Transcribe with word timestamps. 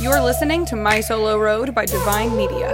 You're 0.00 0.20
listening 0.20 0.64
to 0.66 0.76
My 0.76 1.00
Solo 1.00 1.38
Road 1.38 1.74
by 1.74 1.84
Divine 1.84 2.36
Media. 2.36 2.72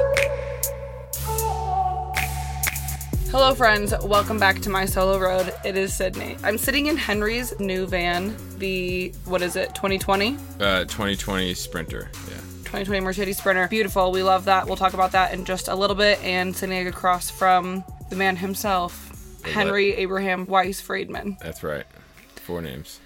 Hello, 3.31 3.55
friends. 3.55 3.95
Welcome 4.03 4.39
back 4.39 4.61
to 4.61 4.69
My 4.69 4.85
Solo 4.85 5.19
Road. 5.19 5.55
It 5.65 5.75
is 5.75 5.95
Sydney. 5.95 6.37
I'm 6.45 6.59
sitting 6.59 6.85
in 6.85 6.99
Henry's 6.99 7.59
new 7.59 7.87
van, 7.87 8.37
the, 8.59 9.15
what 9.25 9.41
is 9.41 9.57
it, 9.57 9.75
2020? 9.75 10.37
Uh, 10.61 10.81
2020 10.85 11.55
Sprinter. 11.55 12.11
Yeah. 12.29 12.37
2020 12.65 13.01
Mercedes 13.01 13.39
Sprinter. 13.39 13.69
Beautiful. 13.69 14.13
We 14.13 14.23
love 14.23 14.45
that. 14.45 14.67
We'll 14.67 14.77
talk 14.77 14.93
about 14.93 15.13
that 15.13 15.33
in 15.33 15.47
just 15.47 15.69
a 15.69 15.75
little 15.75 15.97
bit. 15.97 16.23
And 16.23 16.55
sitting 16.55 16.87
across 16.87 17.31
from 17.31 17.85
the 18.11 18.17
man 18.17 18.37
himself, 18.37 19.41
Henry 19.47 19.95
Abraham 19.95 20.45
Weiss 20.45 20.79
Friedman. 20.83 21.39
That's 21.41 21.63
right. 21.63 21.87
Four 22.37 22.61
names. 22.61 23.01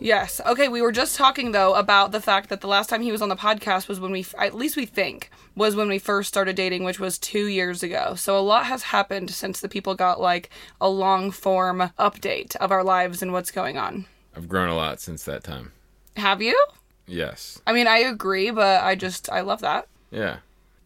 Yes. 0.00 0.40
Okay, 0.44 0.68
we 0.68 0.82
were 0.82 0.92
just 0.92 1.16
talking 1.16 1.52
though 1.52 1.74
about 1.74 2.12
the 2.12 2.20
fact 2.20 2.48
that 2.50 2.60
the 2.60 2.66
last 2.66 2.88
time 2.90 3.02
he 3.02 3.12
was 3.12 3.22
on 3.22 3.28
the 3.28 3.36
podcast 3.36 3.88
was 3.88 4.00
when 4.00 4.12
we 4.12 4.26
at 4.38 4.54
least 4.54 4.76
we 4.76 4.86
think 4.86 5.30
was 5.56 5.76
when 5.76 5.88
we 5.88 5.98
first 5.98 6.28
started 6.28 6.56
dating, 6.56 6.84
which 6.84 6.98
was 7.00 7.18
2 7.18 7.46
years 7.46 7.82
ago. 7.82 8.14
So 8.16 8.36
a 8.36 8.40
lot 8.40 8.66
has 8.66 8.82
happened 8.84 9.30
since 9.30 9.60
the 9.60 9.68
people 9.68 9.94
got 9.94 10.20
like 10.20 10.50
a 10.80 10.88
long 10.88 11.30
form 11.30 11.90
update 11.98 12.56
of 12.56 12.70
our 12.72 12.82
lives 12.84 13.22
and 13.22 13.32
what's 13.32 13.50
going 13.50 13.78
on. 13.78 14.06
I've 14.36 14.48
grown 14.48 14.68
a 14.68 14.76
lot 14.76 15.00
since 15.00 15.24
that 15.24 15.44
time. 15.44 15.72
Have 16.16 16.42
you? 16.42 16.58
Yes. 17.06 17.60
I 17.66 17.72
mean, 17.72 17.86
I 17.86 17.98
agree, 17.98 18.50
but 18.50 18.82
I 18.82 18.96
just 18.96 19.30
I 19.30 19.40
love 19.42 19.60
that. 19.60 19.86
Yeah. 20.10 20.38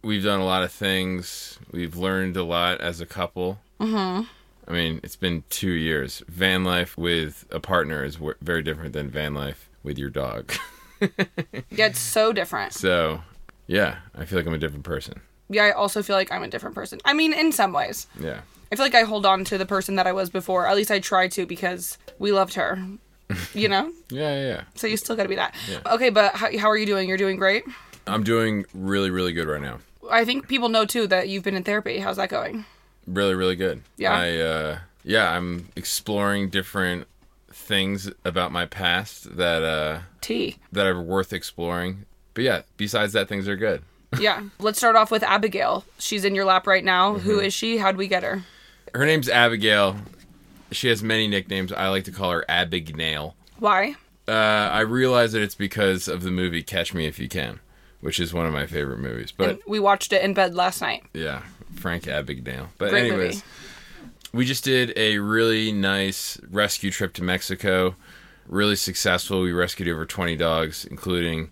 We've 0.02 0.22
done 0.22 0.40
a 0.40 0.44
lot 0.46 0.62
of 0.62 0.70
things. 0.70 1.58
We've 1.72 1.96
learned 1.96 2.36
a 2.36 2.44
lot 2.44 2.80
as 2.80 3.00
a 3.00 3.06
couple. 3.06 3.58
Mhm. 3.80 4.28
I 4.68 4.72
mean, 4.72 5.00
it's 5.02 5.16
been 5.16 5.44
2 5.50 5.70
years. 5.70 6.22
Van 6.28 6.62
life 6.62 6.96
with 6.98 7.46
a 7.50 7.58
partner 7.58 8.04
is 8.04 8.16
w- 8.16 8.34
very 8.42 8.62
different 8.62 8.92
than 8.92 9.08
van 9.10 9.34
life 9.34 9.68
with 9.82 9.98
your 9.98 10.10
dog. 10.10 10.52
Yeah, 11.70 11.86
it's 11.86 12.00
so 12.00 12.32
different. 12.32 12.72
so, 12.72 13.22
yeah, 13.68 13.98
I 14.16 14.24
feel 14.24 14.36
like 14.38 14.46
I'm 14.48 14.52
a 14.54 14.58
different 14.58 14.84
person. 14.84 15.20
Yeah, 15.48 15.62
I 15.64 15.70
also 15.70 16.02
feel 16.02 16.16
like 16.16 16.32
I'm 16.32 16.42
a 16.42 16.48
different 16.48 16.74
person. 16.74 16.98
I 17.04 17.12
mean, 17.14 17.32
in 17.32 17.52
some 17.52 17.72
ways. 17.72 18.08
Yeah. 18.18 18.40
I 18.72 18.76
feel 18.76 18.84
like 18.84 18.96
I 18.96 19.02
hold 19.02 19.24
on 19.24 19.44
to 19.44 19.56
the 19.58 19.64
person 19.64 19.94
that 19.94 20.08
I 20.08 20.12
was 20.12 20.28
before. 20.28 20.66
At 20.66 20.74
least 20.74 20.90
I 20.90 20.98
try 20.98 21.28
to 21.28 21.46
because 21.46 21.98
we 22.18 22.32
loved 22.32 22.54
her. 22.54 22.78
You 23.54 23.68
know? 23.68 23.92
Yeah, 24.10 24.34
yeah, 24.34 24.46
yeah. 24.48 24.62
So 24.74 24.86
you 24.88 24.96
still 24.96 25.14
got 25.14 25.22
to 25.22 25.28
be 25.28 25.36
that. 25.36 25.54
Okay, 25.86 26.10
but 26.10 26.34
how, 26.34 26.56
how 26.58 26.68
are 26.68 26.76
you 26.76 26.86
doing? 26.86 27.08
You're 27.08 27.16
doing 27.18 27.36
great. 27.36 27.62
I'm 28.08 28.24
doing 28.24 28.64
really, 28.74 29.10
really 29.10 29.32
good 29.32 29.46
right 29.46 29.62
now. 29.62 29.78
I 30.10 30.24
think 30.24 30.48
people 30.48 30.68
know 30.68 30.84
too 30.84 31.06
that 31.06 31.28
you've 31.28 31.44
been 31.44 31.54
in 31.54 31.62
therapy. 31.62 31.98
How's 31.98 32.16
that 32.16 32.28
going? 32.30 32.64
Really 33.08 33.34
really 33.34 33.56
good 33.56 33.82
Yeah? 33.96 34.12
i 34.12 34.36
uh 34.38 34.78
yeah 35.04 35.30
i'm 35.36 35.68
exploring 35.76 36.50
different 36.50 37.06
things 37.50 38.10
about 38.24 38.52
my 38.52 38.66
past 38.66 39.36
that 39.36 39.62
uh 39.62 40.00
Tea. 40.20 40.56
that 40.72 40.86
are 40.86 41.00
worth 41.00 41.32
exploring 41.32 42.04
but 42.34 42.44
yeah 42.44 42.62
besides 42.76 43.12
that 43.14 43.28
things 43.28 43.48
are 43.48 43.56
good 43.56 43.82
Yeah. 44.18 44.44
Let's 44.58 44.78
start 44.78 44.96
off 44.96 45.10
with 45.10 45.22
Abigail. 45.22 45.84
She's 45.98 46.24
in 46.24 46.34
your 46.34 46.46
lap 46.46 46.66
right 46.66 46.82
now. 46.82 47.16
Mm-hmm. 47.16 47.20
Who 47.28 47.40
is 47.40 47.52
she? 47.52 47.76
How'd 47.76 47.98
we 47.98 48.08
get 48.08 48.22
her? 48.22 48.42
her 48.94 49.04
name's 49.04 49.28
abigail 49.28 49.96
she 50.72 50.88
has 50.88 51.02
many 51.02 51.28
nicknames 51.28 51.70
i 51.72 51.88
like 51.88 52.04
to 52.04 52.10
call 52.10 52.30
her 52.30 52.42
abigail 52.48 53.34
Why? 53.58 53.96
uh 54.26 54.32
i 54.32 54.80
realize 54.80 55.32
that 55.32 55.42
it's 55.42 55.54
because 55.54 56.08
of 56.08 56.22
the 56.22 56.30
movie 56.30 56.62
catch 56.62 56.94
me 56.94 57.06
if 57.06 57.18
you 57.18 57.28
can 57.28 57.60
which 58.00 58.18
is 58.18 58.32
one 58.32 58.46
of 58.46 58.52
my 58.54 58.64
favorite 58.66 58.98
movies 58.98 59.30
but 59.30 59.48
And 59.50 59.58
we 59.66 59.78
watched 59.78 60.12
it 60.14 60.22
in 60.22 60.32
bed 60.32 60.54
last 60.54 60.80
night. 60.80 61.04
Yeah, 61.12 61.42
Frank 61.76 62.04
Abagnale. 62.04 62.68
But 62.78 62.90
Great 62.90 63.06
anyways, 63.06 63.34
movie. 63.36 63.44
we 64.32 64.44
just 64.44 64.64
did 64.64 64.92
a 64.96 65.18
really 65.18 65.72
nice 65.72 66.40
rescue 66.50 66.90
trip 66.90 67.12
to 67.14 67.22
Mexico. 67.22 67.94
Really 68.46 68.76
successful. 68.76 69.42
We 69.42 69.52
rescued 69.52 69.88
over 69.88 70.06
20 70.06 70.36
dogs, 70.36 70.84
including 70.86 71.50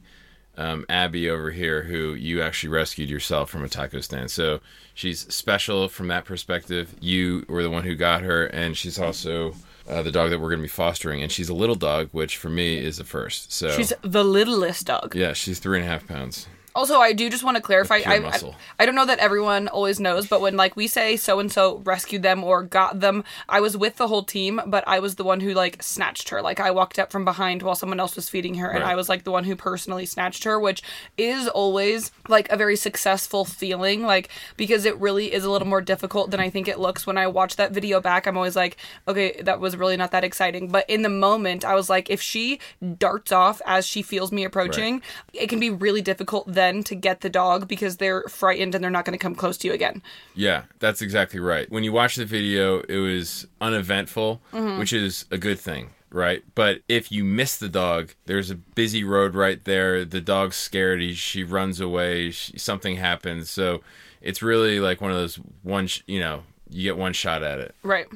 um, 0.57 0.87
Abby 0.89 1.29
over 1.29 1.51
here, 1.51 1.83
who 1.83 2.15
you 2.15 2.41
actually 2.41 2.71
rescued 2.71 3.11
yourself 3.11 3.51
from 3.51 3.63
a 3.63 3.69
taco 3.69 4.01
stand. 4.01 4.31
So 4.31 4.61
she's 4.95 5.33
special 5.33 5.89
from 5.89 6.09
that 6.09 6.25
perspective. 6.25 6.95
You 7.01 7.45
were 7.49 7.63
the 7.63 7.69
one 7.71 7.85
who 7.85 7.95
got 7.95 8.23
her, 8.23 8.47
and 8.47 8.75
she's 8.77 8.99
also 8.99 9.55
uh, 9.87 10.03
the 10.03 10.11
dog 10.11 10.31
that 10.31 10.39
we're 10.41 10.49
going 10.49 10.61
to 10.61 10.65
be 10.65 10.69
fostering. 10.69 11.23
And 11.23 11.31
she's 11.31 11.51
a 11.51 11.55
little 11.55 11.75
dog, 11.75 12.09
which 12.13 12.39
for 12.39 12.49
me 12.49 12.79
is 12.79 12.97
the 12.97 13.05
first. 13.05 13.53
So 13.53 13.69
She's 13.77 13.93
the 14.01 14.25
littlest 14.25 14.87
dog. 14.87 15.15
yeah, 15.15 15.35
she's 15.35 15.59
three 15.59 15.79
and 15.79 15.87
a 15.87 15.91
half 15.91 16.07
pounds. 16.09 16.49
Also, 16.77 17.01
I 17.01 17.15
do 17.15 17.31
just 17.31 17.43
want 17.43 17.57
to 17.57 17.63
clarify. 17.63 18.03
I, 18.07 18.17
I. 18.19 18.55
I 18.79 18.85
don't 18.85 18.95
know 18.95 19.07
that 19.07 19.19
everyone 19.19 19.67
always 19.67 19.99
knows, 19.99 20.27
but 20.27 20.43
when 20.43 20.59
like 20.59 20.77
we 20.77 20.87
say 20.87 21.17
so 21.17 21.41
and 21.41 21.51
so 21.51 21.79
rescued 21.79 22.23
them 22.23 22.45
or 22.45 22.63
got 22.63 23.01
them, 23.01 23.25
I 23.49 23.61
was 23.61 23.79
with 23.79 23.97
the 23.97 24.09
whole 24.09 24.25
team, 24.25 24.61
but 24.67 24.85
I 24.87 24.99
was 24.99 25.15
the 25.15 25.25
one 25.25 25.41
who 25.41 25.55
like 25.55 25.83
snatched 25.83 26.29
her. 26.29 26.43
Like 26.43 26.61
I 26.61 26.71
walked 26.71 26.99
up 26.99 27.11
from 27.11 27.25
behind 27.25 27.63
while 27.63 27.75
someone 27.75 27.99
else 27.99 28.15
was 28.15 28.29
feeding 28.29 28.57
her, 28.57 28.69
and 28.69 28.83
Right. 28.83 28.93
I 28.93 28.95
was 28.95 29.09
like 29.09 29.25
the 29.25 29.31
one 29.31 29.45
who 29.45 29.57
personally 29.57 30.05
snatched 30.05 30.45
her, 30.45 30.61
which 30.61 30.83
is 31.17 31.49
always 31.49 32.13
like 32.29 32.53
a 32.53 32.59
very 32.59 32.77
successful 32.77 33.47
feeling. 33.47 34.03
Like 34.03 34.29
because 34.59 34.85
it 34.85 35.01
really 35.01 35.33
is 35.33 35.47
a 35.47 35.51
little 35.51 35.69
more 35.69 35.81
difficult 35.81 36.31
than 36.31 36.41
I 36.41 36.51
think 36.51 36.69
it 36.69 36.79
looks. 36.79 37.07
When 37.07 37.17
I 37.17 37.27
watch 37.27 37.57
that 37.57 37.73
video 37.73 38.03
back, 38.03 38.27
I'm 38.27 38.37
always 38.37 38.55
like, 38.55 38.77
okay, 39.09 39.41
that 39.41 39.61
was 39.61 39.79
really 39.79 39.97
not 39.97 40.11
that 40.11 40.25
exciting. 40.25 40.69
But 40.69 40.85
in 40.91 41.01
the 41.01 41.09
moment, 41.09 41.65
I 41.65 41.75
was 41.75 41.89
like, 41.89 42.11
if 42.11 42.21
she 42.21 42.61
darts 42.99 43.33
off 43.33 43.63
as 43.65 43.87
she 43.87 44.03
feels 44.03 44.31
me 44.31 44.45
approaching, 44.45 45.01
it 45.33 45.49
can 45.49 45.59
be 45.59 45.71
really 45.71 46.03
difficult 46.03 46.45
then 46.53 46.66
to 46.85 46.95
get 46.95 47.21
the 47.21 47.31
dog 47.31 47.69
because 47.69 47.97
they're 47.97 48.23
frightened 48.23 48.75
and 48.75 48.83
they're 48.83 48.91
not 48.91 49.05
going 49.05 49.19
to 49.19 49.23
come 49.23 49.35
close 49.35 49.57
to 49.59 49.69
you 49.69 49.75
again. 49.75 50.03
Yeah, 50.35 50.65
that's 50.79 51.03
exactly 51.03 51.41
right. 51.41 51.71
When 51.71 51.85
you 51.85 51.93
watch 51.93 52.17
the 52.17 52.25
video, 52.25 52.81
it 52.81 52.99
was 52.99 53.47
uneventful, 53.61 54.41
mm-hmm. 54.53 54.79
which 54.79 54.93
is 54.93 55.25
a 55.31 55.39
good 55.39 55.59
thing, 55.59 55.91
right? 56.11 56.43
But 56.55 56.81
if 56.89 57.11
you 57.11 57.25
miss 57.25 57.57
the 57.57 57.69
dog, 57.69 58.13
there's 58.27 58.51
a 58.51 58.55
busy 58.55 59.05
road 59.05 59.35
right 59.35 59.63
there. 59.65 60.05
The 60.05 60.21
dog's 60.21 60.57
scared. 60.57 61.01
He, 61.01 61.15
she 61.15 61.45
runs 61.45 61.81
away. 61.81 62.31
She, 62.31 62.59
something 62.59 62.97
happens. 62.97 63.51
So 63.51 63.83
it's 64.21 64.43
really 64.43 64.81
like 64.81 65.01
one 65.01 65.11
of 65.11 65.17
those 65.17 65.37
one, 65.63 65.87
sh- 65.87 66.03
you 66.07 66.21
know, 66.21 66.43
you 66.69 66.83
get 66.83 66.97
one 66.97 67.13
shot 67.13 67.43
at 67.43 67.59
it. 67.59 67.75
Right. 67.83 68.07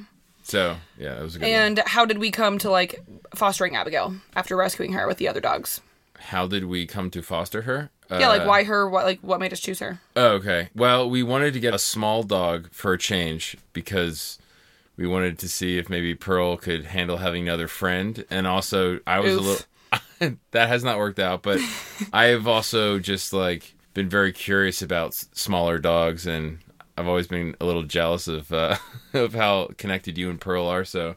So 0.42 0.76
yeah, 0.98 1.18
it 1.18 1.22
was 1.22 1.36
a 1.36 1.38
good 1.38 1.44
one. 1.44 1.54
And 1.54 1.78
how 1.86 2.04
did 2.04 2.18
we 2.18 2.30
come 2.30 2.58
to 2.58 2.70
like 2.70 3.00
fostering 3.34 3.76
Abigail 3.76 4.14
after 4.34 4.56
rescuing 4.56 4.92
her 4.94 5.06
with 5.06 5.18
the 5.18 5.28
other 5.28 5.40
dogs? 5.40 5.80
How 6.18 6.46
did 6.46 6.64
we 6.64 6.86
come 6.86 7.10
to 7.10 7.22
foster 7.22 7.62
her? 7.62 7.90
Yeah, 8.10 8.28
like 8.28 8.42
Uh, 8.42 8.46
why 8.46 8.64
her? 8.64 8.88
What 8.88 9.04
like 9.04 9.20
what 9.20 9.40
made 9.40 9.52
us 9.52 9.60
choose 9.60 9.78
her? 9.80 10.00
Oh, 10.16 10.32
okay. 10.32 10.68
Well, 10.74 11.08
we 11.08 11.22
wanted 11.22 11.52
to 11.54 11.60
get 11.60 11.74
a 11.74 11.78
small 11.78 12.22
dog 12.22 12.68
for 12.72 12.92
a 12.92 12.98
change 12.98 13.56
because 13.72 14.38
we 14.96 15.06
wanted 15.06 15.38
to 15.38 15.48
see 15.48 15.78
if 15.78 15.88
maybe 15.88 16.14
Pearl 16.14 16.56
could 16.56 16.86
handle 16.86 17.18
having 17.18 17.44
another 17.44 17.68
friend, 17.68 18.24
and 18.30 18.46
also 18.46 19.00
I 19.06 19.20
was 19.20 19.34
Oof. 19.34 19.38
a 19.38 19.42
little. 19.42 20.36
that 20.50 20.68
has 20.68 20.84
not 20.84 20.98
worked 20.98 21.18
out, 21.18 21.42
but 21.42 21.60
I 22.12 22.24
have 22.26 22.46
also 22.46 22.98
just 22.98 23.32
like 23.32 23.74
been 23.94 24.08
very 24.08 24.32
curious 24.32 24.82
about 24.82 25.08
s- 25.08 25.28
smaller 25.32 25.78
dogs, 25.78 26.26
and 26.26 26.58
I've 26.98 27.08
always 27.08 27.26
been 27.26 27.56
a 27.60 27.64
little 27.64 27.82
jealous 27.84 28.28
of 28.28 28.52
uh, 28.52 28.76
of 29.14 29.34
how 29.34 29.70
connected 29.78 30.18
you 30.18 30.30
and 30.30 30.40
Pearl 30.40 30.66
are. 30.66 30.84
So 30.84 31.16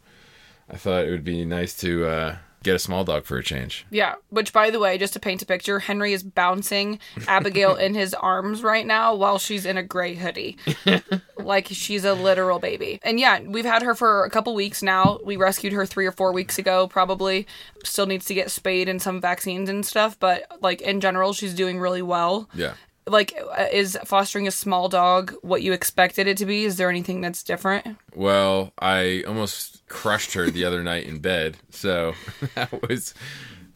I 0.69 0.77
thought 0.77 1.05
it 1.05 1.11
would 1.11 1.23
be 1.25 1.43
nice 1.45 1.75
to 1.77 2.05
uh, 2.07 2.37
get 2.63 2.75
a 2.75 2.79
small 2.79 3.03
dog 3.03 3.25
for 3.25 3.37
a 3.37 3.43
change. 3.43 3.85
Yeah, 3.91 4.15
which 4.29 4.53
by 4.53 4.69
the 4.69 4.79
way, 4.79 4.97
just 4.97 5.13
to 5.13 5.19
paint 5.19 5.41
a 5.41 5.45
picture, 5.45 5.79
Henry 5.79 6.13
is 6.13 6.23
bouncing 6.23 6.99
Abigail 7.27 7.75
in 7.75 7.93
his 7.93 8.13
arms 8.13 8.63
right 8.63 8.85
now 8.85 9.13
while 9.13 9.37
she's 9.37 9.65
in 9.65 9.77
a 9.77 9.83
gray 9.83 10.15
hoodie. 10.15 10.57
like 11.37 11.67
she's 11.67 12.05
a 12.05 12.13
literal 12.13 12.59
baby. 12.59 12.99
And 13.03 13.19
yeah, 13.19 13.41
we've 13.41 13.65
had 13.65 13.83
her 13.83 13.93
for 13.93 14.23
a 14.23 14.29
couple 14.29 14.55
weeks 14.55 14.81
now. 14.81 15.19
We 15.23 15.35
rescued 15.35 15.73
her 15.73 15.85
3 15.85 16.05
or 16.05 16.11
4 16.11 16.31
weeks 16.31 16.57
ago 16.57 16.87
probably. 16.87 17.45
Still 17.83 18.05
needs 18.05 18.25
to 18.25 18.33
get 18.33 18.49
spayed 18.49 18.87
and 18.87 19.01
some 19.01 19.19
vaccines 19.19 19.69
and 19.69 19.85
stuff, 19.85 20.17
but 20.19 20.45
like 20.61 20.81
in 20.81 21.01
general 21.01 21.33
she's 21.33 21.53
doing 21.53 21.79
really 21.79 22.01
well. 22.01 22.49
Yeah. 22.53 22.73
Like 23.05 23.33
uh, 23.57 23.65
is 23.71 23.97
fostering 24.05 24.47
a 24.47 24.51
small 24.51 24.87
dog 24.89 25.33
what 25.41 25.61
you 25.61 25.73
expected 25.73 26.25
it 26.27 26.37
to 26.37 26.45
be? 26.45 26.63
Is 26.63 26.77
there 26.77 26.89
anything 26.89 27.19
that's 27.21 27.43
different? 27.43 27.97
Well, 28.15 28.71
I 28.79 29.23
almost 29.27 29.85
crushed 29.87 30.33
her 30.33 30.49
the 30.49 30.63
other 30.65 30.83
night 30.83 31.05
in 31.05 31.19
bed. 31.19 31.57
So 31.69 32.13
that 32.55 32.71
was, 32.87 33.13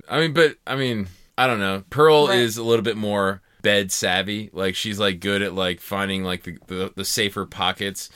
I 0.10 0.20
mean, 0.22 0.34
but 0.34 0.56
I 0.66 0.76
mean, 0.76 1.08
I 1.38 1.46
don't 1.48 1.60
know. 1.60 1.84
Pearl 1.90 2.28
Right. 2.28 2.40
is 2.40 2.58
a 2.58 2.64
little 2.64 2.84
bit 2.84 2.96
more 2.98 3.42
bed 3.62 3.92
savvy. 3.92 4.50
Like 4.54 4.76
she's 4.76 4.98
like 5.00 5.20
good 5.20 5.42
at 5.42 5.54
like 5.54 5.82
finding 5.82 6.24
like 6.24 6.44
the, 6.44 6.58
the, 6.68 6.94
the 6.96 7.06
safer 7.06 7.46
pockets. 7.46 8.10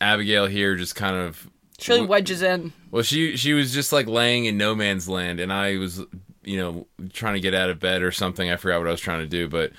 Abigail 0.00 0.46
here 0.46 0.76
just 0.76 0.94
kind 0.96 1.14
of, 1.16 1.48
She 1.78 1.92
really 1.92 2.06
wedges 2.06 2.40
in. 2.42 2.72
well, 2.90 3.02
she, 3.02 3.36
she 3.36 3.52
was 3.52 3.72
just 3.74 3.92
like 3.92 4.06
laying 4.06 4.44
in 4.46 4.56
no 4.56 4.74
man's 4.74 5.08
land 5.08 5.40
and 5.40 5.52
I 5.52 5.76
was, 5.78 6.00
you 6.42 6.56
know, 6.58 6.86
trying 7.12 7.34
to 7.34 7.40
get 7.40 7.54
out 7.54 7.70
of 7.70 7.78
bed 7.80 8.02
or 8.02 8.12
something. 8.12 8.50
I 8.50 8.56
forgot 8.56 8.78
what 8.78 8.88
I 8.88 8.90
was 8.92 9.00
trying 9.00 9.20
to 9.20 9.26
do, 9.26 9.48
but 9.48 9.72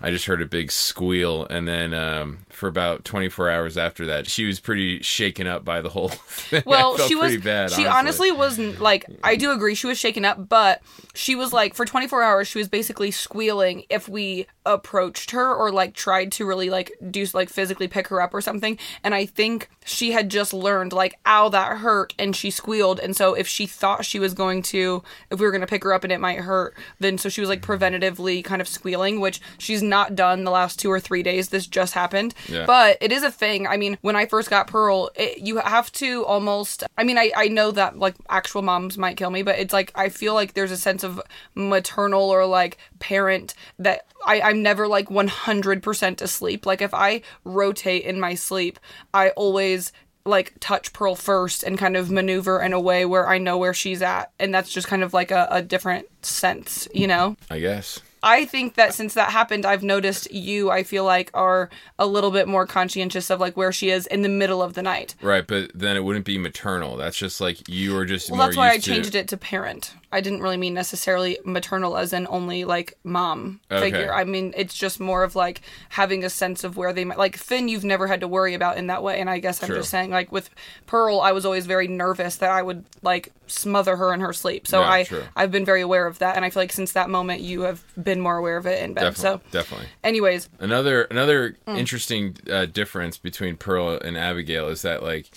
I 0.00 0.10
just 0.10 0.26
heard 0.26 0.42
a 0.42 0.46
big 0.46 0.70
squeal, 0.70 1.46
and 1.48 1.66
then 1.66 1.94
um, 1.94 2.38
for 2.50 2.68
about 2.68 3.04
24 3.04 3.50
hours 3.50 3.78
after 3.78 4.06
that, 4.06 4.26
she 4.26 4.44
was 4.44 4.60
pretty 4.60 5.00
shaken 5.02 5.46
up 5.46 5.64
by 5.64 5.80
the 5.80 5.88
whole 5.88 6.08
thing. 6.28 6.62
Well, 6.66 6.98
she 6.98 7.14
was. 7.14 7.28
pretty 7.32 7.42
bad. 7.42 7.70
she 7.72 7.86
honestly 7.86 8.30
wasn't 8.30 8.80
like. 8.80 9.06
I 9.24 9.36
do 9.36 9.52
agree, 9.52 9.74
she 9.74 9.86
was 9.86 9.98
shaken 9.98 10.24
up, 10.24 10.48
but 10.48 10.82
she 11.14 11.34
was 11.34 11.52
like 11.52 11.74
for 11.74 11.86
24 11.86 12.22
hours. 12.22 12.46
She 12.48 12.58
was 12.58 12.68
basically 12.68 13.10
squealing 13.10 13.84
if 13.88 14.08
we 14.08 14.46
approached 14.66 15.30
her 15.30 15.54
or 15.54 15.70
like 15.72 15.94
tried 15.94 16.30
to 16.32 16.44
really 16.44 16.68
like 16.68 16.92
do 17.10 17.24
like 17.32 17.48
physically 17.48 17.88
pick 17.88 18.08
her 18.08 18.20
up 18.20 18.34
or 18.34 18.40
something. 18.42 18.78
And 19.02 19.14
I 19.14 19.24
think 19.24 19.70
she 19.84 20.12
had 20.12 20.28
just 20.28 20.52
learned 20.52 20.92
like, 20.92 21.14
ow, 21.24 21.48
that 21.50 21.78
hurt, 21.78 22.12
and 22.18 22.34
she 22.36 22.50
squealed. 22.50 22.98
And 23.00 23.16
so 23.16 23.32
if 23.34 23.46
she 23.46 23.66
thought 23.66 24.04
she 24.04 24.18
was 24.18 24.34
going 24.34 24.62
to, 24.64 25.02
if 25.30 25.38
we 25.38 25.46
were 25.46 25.52
going 25.52 25.60
to 25.60 25.66
pick 25.66 25.84
her 25.84 25.94
up 25.94 26.02
and 26.04 26.12
it 26.12 26.20
might 26.20 26.40
hurt, 26.40 26.76
then 26.98 27.16
so 27.18 27.28
she 27.28 27.40
was 27.40 27.48
like 27.48 27.62
preventatively 27.62 28.44
kind 28.44 28.60
of 28.60 28.68
squealing, 28.68 29.20
which 29.20 29.40
she's 29.58 29.82
not 29.82 30.14
done 30.16 30.44
the 30.44 30.50
last 30.50 30.78
two 30.78 30.90
or 30.90 30.98
three 31.00 31.22
days. 31.22 31.48
This 31.50 31.66
just 31.68 31.94
happened, 31.94 32.34
Yeah. 32.48 32.66
but 32.66 32.98
it 33.00 33.12
is 33.12 33.22
a 33.22 33.30
thing. 33.30 33.66
I 33.66 33.76
mean, 33.76 33.96
when 34.02 34.16
I 34.16 34.26
first 34.26 34.50
got 34.50 34.66
Pearl, 34.66 35.10
it, 35.14 35.38
you 35.38 35.58
have 35.58 35.92
to 35.92 36.24
almost. 36.26 36.82
I 36.98 37.04
mean, 37.04 37.16
I 37.16 37.30
I 37.36 37.46
know 37.48 37.70
that 37.70 37.96
like 37.98 38.16
actual 38.28 38.62
moms 38.62 38.98
might 38.98 39.16
kill 39.16 39.30
me, 39.30 39.42
but 39.42 39.58
it's 39.58 39.72
like 39.72 39.92
I 39.94 40.08
feel 40.08 40.34
like 40.34 40.54
there's 40.54 40.72
a 40.72 40.76
sense 40.76 41.04
of 41.04 41.20
maternal 41.54 42.22
or 42.30 42.44
like 42.46 42.78
parent 42.98 43.54
that 43.78 44.06
I 44.26 44.40
I'm 44.40 44.55
never 44.56 44.88
like 44.88 45.08
100% 45.08 46.20
asleep. 46.20 46.66
Like 46.66 46.80
if 46.82 46.94
I 46.94 47.22
rotate 47.44 48.04
in 48.04 48.20
my 48.20 48.34
sleep, 48.34 48.78
I 49.14 49.30
always 49.30 49.92
like 50.24 50.54
touch 50.60 50.92
Pearl 50.92 51.14
first 51.14 51.62
and 51.62 51.78
kind 51.78 51.96
of 51.96 52.10
maneuver 52.10 52.60
in 52.60 52.72
a 52.72 52.80
way 52.80 53.04
where 53.04 53.28
I 53.28 53.38
know 53.38 53.56
where 53.56 53.74
she's 53.74 54.02
at, 54.02 54.32
and 54.38 54.54
that's 54.54 54.72
just 54.72 54.88
kind 54.88 55.02
of 55.02 55.14
like 55.14 55.30
a, 55.30 55.46
a 55.50 55.62
different 55.62 56.08
sense, 56.26 56.88
you 56.94 57.06
know. 57.06 57.36
I 57.50 57.60
guess. 57.60 58.00
I 58.22 58.44
think 58.44 58.74
that 58.74 58.92
since 58.92 59.14
that 59.14 59.30
happened, 59.30 59.64
I've 59.64 59.84
noticed 59.84 60.32
you, 60.32 60.68
I 60.70 60.82
feel 60.82 61.04
like, 61.04 61.30
are 61.32 61.70
a 61.98 62.06
little 62.06 62.32
bit 62.32 62.48
more 62.48 62.66
conscientious 62.66 63.30
of 63.30 63.38
like 63.38 63.56
where 63.56 63.70
she 63.70 63.90
is 63.90 64.06
in 64.08 64.22
the 64.22 64.28
middle 64.28 64.62
of 64.62 64.74
the 64.74 64.82
night. 64.82 65.14
Right, 65.22 65.46
but 65.46 65.70
then 65.74 65.96
it 65.96 66.02
wouldn't 66.02 66.24
be 66.24 66.36
maternal. 66.38 66.96
That's 66.96 67.16
just 67.16 67.40
like 67.40 67.68
you 67.68 67.94
were 67.94 68.04
just 68.04 68.30
Well, 68.30 68.40
that's 68.40 68.56
why 68.56 68.70
I 68.70 68.72
used 68.74 68.84
to- 68.86 68.90
changed 68.94 69.14
it 69.14 69.28
to 69.28 69.36
parent. 69.36 69.92
I 70.12 70.20
didn't 70.20 70.40
really 70.40 70.56
mean 70.56 70.72
necessarily 70.72 71.38
maternal 71.44 71.96
as 71.96 72.12
in 72.12 72.26
only 72.30 72.64
like 72.64 72.96
mom 73.04 73.60
Okay. 73.70 73.90
figure. 73.90 74.14
I 74.14 74.24
mean, 74.24 74.54
it's 74.56 74.74
just 74.74 74.98
more 74.98 75.22
of 75.22 75.36
like 75.36 75.60
having 75.90 76.24
a 76.24 76.30
sense 76.30 76.64
of 76.64 76.76
where 76.76 76.92
they 76.92 77.04
might, 77.04 77.18
like 77.18 77.36
Finn, 77.36 77.68
you've 77.68 77.84
never 77.84 78.06
had 78.06 78.20
to 78.20 78.28
worry 78.28 78.54
about 78.54 78.78
in 78.78 78.86
that 78.86 79.02
way. 79.02 79.20
And 79.20 79.28
I 79.28 79.38
guess 79.40 79.62
I'm 79.62 79.68
True. 79.68 79.76
just 79.78 79.90
saying, 79.90 80.10
like 80.10 80.32
with 80.32 80.48
Pearl, 80.86 81.20
I 81.20 81.32
was 81.32 81.44
always 81.44 81.66
very 81.66 81.86
nervous 81.86 82.36
that 82.36 82.50
I 82.50 82.62
would 82.62 82.84
like 83.02 83.30
smother 83.46 83.96
her 83.96 84.12
in 84.14 84.20
her 84.20 84.32
sleep. 84.32 84.66
So 84.66 84.80
Yeah, 84.80 84.90
I, 84.90 85.04
true. 85.04 85.22
I've 85.36 85.50
been 85.52 85.64
very 85.64 85.82
aware 85.82 86.06
of 86.06 86.15
that. 86.18 86.36
And 86.36 86.44
I 86.44 86.50
feel 86.50 86.62
like 86.62 86.72
since 86.72 86.92
that 86.92 87.08
moment, 87.10 87.40
you 87.40 87.62
have 87.62 87.84
been 88.02 88.20
more 88.20 88.36
aware 88.36 88.56
of 88.56 88.66
it 88.66 88.82
in 88.82 88.94
bed. 88.94 89.16
So, 89.16 89.40
definitely. 89.50 89.86
anyways, 90.04 90.48
Another 90.58 91.02
another 91.04 91.56
Mm. 91.66 91.78
interesting 91.78 92.36
uh, 92.50 92.66
difference 92.66 93.18
between 93.18 93.56
Pearl 93.56 93.90
and 93.98 94.16
Abigail 94.16 94.68
is 94.68 94.82
that 94.82 95.02
like 95.02 95.30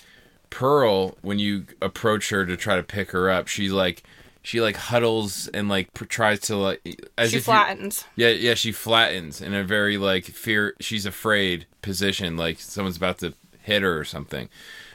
Pearl, 0.50 1.16
when 1.22 1.38
you 1.38 1.66
approach 1.80 2.30
her 2.30 2.44
to 2.44 2.56
try 2.56 2.76
to 2.76 2.82
pick 2.82 3.10
her 3.12 3.30
up, 3.30 3.46
she 3.48 3.68
like 3.68 4.02
she 4.42 4.60
like 4.60 4.76
huddles 4.76 5.48
and 5.48 5.68
like 5.68 5.92
pr- 5.92 6.04
tries 6.06 6.40
to 6.40 6.56
like 6.56 6.80
as 7.18 7.30
she 7.30 7.36
if 7.36 7.42
you- 7.42 7.52
flattens. 7.52 8.04
yeah, 8.16 8.28
yeah, 8.30 8.54
she 8.54 8.72
flattens 8.72 9.40
in 9.40 9.54
a 9.54 9.62
very 9.62 9.96
like 9.98 10.24
fear. 10.24 10.74
She's 10.80 11.06
afraid 11.06 11.66
position, 11.82 12.36
like 12.36 12.58
someone's 12.58 12.96
about 12.96 13.18
to 13.18 13.34
hit 13.60 13.82
her 13.82 13.98
or 13.98 14.04
something, 14.04 14.48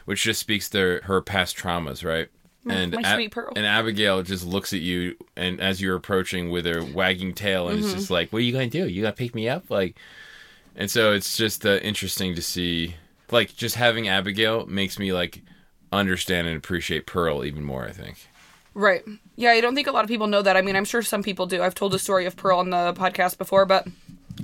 which 0.05 0.23
just 0.23 0.39
speaks 0.39 0.69
to 0.71 0.99
her 1.03 1.21
past 1.21 1.55
traumas, 1.55 2.03
right? 2.03 2.27
And 2.67 2.93
my 2.93 3.13
sweet 3.15 3.31
Pearl. 3.31 3.53
and 3.55 3.65
Abigail 3.65 4.23
just 4.23 4.45
looks 4.45 4.73
at 4.73 4.79
you, 4.81 5.15
and 5.35 5.61
as 5.61 5.79
you're 5.81 5.95
approaching 5.95 6.49
with 6.49 6.65
her 6.65 6.83
wagging 6.83 7.33
tail, 7.33 7.67
and 7.69 7.77
Mm-hmm. 7.79 7.85
it's 7.87 7.93
just 7.95 8.09
like, 8.09 8.31
"What 8.33 8.39
are 8.39 8.41
you 8.45 8.51
gonna 8.53 8.67
do? 8.67 8.87
You 8.87 9.03
gonna 9.03 9.13
pick 9.13 9.35
me 9.35 9.47
up?" 9.47 9.69
Like, 9.69 9.95
and 10.75 10.89
so 10.89 11.13
it's 11.13 11.37
just 11.37 11.65
uh, 11.65 11.77
interesting 11.83 12.33
to 12.35 12.41
see, 12.41 12.95
like, 13.31 13.55
just 13.55 13.75
having 13.75 14.07
Abigail 14.07 14.65
makes 14.65 14.97
me 14.99 15.13
like 15.13 15.41
understand 15.91 16.47
and 16.47 16.57
appreciate 16.57 17.05
Pearl 17.05 17.45
even 17.45 17.63
more. 17.63 17.85
I 17.85 17.91
think. 17.91 18.17
Right. 18.73 19.03
Yeah, 19.37 19.51
I 19.51 19.61
don't 19.61 19.73
think 19.75 19.87
a 19.87 19.91
lot 19.91 20.03
of 20.03 20.09
people 20.09 20.27
know 20.27 20.41
that. 20.41 20.57
I 20.57 20.61
mean, 20.61 20.75
I'm 20.75 20.83
sure 20.85 21.01
some 21.01 21.23
people 21.23 21.45
do. 21.45 21.61
I've 21.63 21.75
told 21.75 21.91
the 21.93 21.99
story 21.99 22.25
of 22.25 22.35
Pearl 22.35 22.59
on 22.59 22.71
the 22.71 22.93
podcast 22.93 23.37
before, 23.37 23.65
but 23.65 23.87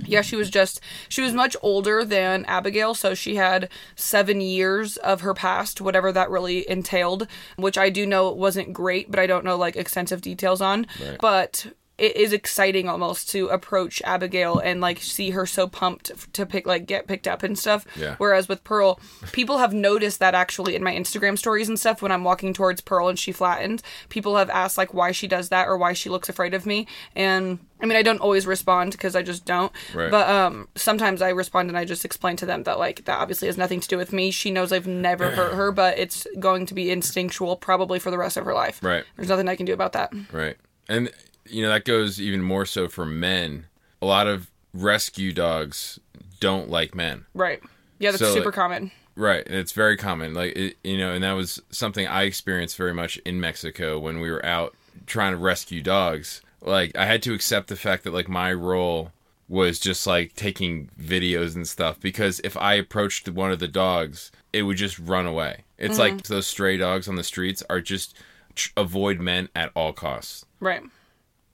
yeah, 0.04 0.22
she 0.22 0.36
was 0.36 0.50
just 0.50 0.80
she 1.08 1.22
was 1.22 1.32
much 1.32 1.56
older 1.62 2.04
than 2.04 2.44
Abigail, 2.46 2.94
so 2.94 3.14
she 3.14 3.36
had 3.36 3.68
7 3.96 4.40
years 4.40 4.96
of 4.98 5.20
her 5.20 5.34
past, 5.34 5.80
whatever 5.80 6.12
that 6.12 6.30
really 6.30 6.68
entailed, 6.68 7.26
which 7.56 7.76
I 7.78 7.90
do 7.90 8.06
know 8.06 8.30
wasn't 8.32 8.72
great, 8.72 9.10
but 9.10 9.20
I 9.20 9.26
don't 9.26 9.44
know 9.44 9.56
like 9.56 9.76
extensive 9.76 10.20
details 10.20 10.60
on. 10.60 10.86
Right. 11.00 11.18
But 11.20 11.66
it 11.98 12.16
is 12.16 12.32
exciting 12.32 12.88
almost 12.88 13.30
to 13.30 13.48
approach 13.48 14.00
Abigail 14.02 14.58
and 14.58 14.80
like 14.80 15.00
see 15.00 15.30
her 15.30 15.46
so 15.46 15.68
pumped 15.68 16.32
to 16.32 16.46
pick 16.46 16.66
like 16.66 16.86
get 16.86 17.06
picked 17.06 17.28
up 17.28 17.42
and 17.42 17.58
stuff. 17.58 17.86
Yeah. 17.96 18.16
Whereas 18.18 18.48
with 18.48 18.64
Pearl, 18.64 18.98
people 19.32 19.58
have 19.58 19.74
noticed 19.74 20.18
that 20.20 20.34
actually 20.34 20.74
in 20.74 20.82
my 20.82 20.92
Instagram 20.94 21.38
stories 21.38 21.68
and 21.68 21.78
stuff 21.78 22.00
when 22.02 22.10
I'm 22.10 22.24
walking 22.24 22.54
towards 22.54 22.80
Pearl 22.80 23.08
and 23.08 23.18
she 23.18 23.30
flattens, 23.30 23.82
people 24.08 24.36
have 24.36 24.50
asked 24.50 24.78
like 24.78 24.94
why 24.94 25.12
she 25.12 25.28
does 25.28 25.50
that 25.50 25.68
or 25.68 25.76
why 25.76 25.92
she 25.92 26.08
looks 26.08 26.28
afraid 26.28 26.54
of 26.54 26.66
me. 26.66 26.86
And 27.14 27.58
I 27.80 27.86
mean, 27.86 27.96
I 27.96 28.02
don't 28.02 28.20
always 28.20 28.46
respond 28.46 28.92
because 28.92 29.14
I 29.14 29.22
just 29.22 29.44
don't. 29.44 29.72
Right. 29.92 30.10
But 30.10 30.28
um, 30.28 30.68
sometimes 30.76 31.20
I 31.20 31.30
respond 31.30 31.68
and 31.68 31.76
I 31.76 31.84
just 31.84 32.04
explain 32.04 32.36
to 32.36 32.46
them 32.46 32.62
that 32.62 32.78
like 32.78 33.04
that 33.04 33.18
obviously 33.18 33.48
has 33.48 33.58
nothing 33.58 33.80
to 33.80 33.88
do 33.88 33.98
with 33.98 34.12
me. 34.12 34.30
She 34.30 34.50
knows 34.50 34.72
I've 34.72 34.86
never 34.86 35.30
hurt 35.30 35.54
her, 35.54 35.72
but 35.72 35.98
it's 35.98 36.26
going 36.38 36.64
to 36.66 36.74
be 36.74 36.90
instinctual 36.90 37.56
probably 37.56 37.98
for 37.98 38.10
the 38.10 38.18
rest 38.18 38.36
of 38.36 38.44
her 38.44 38.54
life. 38.54 38.82
Right. 38.82 39.04
There's 39.16 39.28
nothing 39.28 39.48
I 39.48 39.56
can 39.56 39.66
do 39.66 39.74
about 39.74 39.92
that. 39.92 40.12
Right. 40.32 40.56
And 40.88 41.10
you 41.46 41.62
know 41.62 41.70
that 41.70 41.84
goes 41.84 42.20
even 42.20 42.42
more 42.42 42.66
so 42.66 42.88
for 42.88 43.04
men. 43.04 43.66
A 44.00 44.06
lot 44.06 44.26
of 44.26 44.50
rescue 44.74 45.32
dogs 45.32 46.00
don't 46.40 46.68
like 46.68 46.94
men. 46.94 47.26
Right. 47.34 47.62
Yeah, 47.98 48.10
that's 48.10 48.20
So, 48.20 48.32
super 48.34 48.46
like- 48.46 48.54
common. 48.54 48.90
Right, 49.14 49.46
and 49.46 49.56
it's 49.56 49.72
very 49.72 49.98
common. 49.98 50.32
Like 50.32 50.56
it, 50.56 50.76
you 50.82 50.96
know, 50.96 51.12
and 51.12 51.22
that 51.22 51.32
was 51.32 51.60
something 51.70 52.06
I 52.06 52.22
experienced 52.22 52.76
very 52.78 52.94
much 52.94 53.18
in 53.18 53.40
Mexico 53.40 53.98
when 53.98 54.20
we 54.20 54.30
were 54.30 54.44
out 54.44 54.74
trying 55.06 55.32
to 55.32 55.38
rescue 55.38 55.82
dogs. 55.82 56.40
Like 56.62 56.96
I 56.96 57.04
had 57.04 57.22
to 57.24 57.34
accept 57.34 57.68
the 57.68 57.76
fact 57.76 58.04
that 58.04 58.14
like 58.14 58.28
my 58.28 58.52
role 58.52 59.12
was 59.48 59.78
just 59.78 60.06
like 60.06 60.34
taking 60.34 60.88
videos 60.98 61.54
and 61.54 61.68
stuff 61.68 62.00
because 62.00 62.40
if 62.42 62.56
I 62.56 62.74
approached 62.74 63.28
one 63.28 63.52
of 63.52 63.58
the 63.58 63.68
dogs, 63.68 64.32
it 64.52 64.62
would 64.62 64.78
just 64.78 64.98
run 64.98 65.26
away. 65.26 65.64
It's 65.76 65.98
mm-hmm. 65.98 66.16
like 66.16 66.22
those 66.24 66.46
stray 66.46 66.78
dogs 66.78 67.06
on 67.06 67.16
the 67.16 67.22
streets 67.24 67.62
are 67.68 67.82
just 67.82 68.16
tr- 68.54 68.70
avoid 68.78 69.20
men 69.20 69.50
at 69.54 69.70
all 69.74 69.92
costs. 69.92 70.46
Right. 70.58 70.82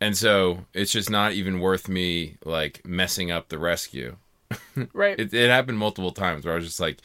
And 0.00 0.16
so 0.16 0.64
it's 0.74 0.92
just 0.92 1.10
not 1.10 1.32
even 1.32 1.60
worth 1.60 1.88
me 1.88 2.36
like 2.44 2.86
messing 2.86 3.30
up 3.30 3.48
the 3.48 3.58
rescue. 3.58 4.16
Right. 4.92 5.18
It, 5.18 5.34
it 5.34 5.50
happened 5.50 5.78
multiple 5.78 6.12
times 6.12 6.44
where 6.44 6.54
I 6.54 6.56
was 6.56 6.64
just 6.64 6.78
like, 6.78 6.98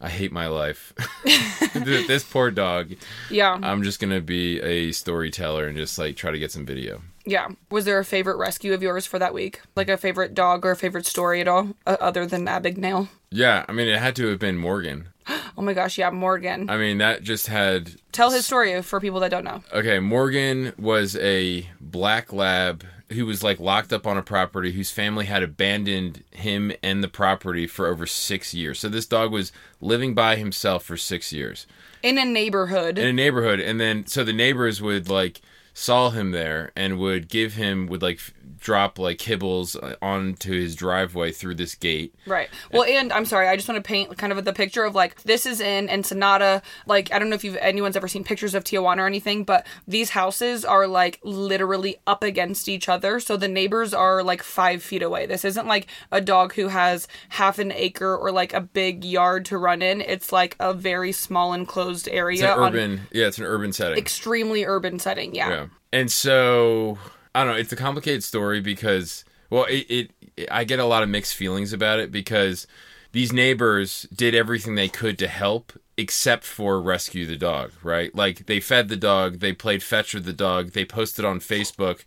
I 0.00 0.08
hate 0.08 0.32
my 0.32 0.48
life. 0.48 0.92
this 1.74 2.24
poor 2.24 2.50
dog. 2.50 2.94
yeah. 3.30 3.56
I'm 3.62 3.84
just 3.84 4.00
gonna 4.00 4.20
be 4.20 4.60
a 4.60 4.90
storyteller 4.92 5.66
and 5.66 5.76
just 5.76 5.96
like 5.98 6.16
try 6.16 6.32
to 6.32 6.38
get 6.38 6.50
some 6.50 6.66
video. 6.66 7.02
Yeah. 7.24 7.48
Was 7.70 7.84
there 7.84 7.98
a 8.00 8.04
favorite 8.04 8.36
rescue 8.36 8.74
of 8.74 8.82
yours 8.82 9.06
for 9.06 9.18
that 9.20 9.32
week? 9.32 9.60
Like 9.76 9.88
a 9.88 9.96
favorite 9.96 10.34
dog 10.34 10.66
or 10.66 10.72
a 10.72 10.76
favorite 10.76 11.06
story 11.06 11.40
at 11.40 11.48
all, 11.48 11.74
uh, 11.86 11.96
other 12.00 12.26
than 12.26 12.48
Abigail? 12.48 13.08
Yeah, 13.30 13.64
I 13.68 13.72
mean, 13.72 13.88
it 13.88 13.98
had 13.98 14.16
to 14.16 14.26
have 14.26 14.40
been 14.40 14.58
Morgan. 14.58 15.08
Oh 15.56 15.62
my 15.62 15.72
gosh, 15.72 15.98
yeah, 15.98 16.10
Morgan. 16.10 16.68
I 16.68 16.76
mean, 16.76 16.98
that 16.98 17.22
just 17.22 17.46
had. 17.46 17.92
Tell 18.10 18.32
his 18.32 18.44
story 18.44 18.82
for 18.82 19.00
people 19.00 19.20
that 19.20 19.30
don't 19.30 19.44
know. 19.44 19.62
Okay, 19.72 20.00
Morgan 20.00 20.72
was 20.76 21.14
a 21.16 21.68
black 21.80 22.32
lab 22.32 22.84
who 23.12 23.24
was 23.24 23.44
like 23.44 23.60
locked 23.60 23.92
up 23.92 24.04
on 24.06 24.16
a 24.16 24.22
property 24.22 24.72
whose 24.72 24.90
family 24.90 25.26
had 25.26 25.42
abandoned 25.44 26.24
him 26.32 26.72
and 26.82 27.04
the 27.04 27.08
property 27.08 27.66
for 27.68 27.86
over 27.86 28.04
six 28.04 28.52
years. 28.52 28.80
So 28.80 28.88
this 28.88 29.06
dog 29.06 29.30
was 29.30 29.52
living 29.80 30.12
by 30.14 30.36
himself 30.36 30.84
for 30.84 30.96
six 30.96 31.32
years. 31.32 31.66
In 32.02 32.18
a 32.18 32.24
neighborhood. 32.24 32.98
in 32.98 33.06
a 33.06 33.12
neighborhood 33.12 33.60
and 33.60 33.80
then 33.80 34.06
so 34.06 34.24
the 34.24 34.32
neighbors 34.32 34.82
would 34.82 35.08
like 35.08 35.40
saw 35.72 36.10
him 36.10 36.32
there 36.32 36.70
and 36.76 36.98
would 36.98 37.28
give 37.28 37.54
him 37.54 37.86
would 37.86 38.02
like 38.02 38.20
drop 38.64 38.98
like 38.98 39.18
kibbles 39.18 39.76
uh, 39.80 39.94
onto 40.00 40.50
his 40.50 40.74
driveway 40.74 41.30
through 41.30 41.54
this 41.54 41.74
gate 41.74 42.14
Right. 42.26 42.48
Well, 42.72 42.84
and 42.84 43.12
I'm 43.12 43.26
sorry, 43.26 43.48
I 43.48 43.56
just 43.56 43.68
want 43.68 43.82
to 43.82 43.86
paint 43.86 44.16
kind 44.16 44.32
of 44.32 44.42
the 44.44 44.52
picture 44.52 44.84
of 44.84 44.94
like 44.94 45.22
this 45.22 45.44
is 45.44 45.60
in 45.60 45.90
Ensenada. 45.90 46.62
Like 46.86 47.12
I 47.12 47.18
don't 47.18 47.28
know 47.28 47.34
if 47.34 47.44
you've 47.44 47.56
anyone's 47.56 47.96
ever 47.96 48.08
seen 48.08 48.24
pictures 48.24 48.54
of 48.54 48.64
Tijuana 48.64 48.98
or 48.98 49.06
anything, 49.06 49.44
but 49.44 49.66
these 49.86 50.10
houses 50.10 50.64
are 50.64 50.86
like 50.86 51.20
literally 51.22 51.96
up 52.06 52.22
against 52.22 52.68
each 52.68 52.88
other, 52.88 53.20
so 53.20 53.36
the 53.36 53.48
neighbors 53.48 53.92
are 53.92 54.22
like 54.22 54.42
five 54.42 54.82
feet 54.82 55.02
away. 55.02 55.26
This 55.26 55.44
isn't 55.44 55.66
like 55.66 55.86
a 56.10 56.22
dog 56.22 56.54
who 56.54 56.68
has 56.68 57.06
half 57.28 57.58
an 57.58 57.72
acre 57.72 58.16
or 58.16 58.32
like 58.32 58.54
a 58.54 58.60
big 58.62 59.04
yard 59.04 59.44
to 59.46 59.58
run 59.58 59.82
in. 59.82 60.00
It's 60.00 60.32
like 60.32 60.56
a 60.58 60.72
very 60.72 61.12
small 61.12 61.52
enclosed 61.52 62.08
area. 62.08 62.34
it's 62.34 62.42
an 62.42 62.58
urban 62.58 63.00
yeah 63.12 63.26
it's 63.26 63.38
an 63.38 63.44
urban 63.44 63.72
setting 63.72 63.98
extremely 63.98 64.64
urban 64.64 64.98
setting. 64.98 65.34
Yeah. 65.34 65.50
yeah 65.50 65.66
and 65.92 66.10
so 66.10 66.98
i 67.34 67.44
don't 67.44 67.54
know 67.54 67.58
it's 67.58 67.72
a 67.72 67.76
complicated 67.76 68.22
story 68.22 68.60
because 68.60 69.24
well 69.50 69.64
it, 69.64 70.10
it 70.36 70.50
i 70.50 70.64
get 70.64 70.78
a 70.78 70.84
lot 70.84 71.02
of 71.02 71.08
mixed 71.08 71.34
feelings 71.34 71.72
about 71.72 71.98
it 71.98 72.10
because 72.10 72.66
these 73.12 73.32
neighbors 73.32 74.06
did 74.14 74.34
everything 74.34 74.74
they 74.74 74.88
could 74.88 75.18
to 75.18 75.28
help 75.28 75.72
except 75.96 76.44
for 76.44 76.80
rescue 76.80 77.26
the 77.26 77.36
dog 77.36 77.70
right 77.82 78.14
like 78.14 78.46
they 78.46 78.60
fed 78.60 78.88
the 78.88 78.96
dog 78.96 79.40
they 79.40 79.52
played 79.52 79.82
fetch 79.82 80.14
with 80.14 80.24
the 80.24 80.32
dog 80.32 80.70
they 80.70 80.84
posted 80.84 81.24
on 81.24 81.38
facebook 81.38 82.00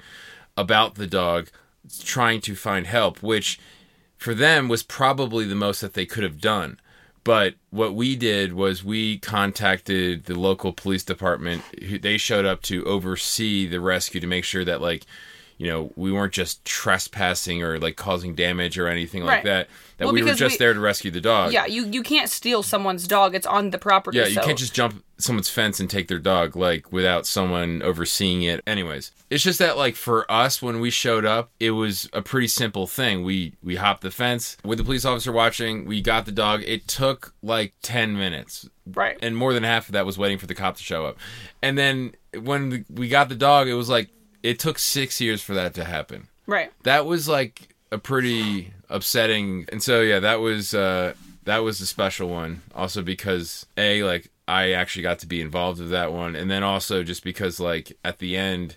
about 0.57 0.95
the 0.95 1.07
dog 1.07 1.49
trying 2.03 2.41
to 2.41 2.55
find 2.55 2.87
help 2.87 3.23
which 3.23 3.59
for 4.17 4.33
them 4.33 4.67
was 4.67 4.83
probably 4.83 5.45
the 5.45 5.55
most 5.55 5.81
that 5.81 5.93
they 5.93 6.05
could 6.05 6.23
have 6.23 6.41
done. 6.41 6.79
But 7.27 7.55
what 7.71 7.93
we 7.93 8.15
did 8.15 8.53
was 8.53 8.85
we 8.85 9.19
contacted 9.19 10.27
the 10.27 10.39
local 10.39 10.71
police 10.71 11.03
department. 11.03 11.61
They 12.01 12.15
showed 12.17 12.45
up 12.45 12.61
to 12.61 12.85
oversee 12.85 13.67
the 13.67 13.81
rescue 13.81 14.21
to 14.21 14.27
make 14.27 14.45
sure 14.45 14.63
that 14.63 14.79
like, 14.79 15.05
you 15.57 15.67
know, 15.67 15.91
we 15.95 16.11
weren't 16.11 16.33
just 16.33 16.63
trespassing 16.65 17.63
or 17.63 17.79
like 17.79 17.95
causing 17.95 18.35
damage 18.35 18.77
or 18.77 18.87
anything 18.87 19.23
like 19.25 19.43
that. 19.43 19.67
That 19.97 20.05
Well, 20.05 20.13
we 20.13 20.21
were 20.21 20.33
just 20.35 20.53
we- 20.53 20.57
there 20.57 20.73
to 20.73 20.79
rescue 20.79 21.09
the 21.09 21.21
dog. 21.21 21.51
Yeah, 21.51 21.65
you 21.65 21.85
you 21.87 22.03
can't 22.03 22.29
steal 22.29 22.61
someone's 22.61 23.07
dog. 23.07 23.33
It's 23.33 23.47
on 23.47 23.71
the 23.71 23.79
property. 23.79 24.19
Yeah, 24.19 24.27
you 24.27 24.35
so- 24.35 24.43
can't 24.43 24.57
just 24.59 24.73
jump 24.75 25.03
someone's 25.17 25.49
fence 25.49 25.79
and 25.79 25.89
take 25.89 26.07
their 26.07 26.19
dog 26.19 26.55
like 26.55 26.91
without 26.91 27.25
someone 27.25 27.81
overseeing 27.81 28.43
it. 28.43 28.61
Anyways, 28.67 29.11
it's 29.31 29.43
just 29.43 29.57
that 29.57 29.75
like 29.75 29.95
for 29.95 30.29
us 30.31 30.61
when 30.61 30.79
we 30.79 30.91
showed 30.91 31.25
up, 31.25 31.49
it 31.59 31.71
was 31.71 32.07
a 32.13 32.21
pretty 32.21 32.47
simple 32.47 32.85
thing. 32.85 33.23
We 33.23 33.53
we 33.63 33.77
hopped 33.77 34.01
the 34.01 34.11
fence 34.11 34.57
with 34.63 34.77
the 34.77 34.83
police 34.83 35.05
officer 35.05 35.31
watching. 35.31 35.85
We 35.85 36.01
got 36.01 36.25
the 36.27 36.31
dog. 36.31 36.61
It 36.67 36.87
took 36.87 37.33
like 37.41 37.73
10 37.81 38.15
minutes. 38.15 38.69
right. 38.93 39.17
And 39.23 39.35
more 39.35 39.53
than 39.53 39.63
half 39.63 39.89
of 39.89 39.93
that 39.93 40.05
was 40.05 40.17
waiting 40.19 40.37
for 40.37 40.45
the 40.45 40.53
cop 40.55 40.77
to 40.77 40.83
show 40.83 41.07
up. 41.07 41.17
And 41.63 41.75
then 41.77 42.13
when 42.39 42.85
we 42.89 43.09
got 43.09 43.27
the 43.29 43.35
dog, 43.35 43.67
it 43.67 43.73
was 43.73 43.89
like 43.89 44.09
it 44.43 44.59
took 44.59 44.79
6 44.79 45.19
years 45.21 45.41
for 45.41 45.53
that 45.53 45.73
to 45.75 45.83
happen 45.83 46.27
right. 46.45 46.71
that 46.83 47.05
was 47.05 47.27
like 47.27 47.75
a 47.91 47.97
pretty 47.97 48.73
upsetting 48.89 49.65
and 49.71 49.81
so 49.83 50.01
yeah 50.01 50.19
that 50.19 50.39
was 50.39 50.73
uh 50.73 51.13
that 51.45 51.59
was 51.59 51.79
a 51.81 51.85
special 51.85 52.29
one 52.29 52.61
also 52.75 53.01
because 53.01 53.65
a 53.77 54.03
like 54.03 54.29
i 54.47 54.71
actually 54.71 55.01
got 55.03 55.19
to 55.19 55.27
be 55.27 55.41
involved 55.41 55.79
with 55.79 55.89
that 55.89 56.11
one 56.13 56.35
and 56.35 56.49
then 56.51 56.63
also 56.63 57.03
just 57.03 57.23
because 57.23 57.59
like 57.59 57.97
at 58.03 58.19
the 58.19 58.35
end 58.37 58.75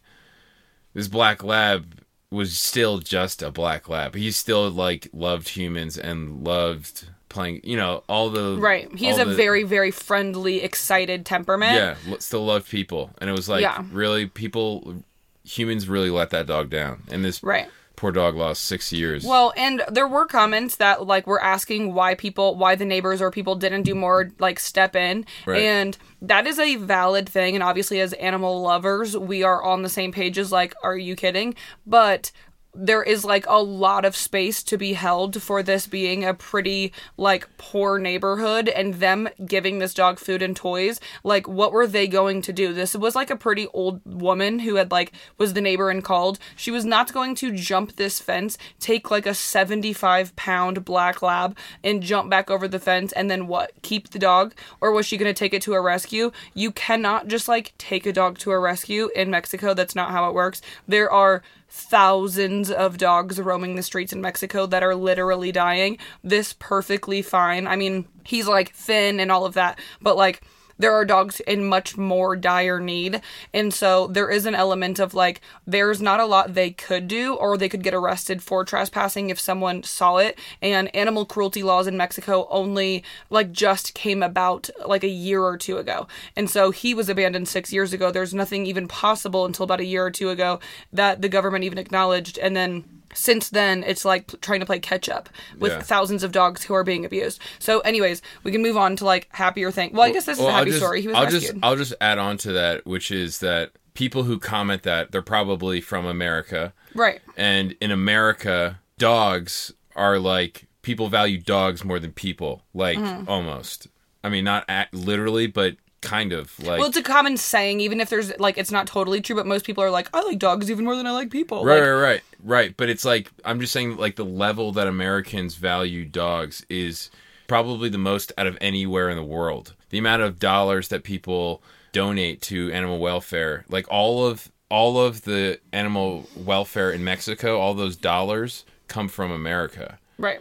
this 0.94 1.08
black 1.08 1.42
lab 1.44 2.00
was 2.30 2.56
still 2.56 2.98
just 2.98 3.42
a 3.42 3.50
black 3.50 3.88
lab 3.88 4.14
he 4.14 4.30
still 4.30 4.70
like 4.70 5.08
loved 5.12 5.48
humans 5.50 5.96
and 5.98 6.44
loved 6.44 7.08
playing 7.28 7.60
you 7.62 7.76
know 7.76 8.02
all 8.08 8.28
the 8.30 8.56
Right. 8.58 8.88
He's 8.96 9.18
a 9.18 9.24
the- 9.24 9.34
very 9.34 9.62
very 9.62 9.90
friendly, 9.92 10.62
excited 10.62 11.24
temperament. 11.26 11.74
yeah 11.74 12.16
still 12.18 12.44
loved 12.44 12.68
people 12.68 13.10
and 13.18 13.30
it 13.30 13.32
was 13.32 13.48
like 13.48 13.62
Yeah. 13.62 13.84
really 13.92 14.26
people 14.26 15.02
humans 15.44 15.88
really 15.88 16.10
let 16.10 16.30
that 16.30 16.46
dog 16.46 16.70
down 16.70 17.02
and 17.10 17.24
this 17.24 17.42
Right. 17.42 17.68
poor 17.96 18.12
dog 18.12 18.34
lost 18.36 18.64
six 18.64 18.92
years 18.92 19.24
Well, 19.24 19.52
and 19.56 19.82
there 19.90 20.06
were 20.08 20.26
comments 20.26 20.76
that 20.76 21.06
like 21.06 21.26
were 21.26 21.42
asking 21.42 21.92
why 21.94 22.14
people, 22.14 22.56
why 22.56 22.74
the 22.74 22.84
neighbors 22.84 23.20
or 23.20 23.30
people 23.30 23.54
didn't 23.56 23.82
do 23.82 23.94
more 23.94 24.30
like 24.38 24.58
step 24.60 24.94
in, 24.96 25.24
Right. 25.46 25.62
and 25.62 25.98
that 26.22 26.46
is 26.46 26.58
a 26.58 26.76
valid 26.76 27.28
thing. 27.28 27.54
And 27.54 27.62
obviously, 27.62 28.00
as 28.00 28.12
animal 28.14 28.62
lovers, 28.62 29.16
we 29.16 29.42
are 29.42 29.62
on 29.62 29.82
the 29.82 29.88
same 29.88 30.12
page 30.12 30.38
as 30.38 30.50
like, 30.52 30.74
are 30.82 30.96
you 30.96 31.16
kidding? 31.16 31.54
But 31.86 32.32
there 32.74 33.02
is 33.02 33.24
like 33.24 33.44
a 33.48 33.62
lot 33.62 34.04
of 34.04 34.14
space 34.14 34.62
to 34.62 34.78
be 34.78 34.92
held 34.92 35.42
for 35.42 35.62
this 35.62 35.86
being 35.86 36.24
a 36.24 36.34
pretty 36.34 36.92
like 37.16 37.48
poor 37.58 37.98
neighborhood 37.98 38.68
and 38.68 38.94
them 38.94 39.28
giving 39.44 39.78
this 39.78 39.94
dog 39.94 40.18
food 40.18 40.40
and 40.40 40.56
toys. 40.56 41.00
Like 41.24 41.48
what 41.48 41.72
were 41.72 41.86
they 41.86 42.06
going 42.06 42.42
to 42.42 42.52
do? 42.52 42.72
This 42.72 42.94
was 42.94 43.16
like 43.16 43.30
a 43.30 43.36
pretty 43.36 43.66
old 43.68 44.00
woman 44.04 44.60
who 44.60 44.76
had 44.76 44.90
like 44.90 45.12
was 45.36 45.54
the 45.54 45.60
neighbor 45.60 45.90
and 45.90 46.04
called. 46.04 46.38
She 46.54 46.70
was 46.70 46.84
not 46.84 47.12
going 47.12 47.34
to 47.36 47.52
jump 47.52 47.96
this 47.96 48.20
fence 48.20 48.56
take 48.78 49.10
like 49.10 49.26
a 49.26 49.34
75 49.34 50.36
pound 50.36 50.84
black 50.84 51.22
lab 51.22 51.56
and 51.82 52.02
jump 52.02 52.30
back 52.30 52.50
over 52.50 52.68
the 52.68 52.78
fence 52.78 53.12
and 53.12 53.30
then 53.30 53.48
what 53.48 53.72
keep 53.82 54.10
the 54.10 54.18
dog? 54.18 54.54
Or 54.80 54.92
was 54.92 55.06
she 55.06 55.16
going 55.16 55.32
to 55.32 55.38
take 55.38 55.54
it 55.54 55.62
to 55.62 55.74
a 55.74 55.80
rescue? 55.80 56.30
You 56.54 56.70
cannot 56.70 57.26
just 57.26 57.48
like 57.48 57.74
take 57.78 58.06
a 58.06 58.12
dog 58.12 58.38
to 58.38 58.52
a 58.52 58.58
rescue 58.58 59.10
in 59.16 59.30
mexico. 59.30 59.74
That's 59.74 59.96
not 59.96 60.10
how 60.10 60.28
it 60.28 60.34
works. 60.34 60.62
There 60.86 61.10
are 61.10 61.42
thousands 61.70 62.70
of 62.70 62.98
dogs 62.98 63.40
roaming 63.40 63.76
the 63.76 63.82
streets 63.82 64.12
in 64.12 64.20
Mexico 64.20 64.66
that 64.66 64.82
are 64.82 64.94
literally 64.94 65.52
dying. 65.52 65.98
This 66.22 66.52
perfectly 66.58 67.22
fine. 67.22 67.66
I 67.66 67.76
mean, 67.76 68.06
he's 68.24 68.48
like 68.48 68.74
thin 68.74 69.20
and 69.20 69.30
all 69.30 69.46
of 69.46 69.54
that, 69.54 69.78
but 70.02 70.16
like 70.16 70.42
there 70.80 70.94
are 70.94 71.04
dogs 71.04 71.40
in 71.40 71.64
much 71.66 71.96
more 71.98 72.34
dire 72.34 72.80
need. 72.80 73.20
And 73.52 73.72
so 73.72 74.06
there 74.06 74.30
is 74.30 74.46
an 74.46 74.54
element 74.54 74.98
of 74.98 75.12
like, 75.12 75.42
there's 75.66 76.00
not 76.00 76.20
a 76.20 76.24
lot 76.24 76.54
they 76.54 76.70
could 76.70 77.06
do, 77.06 77.34
or 77.34 77.56
they 77.56 77.68
could 77.68 77.82
get 77.82 77.94
arrested 77.94 78.42
for 78.42 78.64
trespassing 78.64 79.28
if 79.28 79.38
someone 79.38 79.82
saw 79.82 80.16
it. 80.16 80.38
And 80.62 80.94
animal 80.96 81.26
cruelty 81.26 81.62
laws 81.62 81.86
in 81.86 81.96
Mexico 81.96 82.48
only 82.50 83.04
like 83.28 83.52
just 83.52 83.92
came 83.94 84.22
about 84.22 84.70
like 84.86 85.04
a 85.04 85.08
year 85.08 85.42
or 85.42 85.58
two 85.58 85.76
ago. 85.76 86.08
And 86.34 86.48
so 86.48 86.70
he 86.70 86.94
was 86.94 87.10
abandoned 87.10 87.46
six 87.46 87.72
years 87.72 87.92
ago. 87.92 88.10
There's 88.10 88.34
nothing 88.34 88.64
even 88.64 88.88
possible 88.88 89.44
until 89.44 89.64
about 89.64 89.80
a 89.80 89.84
year 89.84 90.04
or 90.04 90.10
two 90.10 90.30
ago 90.30 90.60
that 90.92 91.20
the 91.20 91.28
government 91.28 91.64
even 91.64 91.78
acknowledged. 91.78 92.38
And 92.38 92.56
then 92.56 92.99
since 93.14 93.48
then 93.50 93.82
it's 93.84 94.04
like 94.04 94.26
p- 94.28 94.36
trying 94.38 94.60
to 94.60 94.66
play 94.66 94.78
catch 94.78 95.08
up 95.08 95.28
with 95.58 95.72
Yeah. 95.72 95.80
thousands 95.82 96.22
of 96.22 96.32
dogs 96.32 96.64
who 96.64 96.74
are 96.74 96.84
being 96.84 97.04
abused. 97.04 97.40
So, 97.58 97.80
anyways, 97.80 98.22
we 98.44 98.52
can 98.52 98.62
move 98.62 98.76
on 98.76 98.96
to 98.96 99.04
like 99.04 99.28
happier 99.32 99.70
thing. 99.70 99.90
Well, 99.92 100.02
I 100.06 100.10
guess 100.12 100.26
this 100.26 100.38
is 100.38 100.40
Well, 100.40 100.48
a 100.48 100.52
I'll 100.52 100.58
happy 100.58 100.70
just- 100.70 100.82
story. 100.82 101.00
He 101.02 101.08
was 101.08 101.16
I'll 101.16 101.24
rescued. 101.24 101.42
just 101.42 101.54
I'll 101.62 101.76
just 101.76 101.94
add 102.00 102.18
on 102.18 102.36
to 102.38 102.52
that, 102.52 102.86
which 102.86 103.10
is 103.10 103.38
that 103.40 103.72
people 103.94 104.22
who 104.22 104.38
comment 104.38 104.82
that 104.84 105.10
they're 105.12 105.22
probably 105.22 105.80
from 105.80 106.06
America, 106.06 106.72
right. 106.94 107.20
and 107.36 107.74
in 107.80 107.90
America, 107.90 108.78
dogs 108.98 109.72
are 109.96 110.18
like 110.18 110.66
people 110.82 111.08
value 111.08 111.38
dogs 111.38 111.84
more 111.84 111.98
than 111.98 112.12
people, 112.12 112.62
like 112.72 112.96
Mm-hmm. 112.98 113.28
almost. 113.28 113.88
I 114.22 114.28
mean, 114.28 114.44
not 114.44 114.64
at, 114.68 114.92
literally, 114.94 115.46
but 115.46 115.76
kind 116.00 116.32
of 116.32 116.58
like. 116.60 116.78
Well, 116.78 116.88
it's 116.88 116.96
a 116.96 117.02
common 117.02 117.36
saying, 117.36 117.80
even 117.80 118.00
if 118.00 118.10
there's 118.10 118.36
like 118.38 118.58
it's 118.58 118.70
not 118.70 118.86
totally 118.86 119.20
true, 119.20 119.36
but 119.36 119.46
most 119.46 119.64
people 119.64 119.84
are 119.84 119.90
like, 119.90 120.08
I 120.14 120.22
like 120.22 120.38
dogs 120.38 120.70
even 120.70 120.84
more 120.84 120.96
than 120.96 121.06
I 121.06 121.12
like 121.12 121.30
people. 121.30 121.64
Right, 121.64 121.80
Like, 121.80 121.82
right, 121.82 121.92
right, 121.92 122.22
right. 122.42 122.76
But 122.76 122.88
it's 122.88 123.04
like 123.04 123.30
I'm 123.44 123.60
just 123.60 123.72
saying, 123.72 123.96
like 123.96 124.16
the 124.16 124.24
level 124.24 124.72
that 124.72 124.86
Americans 124.86 125.54
value 125.56 126.04
dogs 126.04 126.64
is 126.68 127.10
probably 127.46 127.88
the 127.88 127.98
most 127.98 128.32
out 128.38 128.46
of 128.46 128.56
anywhere 128.60 129.10
in 129.10 129.16
the 129.16 129.24
world. 129.24 129.74
The 129.90 129.98
amount 129.98 130.22
of 130.22 130.38
dollars 130.38 130.88
that 130.88 131.02
people 131.02 131.62
donate 131.92 132.40
to 132.42 132.70
animal 132.72 132.98
welfare, 132.98 133.64
like 133.68 133.86
all 133.90 134.26
of 134.26 134.50
all 134.70 135.00
of 135.00 135.22
the 135.22 135.58
animal 135.72 136.28
welfare 136.36 136.92
in 136.92 137.02
Mexico, 137.02 137.58
all 137.58 137.74
those 137.74 137.96
dollars 137.96 138.64
come 138.88 139.08
from 139.08 139.30
America. 139.32 139.98
right. 140.18 140.40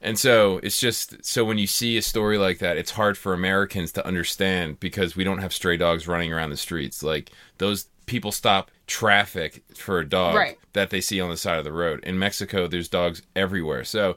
And 0.00 0.18
so 0.18 0.60
it's 0.62 0.78
just 0.80 1.24
so 1.24 1.44
when 1.44 1.58
you 1.58 1.66
see 1.66 1.96
a 1.96 2.02
story 2.02 2.38
like 2.38 2.58
that, 2.60 2.76
it's 2.76 2.92
hard 2.92 3.18
for 3.18 3.32
Americans 3.34 3.90
to 3.92 4.06
understand 4.06 4.78
because 4.78 5.16
we 5.16 5.24
don't 5.24 5.38
have 5.38 5.52
stray 5.52 5.76
dogs 5.76 6.06
running 6.06 6.32
around 6.32 6.50
the 6.50 6.56
streets. 6.56 7.02
Like 7.02 7.30
those 7.58 7.86
people 8.06 8.30
stop 8.32 8.70
traffic 8.86 9.62
for 9.74 9.98
a 9.98 10.08
dog 10.08 10.34
Right. 10.36 10.58
that 10.72 10.90
they 10.90 11.00
see 11.00 11.20
on 11.20 11.30
the 11.30 11.36
side 11.36 11.58
of 11.58 11.64
the 11.64 11.72
road. 11.72 12.02
In 12.04 12.18
Mexico, 12.18 12.66
there's 12.68 12.88
dogs 12.88 13.22
everywhere. 13.36 13.84
So, 13.84 14.16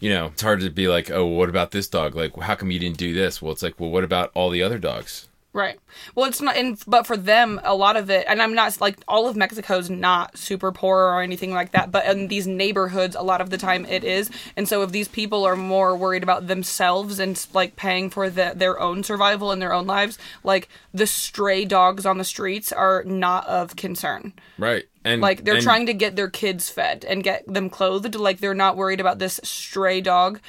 you 0.00 0.08
know, 0.10 0.26
it's 0.26 0.42
hard 0.42 0.60
to 0.60 0.70
be 0.70 0.88
like, 0.88 1.10
oh, 1.10 1.26
what 1.26 1.48
about 1.48 1.72
this 1.72 1.88
dog? 1.88 2.14
Like, 2.14 2.36
how 2.38 2.54
come 2.54 2.70
you 2.70 2.78
didn't 2.78 2.96
do 2.96 3.12
this? 3.12 3.42
Well, 3.42 3.52
it's 3.52 3.62
like, 3.62 3.78
well, 3.78 3.90
what 3.90 4.04
about 4.04 4.30
all 4.34 4.50
the 4.50 4.62
other 4.62 4.78
dogs? 4.78 5.28
Right. 5.54 5.78
Well, 6.14 6.24
it's 6.24 6.40
not, 6.40 6.56
and 6.56 6.82
but 6.86 7.06
for 7.06 7.14
them, 7.14 7.60
a 7.62 7.74
lot 7.74 7.96
of 7.96 8.08
it, 8.08 8.24
and 8.26 8.40
I'm 8.40 8.54
not 8.54 8.80
like 8.80 8.96
all 9.06 9.28
of 9.28 9.36
Mexico's 9.36 9.90
not 9.90 10.38
super 10.38 10.72
poor 10.72 11.00
or 11.00 11.20
anything 11.20 11.52
like 11.52 11.72
that, 11.72 11.90
but 11.90 12.06
in 12.06 12.28
these 12.28 12.46
neighborhoods, 12.46 13.14
a 13.14 13.20
lot 13.20 13.42
of 13.42 13.50
the 13.50 13.58
time 13.58 13.84
it 13.84 14.02
is. 14.02 14.30
And 14.56 14.66
so, 14.66 14.80
if 14.82 14.92
these 14.92 15.08
people 15.08 15.44
are 15.44 15.54
more 15.54 15.94
worried 15.94 16.22
about 16.22 16.46
themselves 16.46 17.18
and 17.18 17.46
like 17.52 17.76
paying 17.76 18.08
for 18.08 18.30
the, 18.30 18.54
their 18.56 18.80
own 18.80 19.02
survival 19.02 19.50
and 19.52 19.60
their 19.60 19.74
own 19.74 19.86
lives, 19.86 20.16
like 20.42 20.70
the 20.94 21.06
stray 21.06 21.66
dogs 21.66 22.06
on 22.06 22.16
the 22.16 22.24
streets 22.24 22.72
are 22.72 23.04
not 23.04 23.46
of 23.46 23.76
concern. 23.76 24.32
Right. 24.56 24.84
And 25.04 25.20
Like 25.20 25.44
they're 25.44 25.56
and- 25.56 25.62
trying 25.62 25.84
to 25.84 25.92
get 25.94 26.16
their 26.16 26.30
kids 26.30 26.70
fed 26.70 27.04
and 27.06 27.22
get 27.22 27.46
them 27.46 27.68
clothed. 27.68 28.14
Like 28.14 28.38
they're 28.38 28.54
not 28.54 28.78
worried 28.78 29.00
about 29.00 29.18
this 29.18 29.38
stray 29.44 30.00
dog 30.00 30.40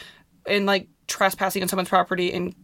and 0.48 0.66
like 0.66 0.88
trespassing 1.08 1.62
on 1.62 1.68
someone's 1.68 1.90
property 1.90 2.32
and 2.32 2.56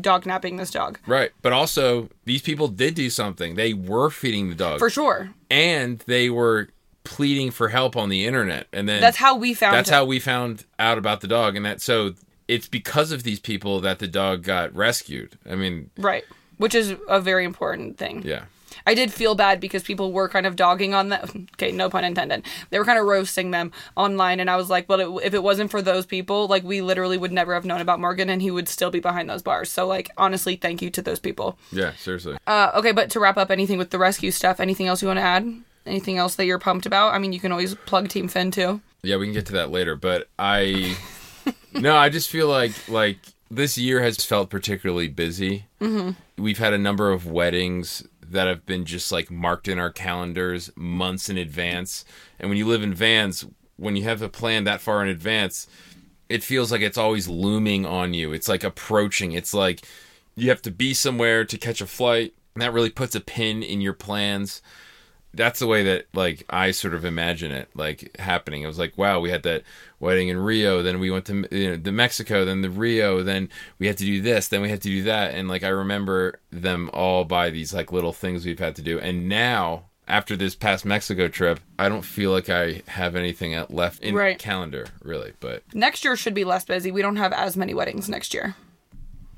dog 0.00 0.26
napping 0.26 0.56
this 0.56 0.70
dog. 0.70 0.98
Right. 1.06 1.30
But 1.42 1.52
also, 1.52 2.08
these 2.24 2.42
people 2.42 2.68
did 2.68 2.94
do 2.94 3.10
something. 3.10 3.54
They 3.54 3.74
were 3.74 4.10
feeding 4.10 4.48
the 4.48 4.54
dog. 4.54 4.78
For 4.78 4.90
sure. 4.90 5.30
and 5.50 5.98
they 6.06 6.30
were 6.30 6.68
pleading 7.04 7.50
for 7.50 7.68
help 7.68 7.96
on 7.96 8.08
the 8.08 8.24
internet 8.24 8.66
and 8.72 8.88
then 8.88 8.98
That's 9.02 9.18
how 9.18 9.36
we 9.36 9.52
found 9.52 9.74
that's 9.76 9.90
him. 9.90 9.94
how 9.94 10.04
we 10.06 10.18
found 10.18 10.64
out 10.78 10.96
about 10.96 11.20
the 11.20 11.28
dog 11.28 11.54
and 11.54 11.66
that 11.66 11.82
so 11.82 12.14
it's 12.48 12.66
because 12.66 13.12
of 13.12 13.24
these 13.24 13.38
people 13.40 13.78
that 13.82 13.98
the 13.98 14.08
dog 14.08 14.42
got 14.42 14.74
rescued 14.74 15.36
i 15.46 15.54
mean 15.54 15.90
Right. 15.98 16.24
Which 16.56 16.74
is 16.74 16.94
a 17.06 17.20
very 17.20 17.44
important 17.44 17.98
thing. 17.98 18.22
yeah 18.24 18.44
I 18.86 18.94
did 18.94 19.12
feel 19.12 19.34
bad 19.34 19.60
because 19.60 19.82
people 19.82 20.12
were 20.12 20.28
kind 20.28 20.46
of 20.46 20.56
dogging 20.56 20.94
on 20.94 21.08
them. 21.08 21.48
Okay, 21.54 21.70
no 21.70 21.88
pun 21.88 22.04
intended. 22.04 22.44
They 22.70 22.78
were 22.80 22.84
kind 22.84 22.98
of 22.98 23.06
roasting 23.06 23.52
them 23.52 23.70
online, 23.96 24.40
and 24.40 24.50
I 24.50 24.56
was 24.56 24.70
like, 24.70 24.88
well, 24.88 25.18
it, 25.18 25.26
if 25.26 25.34
it 25.34 25.42
wasn't 25.42 25.70
for 25.70 25.80
those 25.80 26.04
people, 26.04 26.48
like, 26.48 26.64
we 26.64 26.80
literally 26.80 27.16
would 27.16 27.30
never 27.30 27.54
have 27.54 27.64
known 27.64 27.80
about 27.80 28.00
Morgan, 28.00 28.28
and 28.28 28.42
he 28.42 28.50
would 28.50 28.68
still 28.68 28.90
be 28.90 28.98
behind 28.98 29.30
those 29.30 29.42
bars. 29.42 29.70
So, 29.70 29.86
like, 29.86 30.10
honestly, 30.16 30.56
thank 30.56 30.82
you 30.82 30.90
to 30.90 31.02
those 31.02 31.20
people. 31.20 31.56
yeah 31.70 31.92
seriously 31.96 32.36
Uh, 32.48 32.72
okay, 32.74 32.90
but 32.90 33.08
to 33.10 33.20
wrap 33.20 33.36
up 33.36 33.50
anything 33.52 33.78
with 33.78 33.90
the 33.90 33.98
rescue 33.98 34.32
stuff, 34.32 34.58
anything 34.58 34.88
else 34.88 35.00
you 35.00 35.08
want 35.08 35.18
to 35.18 35.22
add? 35.22 35.46
Anything 35.86 36.18
else 36.18 36.34
that 36.36 36.46
you're 36.46 36.58
pumped 36.58 36.86
about? 36.86 37.14
I 37.14 37.18
mean, 37.18 37.32
you 37.32 37.40
can 37.40 37.52
always 37.52 37.74
plug 37.74 38.08
Team 38.08 38.26
Finn 38.26 38.50
too. 38.50 38.80
yeah 39.04 39.16
we 39.16 39.26
can 39.26 39.34
get 39.34 39.46
to 39.46 39.52
that 39.52 39.70
later 39.70 39.94
but 39.94 40.28
i 40.38 40.96
no 41.74 41.94
i 41.94 42.08
just 42.08 42.30
feel 42.30 42.48
like 42.48 42.72
like 42.88 43.18
this 43.50 43.76
year 43.76 44.02
has 44.02 44.16
felt 44.24 44.48
particularly 44.50 45.08
busy 45.08 45.66
mm-hmm. 45.80 46.10
we've 46.42 46.58
had 46.58 46.72
a 46.72 46.78
number 46.78 47.12
of 47.12 47.26
weddings 47.30 48.02
that 48.34 48.46
have 48.46 48.66
been 48.66 48.84
just 48.84 49.10
like 49.10 49.30
marked 49.30 49.68
in 49.68 49.78
our 49.78 49.90
calendars 49.90 50.70
months 50.76 51.28
in 51.28 51.38
advance 51.38 52.04
and 52.38 52.48
when 52.48 52.58
you 52.58 52.66
live 52.66 52.82
in 52.82 52.94
vans 52.94 53.46
when 53.76 53.96
you 53.96 54.04
have 54.04 54.22
a 54.22 54.28
plan 54.28 54.64
that 54.64 54.80
far 54.80 55.02
in 55.02 55.08
advance, 55.08 55.66
it 56.28 56.42
feels 56.42 56.70
like 56.70 56.80
it's 56.80 56.98
always 56.98 57.28
looming 57.28 57.84
on 57.84 58.14
you. 58.14 58.32
It's 58.32 58.48
like 58.48 58.64
approaching. 58.64 59.32
It's 59.32 59.54
like 59.54 59.86
you 60.34 60.48
have 60.48 60.62
to 60.62 60.70
be 60.70 60.94
somewhere 60.94 61.44
to 61.44 61.58
catch 61.58 61.80
a 61.80 61.86
flight. 61.86 62.34
And 62.54 62.62
that 62.62 62.72
really 62.72 62.90
puts 62.90 63.14
a 63.14 63.20
pin 63.20 63.62
in 63.62 63.80
your 63.80 63.92
plans. 63.92 64.62
That's 65.36 65.58
the 65.58 65.66
way 65.66 65.82
that 65.84 66.06
like 66.14 66.44
I 66.48 66.70
sort 66.70 66.94
of 66.94 67.04
imagine 67.04 67.52
it 67.52 67.68
like 67.74 68.16
happening. 68.18 68.62
It 68.62 68.66
was 68.66 68.78
like, 68.78 68.96
wow, 68.96 69.20
we 69.20 69.30
had 69.30 69.42
that 69.44 69.62
wedding 70.00 70.28
in 70.28 70.38
Rio, 70.38 70.82
then 70.82 71.00
we 71.00 71.10
went 71.10 71.24
to 71.26 71.46
you 71.50 71.70
know, 71.70 71.76
the 71.76 71.92
Mexico, 71.92 72.44
then 72.44 72.62
the 72.62 72.70
Rio, 72.70 73.22
then 73.22 73.48
we 73.78 73.86
had 73.86 73.96
to 73.98 74.04
do 74.04 74.20
this, 74.20 74.48
then 74.48 74.60
we 74.62 74.68
had 74.68 74.82
to 74.82 74.88
do 74.88 75.02
that, 75.04 75.34
and 75.34 75.48
like 75.48 75.62
I 75.62 75.68
remember 75.68 76.38
them 76.50 76.90
all 76.92 77.24
by 77.24 77.50
these 77.50 77.72
like 77.72 77.90
little 77.92 78.12
things 78.12 78.44
we've 78.44 78.58
had 78.58 78.76
to 78.76 78.82
do, 78.82 78.98
and 79.00 79.28
now 79.28 79.84
after 80.06 80.36
this 80.36 80.54
past 80.54 80.84
Mexico 80.84 81.28
trip, 81.28 81.60
I 81.78 81.88
don't 81.88 82.04
feel 82.04 82.30
like 82.30 82.50
I 82.50 82.82
have 82.88 83.16
anything 83.16 83.58
left 83.70 84.02
in 84.02 84.14
Right. 84.14 84.38
calendar 84.38 84.86
really, 85.02 85.32
but 85.40 85.62
Next 85.72 86.04
year 86.04 86.14
should 86.16 86.34
be 86.34 86.44
less 86.44 86.66
busy. 86.66 86.90
We 86.92 87.00
don't 87.00 87.16
have 87.16 87.32
as 87.32 87.56
many 87.56 87.72
weddings 87.72 88.06
next 88.08 88.34
year. 88.34 88.54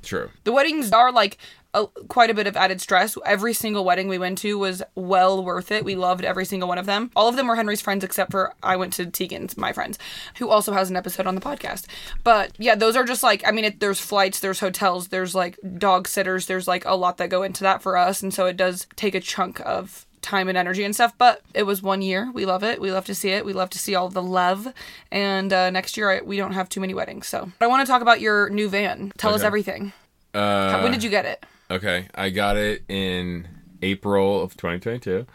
true. 0.03 0.31
The 0.45 0.53
weddings 0.53 0.91
are 0.93 1.13
like 1.13 1.39
a, 1.77 1.87
quite 2.09 2.31
a 2.31 2.35
bit 2.35 2.47
of 2.47 2.57
added 2.57 2.81
stress. 2.81 3.17
Every 3.25 3.53
single 3.53 3.85
wedding 3.85 4.09
we 4.09 4.19
went 4.19 4.39
to 4.39 4.59
was 4.59 4.83
well 4.95 5.45
worth 5.45 5.71
it. 5.71 5.85
We 5.85 5.95
loved 5.95 6.25
every 6.25 6.45
single 6.45 6.69
one 6.69 6.79
of 6.79 6.87
them. 6.87 7.11
All 7.15 7.29
of 7.29 7.37
them 7.37 7.47
were 7.47 7.57
Henry's 7.57 7.83
friends 7.83 8.03
except 8.03 8.31
for 8.31 8.55
I 8.63 8.77
went 8.77 8.93
to 8.95 9.07
Tegan's, 9.07 9.57
my 9.57 9.73
friends, 9.73 9.99
who 10.39 10.49
also 10.49 10.73
has 10.73 10.91
an 10.91 10.97
episode 10.97 11.27
on 11.27 11.35
the 11.35 11.41
podcast. 11.41 11.87
But 12.25 12.53
yeah, 12.59 12.75
those 12.75 12.97
are 12.97 13.05
just 13.05 13.23
like 13.23 13.47
I 13.47 13.51
mean, 13.51 13.65
it, 13.67 13.81
there's 13.81 14.01
flights, 14.01 14.41
there's 14.41 14.61
hotels, 14.61 15.09
there's 15.09 15.35
like 15.35 15.59
dog 15.79 16.09
sitters, 16.09 16.47
there's 16.47 16.67
like 16.67 16.85
a 16.85 16.95
lot 16.95 17.19
that 17.19 17.29
go 17.29 17.43
into 17.43 17.63
that 17.65 17.83
for 17.83 17.97
us, 17.97 18.23
and 18.23 18.33
so 18.33 18.47
it 18.47 18.57
does 18.57 18.87
take 18.97 19.15
a 19.15 19.21
chunk 19.21 19.61
of 19.61 20.07
time 20.23 20.49
and 20.49 20.59
energy 20.59 20.83
and 20.83 20.95
stuff. 20.95 21.17
But 21.19 21.43
it 21.55 21.63
was 21.65 21.83
one 21.83 22.03
year. 22.03 22.31
We 22.33 22.47
love 22.47 22.65
it. 22.65 22.81
We 22.81 22.91
love 22.91 23.05
to 23.07 23.15
see 23.15 23.31
it. 23.31 23.45
We 23.45 23.53
love 23.53 23.71
to 23.71 23.79
see 23.79 23.95
all 23.95 24.09
the 24.09 24.23
love. 24.23 24.67
And 25.13 25.53
uh, 25.53 25.71
next 25.71 25.97
year 25.97 26.11
I, 26.11 26.21
we 26.21 26.37
don't 26.37 26.53
have 26.53 26.69
too 26.69 26.81
many 26.81 26.95
weddings 26.95 27.29
so. 27.29 27.53
I 27.61 27.67
want 27.69 27.87
to 27.87 27.91
talk 27.91 28.03
about 28.03 28.21
your 28.21 28.51
new 28.51 28.69
van. 28.69 29.13
Tell 29.19 29.35
us 29.35 29.43
everything. 29.43 29.93
Uh, 30.35 30.71
How- 30.73 30.83
when 30.83 30.93
did 30.93 31.05
you 31.05 31.11
get 31.11 31.25
it 31.25 31.45
Okay, 31.71 32.09
I 32.15 32.31
got 32.31 32.57
it 32.57 32.85
in 32.89 33.49
April 33.83 34.43
of 34.43 34.57
2022. 34.57 35.27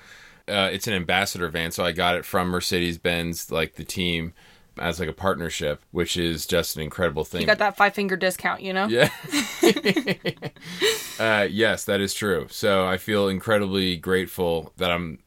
Uh, 0.47 0.69
it's 0.71 0.88
an 0.88 0.93
ambassador 0.93 1.47
van, 1.50 1.71
so 1.71 1.83
I 1.83 1.91
got 1.91 2.15
it 2.15 2.25
from 2.25 2.50
Mercedes 2.50 2.97
Benz, 2.97 3.51
like 3.51 3.75
the 3.75 3.83
team, 3.83 4.33
as 4.77 5.00
like 5.00 5.09
a 5.09 5.13
partnership, 5.13 5.81
which 5.91 6.17
is 6.17 6.45
just 6.45 6.75
an 6.75 6.81
incredible 6.81 7.23
thing. 7.23 7.41
You 7.41 7.47
got 7.47 7.59
that 7.59 7.77
five 7.77 7.93
finger 7.93 8.15
discount, 8.15 8.61
you 8.61 8.73
know? 8.73 8.88
Yeah. 8.88 9.09
uh, 11.19 11.47
yes, 11.50 11.85
that 11.85 12.01
is 12.01 12.13
true. 12.13 12.47
So 12.50 12.85
I 12.85 12.97
feel 12.97 13.27
incredibly 13.27 13.97
grateful 13.97 14.73
that 14.77 14.91
I'm 14.91 15.19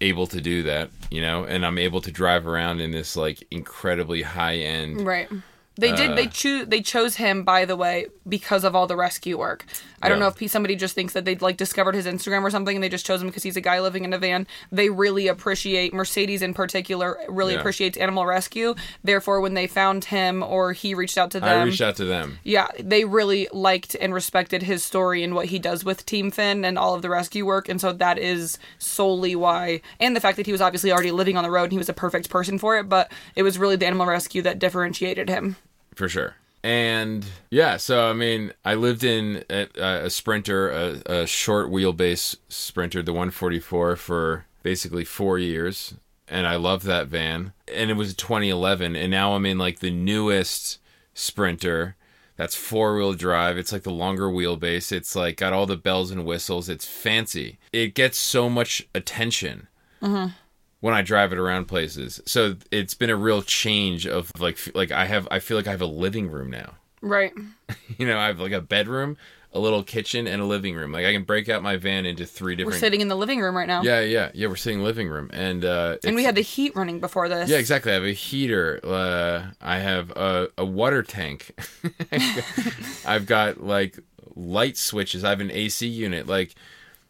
able 0.00 0.26
to 0.26 0.40
do 0.40 0.62
that, 0.64 0.90
you 1.10 1.20
know, 1.22 1.44
and 1.44 1.64
I'm 1.64 1.78
able 1.78 2.00
to 2.02 2.10
drive 2.10 2.46
around 2.46 2.80
in 2.80 2.90
this 2.90 3.16
like 3.16 3.46
incredibly 3.50 4.22
high 4.22 4.56
end. 4.56 5.06
Right. 5.06 5.28
They 5.78 5.92
did. 5.92 6.12
Uh. 6.12 6.14
They 6.14 6.26
choose. 6.26 6.66
They 6.68 6.80
chose 6.80 7.16
him, 7.16 7.44
by 7.44 7.66
the 7.66 7.76
way, 7.76 8.06
because 8.26 8.64
of 8.64 8.74
all 8.74 8.86
the 8.86 8.96
rescue 8.96 9.38
work. 9.38 9.66
I 10.02 10.08
don't 10.08 10.18
know 10.20 10.26
if 10.28 10.38
he, 10.38 10.46
somebody 10.48 10.76
just 10.76 10.94
thinks 10.94 11.12
that 11.14 11.24
they'd 11.24 11.40
like 11.42 11.56
discovered 11.56 11.94
his 11.94 12.06
Instagram 12.06 12.42
or 12.42 12.50
something, 12.50 12.76
and 12.76 12.82
they 12.82 12.88
just 12.88 13.06
chose 13.06 13.20
him 13.22 13.28
because 13.28 13.42
he's 13.42 13.56
a 13.56 13.60
guy 13.60 13.80
living 13.80 14.04
in 14.04 14.12
a 14.12 14.18
van. 14.18 14.46
They 14.70 14.90
really 14.90 15.26
appreciate 15.28 15.92
Mercedes 15.94 16.42
in 16.42 16.54
particular. 16.54 17.18
Really 17.28 17.54
Yeah. 17.54 17.60
appreciates 17.60 17.96
animal 17.98 18.26
rescue. 18.26 18.74
Therefore, 19.02 19.40
when 19.40 19.54
they 19.54 19.66
found 19.66 20.06
him 20.06 20.42
or 20.42 20.72
he 20.72 20.94
reached 20.94 21.16
out 21.18 21.30
to 21.32 21.40
them, 21.40 21.60
I 21.60 21.62
reached 21.64 21.80
out 21.80 21.96
to 21.96 22.04
them. 22.04 22.38
yeah, 22.44 22.68
they 22.78 23.04
really 23.04 23.48
liked 23.52 23.94
and 24.00 24.12
respected 24.12 24.62
his 24.64 24.84
story 24.84 25.22
and 25.22 25.34
what 25.34 25.46
he 25.46 25.58
does 25.58 25.84
with 25.84 26.04
Team 26.06 26.30
Finn 26.30 26.64
and 26.64 26.78
all 26.78 26.94
of 26.94 27.02
the 27.02 27.10
rescue 27.10 27.46
work. 27.46 27.68
And 27.68 27.80
so 27.80 27.92
that 27.92 28.18
is 28.18 28.58
solely 28.78 29.34
why, 29.34 29.80
and 29.98 30.14
the 30.14 30.20
fact 30.20 30.36
that 30.36 30.46
he 30.46 30.52
was 30.52 30.60
obviously 30.60 30.92
already 30.92 31.10
living 31.10 31.36
on 31.36 31.44
the 31.44 31.50
road 31.50 31.64
and 31.64 31.72
he 31.72 31.78
was 31.78 31.88
a 31.88 31.94
perfect 31.94 32.28
person 32.30 32.58
for 32.58 32.76
it. 32.78 32.88
But 32.88 33.10
it 33.34 33.42
was 33.42 33.58
really 33.58 33.76
the 33.76 33.86
animal 33.86 34.06
rescue 34.06 34.42
that 34.42 34.58
differentiated 34.58 35.28
him. 35.28 35.56
for 35.94 36.08
sure. 36.08 36.34
And 36.66 37.24
yeah, 37.48 37.76
so 37.76 38.10
I 38.10 38.12
mean, 38.12 38.52
I 38.64 38.74
lived 38.74 39.04
in 39.04 39.44
a, 39.48 39.68
a 39.78 40.10
sprinter, 40.10 40.68
a, 40.68 41.20
a 41.20 41.26
short 41.28 41.70
wheelbase 41.70 42.38
sprinter, 42.48 43.04
the 43.04 43.12
144, 43.12 43.94
for 43.94 44.46
basically 44.64 45.04
four 45.04 45.38
years, 45.38 45.94
and 46.26 46.44
I 46.44 46.56
loved 46.56 46.84
that 46.86 47.06
van. 47.06 47.52
And 47.72 47.88
it 47.88 47.94
was 47.94 48.14
2011, 48.14 48.96
and 48.96 49.12
now 49.12 49.34
I'm 49.34 49.46
in 49.46 49.58
like 49.58 49.78
the 49.78 49.92
newest 49.92 50.80
sprinter. 51.14 51.94
That's 52.34 52.56
four 52.56 52.96
wheel 52.96 53.12
drive. 53.12 53.56
It's 53.56 53.70
like 53.70 53.84
the 53.84 53.92
longer 53.92 54.26
wheelbase. 54.28 54.90
It's 54.90 55.14
like 55.14 55.36
got 55.36 55.52
all 55.52 55.66
the 55.66 55.76
bells 55.76 56.10
and 56.10 56.24
whistles. 56.24 56.68
It's 56.68 56.84
fancy. 56.84 57.58
It 57.72 57.94
gets 57.94 58.18
so 58.18 58.50
much 58.50 58.88
attention 58.92 59.68
mm-hmm. 60.02 60.32
When 60.86 60.94
I 60.94 61.02
drive 61.02 61.32
it 61.32 61.38
around 61.38 61.64
places. 61.64 62.20
So 62.26 62.54
it's 62.70 62.94
been 62.94 63.10
a 63.10 63.16
real 63.16 63.42
change 63.42 64.06
of 64.06 64.30
like 64.38 64.56
like 64.72 64.92
I 64.92 65.06
have 65.06 65.26
I 65.32 65.40
feel 65.40 65.56
like 65.56 65.66
I 65.66 65.72
have 65.72 65.80
a 65.80 65.86
living 65.86 66.30
room 66.30 66.48
now. 66.48 66.74
Right. 67.00 67.32
You 67.98 68.06
know, 68.06 68.16
I 68.18 68.26
have 68.28 68.38
like 68.38 68.52
a 68.52 68.60
bedroom, 68.60 69.16
a 69.52 69.58
little 69.58 69.82
kitchen, 69.82 70.28
and 70.28 70.40
a 70.40 70.44
living 70.44 70.76
room. 70.76 70.92
Like 70.92 71.04
I 71.06 71.12
can 71.12 71.24
break 71.24 71.48
out 71.48 71.60
my 71.62 71.76
van 71.76 72.06
into 72.06 72.24
three 72.24 72.54
different 72.54 72.74
We're 72.74 72.78
sitting 72.78 73.00
in 73.00 73.08
the 73.08 73.16
living 73.16 73.40
room 73.40 73.56
right 73.56 73.66
now. 73.66 73.82
Yeah, 73.82 74.00
yeah, 74.00 74.30
yeah. 74.34 74.46
We're 74.46 74.54
sitting 74.56 74.84
living 74.84 75.08
room, 75.08 75.28
and 75.32 75.64
uh, 75.64 75.96
And 76.04 76.14
we 76.14 76.22
had 76.22 76.36
the 76.36 76.42
heat 76.42 76.76
running 76.76 77.00
before 77.00 77.28
this. 77.28 77.48
yeah, 77.50 77.56
exactly. 77.58 77.90
I 77.90 77.94
have 77.94 78.04
a 78.04 78.12
heater. 78.12 78.78
Uh, 78.84 79.46
I 79.60 79.78
have 79.78 80.10
a, 80.10 80.48
a 80.56 80.64
water 80.64 81.02
tank. 81.02 81.58
I've 83.04 83.26
got 83.26 83.60
like 83.60 83.98
light 84.36 84.76
switches. 84.76 85.24
I 85.24 85.30
have 85.30 85.40
an 85.40 85.50
AC 85.50 85.86
unit. 85.86 86.26
Like, 86.28 86.54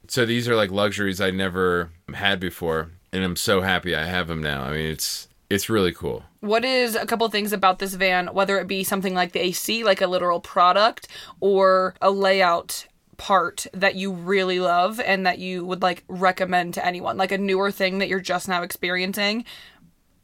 so 0.09 0.24
these 0.24 0.48
are 0.48 0.55
like 0.57 0.70
luxuries 0.70 1.20
I 1.20 1.31
never 1.33 1.90
had 2.14 2.38
before, 2.40 2.90
and 3.12 3.25
I'm 3.25 3.37
so 3.37 3.61
happy 3.61 3.95
I 3.95 4.05
have 4.05 4.29
them 4.29 4.42
now. 4.42 4.62
I 4.64 4.73
mean, 4.73 4.87
it's 4.87 5.29
it's 5.49 5.69
really 5.69 5.92
cool. 5.92 6.25
What 6.40 6.64
is 6.64 6.95
a 6.97 7.07
couple 7.07 7.29
things 7.29 7.53
about 7.53 7.79
this 7.79 7.95
van, 7.95 8.29
whether 8.29 8.59
it 8.59 8.66
be 8.66 8.83
something 8.85 9.14
like 9.14 9.33
the 9.33 9.40
AC, 9.40 9.85
like 9.85 10.01
a 10.01 10.07
literal 10.07 10.40
product, 10.40 11.09
or 11.40 11.95
a 12.03 12.11
layout 12.11 12.87
part 13.16 13.66
that 13.73 13.95
you 13.95 14.12
really 14.12 14.61
love 14.61 15.01
and 15.01 15.25
that 15.27 15.38
you 15.38 15.64
would 15.64 15.83
like 15.83 16.05
recommend 16.09 16.75
to 16.75 16.85
anyone, 16.85 17.16
like 17.16 17.33
a 17.33 17.38
newer 17.38 17.71
thing 17.71 17.99
that 17.99 18.09
you're 18.09 18.21
just 18.21 18.49
now 18.49 18.62
experiencing? 18.62 19.45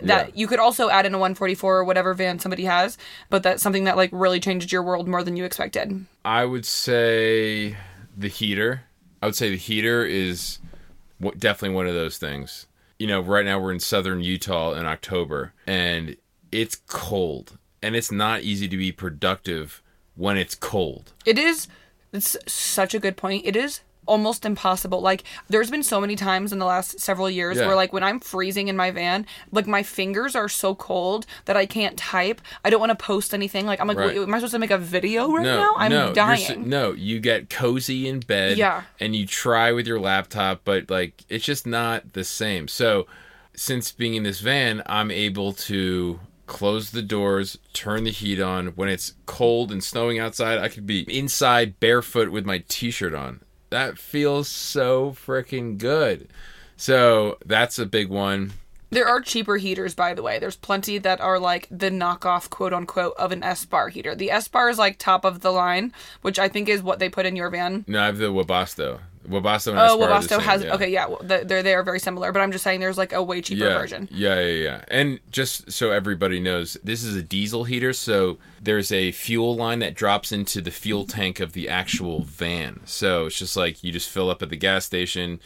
That 0.01 0.29
Yeah. 0.29 0.33
you 0.35 0.47
could 0.49 0.59
also 0.59 0.91
add 0.91 1.07
in 1.07 1.15
a 1.15 1.19
144 1.19 1.79
or 1.79 1.85
whatever 1.85 2.13
van 2.15 2.41
somebody 2.41 2.65
has, 2.65 2.99
but 3.31 3.45
that's 3.45 3.63
something 3.63 3.85
that 3.85 3.97
like 3.97 4.11
really 4.13 4.41
changed 4.41 4.73
your 4.73 4.83
world 4.83 5.07
more 5.07 5.23
than 5.23 5.37
you 5.37 5.45
expected. 5.45 6.05
I 6.25 6.45
would 6.45 6.67
say 6.67 7.77
the 8.17 8.29
heater. 8.29 8.83
I 9.23 9.27
would 9.27 9.37
say 9.37 9.51
the 9.51 9.57
heater 9.57 10.05
is 10.05 10.59
definitely 11.39 11.77
one 11.77 11.87
of 11.87 11.95
those 11.95 12.19
things. 12.19 12.67
You 12.99 13.07
know, 13.07 13.21
right 13.21 13.45
now 13.45 13.59
we're 13.59 13.73
in 13.73 13.81
southern 13.81 14.21
Utah 14.21 14.75
in 14.75 14.87
October 14.87 15.53
and 15.67 16.17
it's 16.51 16.77
cold 16.87 17.59
and 17.83 17.97
it's 17.97 18.13
not 18.13 18.43
easy 18.43 18.69
to 18.69 18.77
be 18.77 18.93
productive 18.93 19.83
when 20.15 20.37
it's 20.37 20.55
cold. 20.55 21.13
It 21.25 21.39
is. 21.39 21.69
It's 22.13 22.37
such 22.47 22.95
a 22.95 22.99
good 22.99 23.17
point. 23.17 23.47
It 23.47 23.57
is 23.57 23.81
almost 24.07 24.45
impossible. 24.45 25.01
Like 25.01 25.25
there's 25.49 25.71
been 25.71 25.83
so 25.83 26.01
many 26.01 26.17
times 26.17 26.53
in 26.53 26.59
the 26.59 26.65
last 26.67 26.99
several 27.01 27.31
years 27.31 27.57
Yeah. 27.59 27.67
where 27.67 27.77
like 27.77 27.93
when 27.93 28.03
I'm 28.03 28.19
freezing 28.21 28.69
in 28.69 28.77
my 28.77 28.91
van, 28.91 29.27
like 29.53 29.67
my 29.67 29.83
fingers 29.83 30.35
are 30.35 30.49
so 30.49 30.75
cold 30.75 31.25
that 31.45 31.57
I 31.57 31.67
can't 31.67 31.97
type. 31.97 32.41
I 32.65 32.71
don't 32.71 32.81
want 32.81 32.91
to 32.91 32.97
post 33.05 33.33
anything. 33.33 33.65
Like 33.67 33.81
I'm 33.81 33.87
like, 33.87 33.97
Right. 33.97 34.17
am 34.17 34.35
I 34.35 34.39
supposed 34.39 34.53
to 34.55 34.59
make 34.59 34.71
a 34.71 34.79
video 34.79 35.31
right 35.31 35.45
No, 35.45 35.57
now? 35.61 35.75
I'm 35.77 35.91
no, 35.91 36.13
dying. 36.13 36.69
no, 36.69 36.93
you 36.93 37.21
get 37.21 37.49
cozy 37.49 38.09
in 38.09 38.21
bed, 38.21 38.59
Yeah. 38.59 38.83
and 38.99 39.15
you 39.15 39.27
try 39.27 39.71
with 39.73 39.87
your 39.87 40.01
laptop, 40.01 40.63
but 40.65 40.91
like 40.91 41.23
it's 41.29 41.45
just 41.45 41.67
not 41.67 42.13
the 42.15 42.25
same. 42.25 42.67
So, 42.69 43.07
since 43.55 43.93
being 43.93 44.15
in 44.15 44.23
this 44.23 44.41
van, 44.41 44.83
I'm 44.87 45.11
able 45.11 45.53
to 45.53 46.19
close 46.47 46.91
the 46.91 47.03
doors, 47.03 47.59
turn 47.73 48.05
the 48.05 48.11
heat 48.11 48.41
on. 48.41 48.69
When 48.69 48.89
it's 48.89 49.15
cold 49.27 49.71
and 49.71 49.83
snowing 49.83 50.19
outside, 50.19 50.59
I 50.59 50.69
could 50.69 50.87
be 50.87 51.01
inside 51.03 51.79
barefoot 51.79 52.31
with 52.31 52.45
my 52.45 52.65
t-shirt 52.69 53.15
on. 53.15 53.41
That 53.73 53.97
feels 53.97 54.49
so 54.49 55.13
freaking 55.13 55.79
good. 55.79 56.29
So 56.77 57.39
that's 57.47 57.79
a 57.79 57.87
big 57.87 58.11
one. 58.11 58.53
There 58.91 59.09
are 59.09 59.23
cheaper 59.23 59.57
heaters, 59.57 59.95
by 59.95 60.13
the 60.13 60.23
way. 60.23 60.39
There's 60.39 60.57
plenty 60.57 60.99
that 60.99 61.23
are 61.23 61.39
like 61.39 61.69
the 61.71 61.89
knockoff, 61.89 62.51
quote 62.51 62.75
unquote, 62.75 63.15
of 63.17 63.33
an 63.33 63.41
Espar 63.41 63.91
heater. 63.91 64.15
The 64.15 64.29
Espar 64.29 64.71
is 64.71 64.77
like 64.77 64.99
top 64.99 65.25
of 65.25 65.41
the 65.41 65.51
line, 65.51 65.95
which 66.21 66.39
I 66.39 66.49
think 66.49 66.69
is 66.69 66.83
what 66.83 66.99
they 66.99 67.09
put 67.09 67.25
in 67.25 67.35
your 67.35 67.49
van. 67.49 67.87
No, 67.89 68.03
I 68.03 68.07
have 68.07 68.19
the 68.19 68.27
Webasto. 68.27 69.01
Webasto 69.29 69.69
and 69.69 69.79
Oh, 69.79 69.99
Espar 69.99 70.11
are 70.11 70.23
the 70.23 70.29
Webasto 70.37 70.41
has 70.41 70.65
yeah. 70.65 70.75
okay, 70.75 70.91
yeah, 70.91 71.07
well, 71.07 71.21
they're 71.23 71.63
they 71.63 71.75
are 71.75 71.83
very 71.83 72.01
similar, 72.01 72.33
but 72.33 72.41
I'm 72.41 72.53
just 72.53 72.65
saying 72.65 72.81
there's 72.81 72.99
like 72.99 73.13
a 73.13 73.23
way 73.23 73.41
cheaper 73.41 73.65
yeah, 73.65 73.79
version. 73.79 74.09
Yeah, 74.11 74.41
yeah, 74.41 74.63
yeah. 74.63 74.85
And 74.89 75.21
just 75.31 75.71
so 75.71 75.91
everybody 75.91 76.41
knows, 76.41 76.77
this 76.83 77.03
is 77.03 77.17
a 77.17 77.23
diesel 77.23 77.65
heater, 77.65 77.93
so 77.93 78.39
there's 78.61 78.91
a 78.93 79.13
fuel 79.13 79.57
line 79.57 79.79
that 79.81 79.95
drops 79.95 80.33
into 80.33 80.61
the 80.61 80.71
fuel 80.71 81.07
tank 81.07 81.41
of 81.41 81.53
the 81.53 81.69
actual 81.69 82.23
van. 82.23 82.81
So 82.85 83.27
it's 83.27 83.39
just 83.39 83.57
like 83.57 83.83
you 83.85 83.93
just 83.93 84.09
fill 84.09 84.31
up 84.31 84.43
at 84.43 84.51
the 84.51 84.57
gas 84.57 84.85
station 84.85 85.41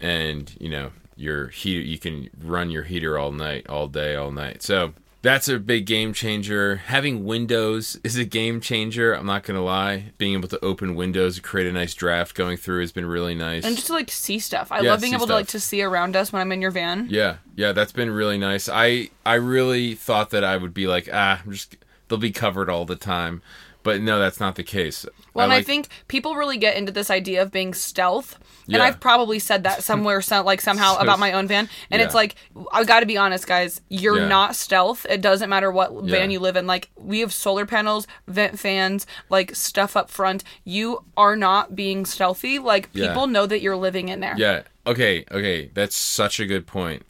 and, 0.00 0.54
you 0.60 0.68
know, 0.68 0.92
your 1.16 1.48
heater 1.48 1.82
you 1.82 1.98
can 1.98 2.30
run 2.42 2.70
your 2.70 2.84
heater 2.84 3.18
all 3.18 3.32
night, 3.32 3.68
all 3.68 3.86
day, 3.86 4.16
all 4.16 4.30
night. 4.30 4.62
So 4.62 4.94
That's 5.22 5.46
a 5.46 5.58
big 5.60 5.86
game 5.86 6.12
changer. 6.12 6.76
Having 6.76 7.24
windows 7.24 7.98
is 8.04 8.16
a 8.16 8.24
game 8.24 8.60
changer. 8.60 9.12
I'm 9.14 9.26
not 9.26 9.44
gonna 9.44 9.62
lie. 9.62 10.12
Being 10.18 10.34
able 10.34 10.48
to 10.48 10.64
open 10.64 10.94
windows, 10.96 11.36
and 11.36 11.44
create 11.44 11.68
a 11.68 11.72
nice 11.72 11.94
draft 11.94 12.34
going 12.34 12.56
through 12.56 12.80
has 12.80 12.90
been 12.92 13.06
really 13.06 13.34
nice. 13.34 13.64
And 13.64 13.76
just 13.76 13.86
to 13.86 13.92
like 13.92 14.10
see 14.10 14.38
stuff. 14.40 14.72
I 14.72 14.80
Yeah, 14.80 14.90
love 14.90 15.00
being 15.00 15.14
able 15.14 15.28
to 15.28 15.34
like 15.34 15.48
to 15.48 15.60
see 15.60 15.82
around 15.82 16.16
us 16.16 16.32
when 16.32 16.42
I'm 16.42 16.50
in 16.52 16.60
your 16.60 16.72
van. 16.72 17.06
Yeah, 17.08 17.36
yeah, 17.54 17.72
that's 17.72 17.92
been 17.92 18.10
really 18.10 18.36
nice. 18.38 18.68
I 18.68 19.10
I 19.24 19.34
really 19.34 19.94
thought 19.94 20.30
that 20.30 20.44
I 20.44 20.56
would 20.56 20.74
be 20.74 20.86
like, 20.86 21.08
ah, 21.12 21.40
I'm 21.44 21.52
just 21.52 21.76
they'll 22.08 22.18
be 22.18 22.32
covered 22.32 22.68
all 22.68 22.84
the 22.84 22.96
time, 22.96 23.42
but 23.84 24.00
no, 24.00 24.18
that's 24.18 24.40
not 24.40 24.56
the 24.56 24.64
case. 24.64 25.06
Well, 25.34 25.44
and 25.44 25.52
I 25.52 25.56
like- 25.56 25.66
think 25.66 25.88
people 26.08 26.34
really 26.36 26.58
get 26.58 26.76
into 26.76 26.92
this 26.92 27.10
idea 27.10 27.42
of 27.42 27.50
being 27.50 27.74
stealth. 27.74 28.38
And 28.68 28.80
I've 28.82 29.00
probably 29.00 29.38
said 29.38 29.64
that 29.64 29.82
somewhere, 29.90 30.22
some, 30.22 30.46
like 30.46 30.60
somehow 30.60 30.96
about 30.98 31.18
my 31.18 31.32
own 31.32 31.46
van. 31.48 31.68
And 31.90 32.00
it's 32.00 32.14
like, 32.14 32.36
I 32.72 32.84
got 32.84 33.00
to 33.00 33.06
be 33.06 33.16
honest, 33.18 33.46
guys. 33.46 33.80
You're 33.88 34.20
Yeah. 34.20 34.28
not 34.28 34.56
stealth. 34.56 35.04
It 35.10 35.20
doesn't 35.20 35.50
matter 35.50 35.70
what 35.70 36.04
van 36.04 36.30
you 36.30 36.38
live 36.38 36.56
in. 36.56 36.66
Like, 36.66 36.88
we 36.96 37.20
have 37.20 37.32
solar 37.32 37.66
panels, 37.66 38.06
vent 38.28 38.58
fans, 38.58 39.06
like 39.30 39.54
stuff 39.54 39.96
up 39.96 40.10
front. 40.10 40.44
You 40.64 41.04
are 41.16 41.34
not 41.36 41.74
being 41.74 42.06
stealthy. 42.06 42.58
Like, 42.58 42.88
Yeah. 42.92 43.08
people 43.08 43.26
know 43.26 43.46
that 43.46 43.60
you're 43.60 43.76
living 43.76 44.08
in 44.08 44.20
there. 44.20 44.34
Yeah. 44.38 44.62
Okay. 44.86 45.24
Okay. 45.30 45.70
That's 45.74 45.96
such 45.96 46.38
a 46.40 46.46
good 46.46 46.66
point 46.66 47.02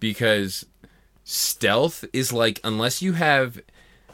because 0.00 0.64
stealth 1.24 2.04
is 2.12 2.32
like 2.32 2.60
unless 2.64 3.02
you 3.02 3.12
have 3.14 3.60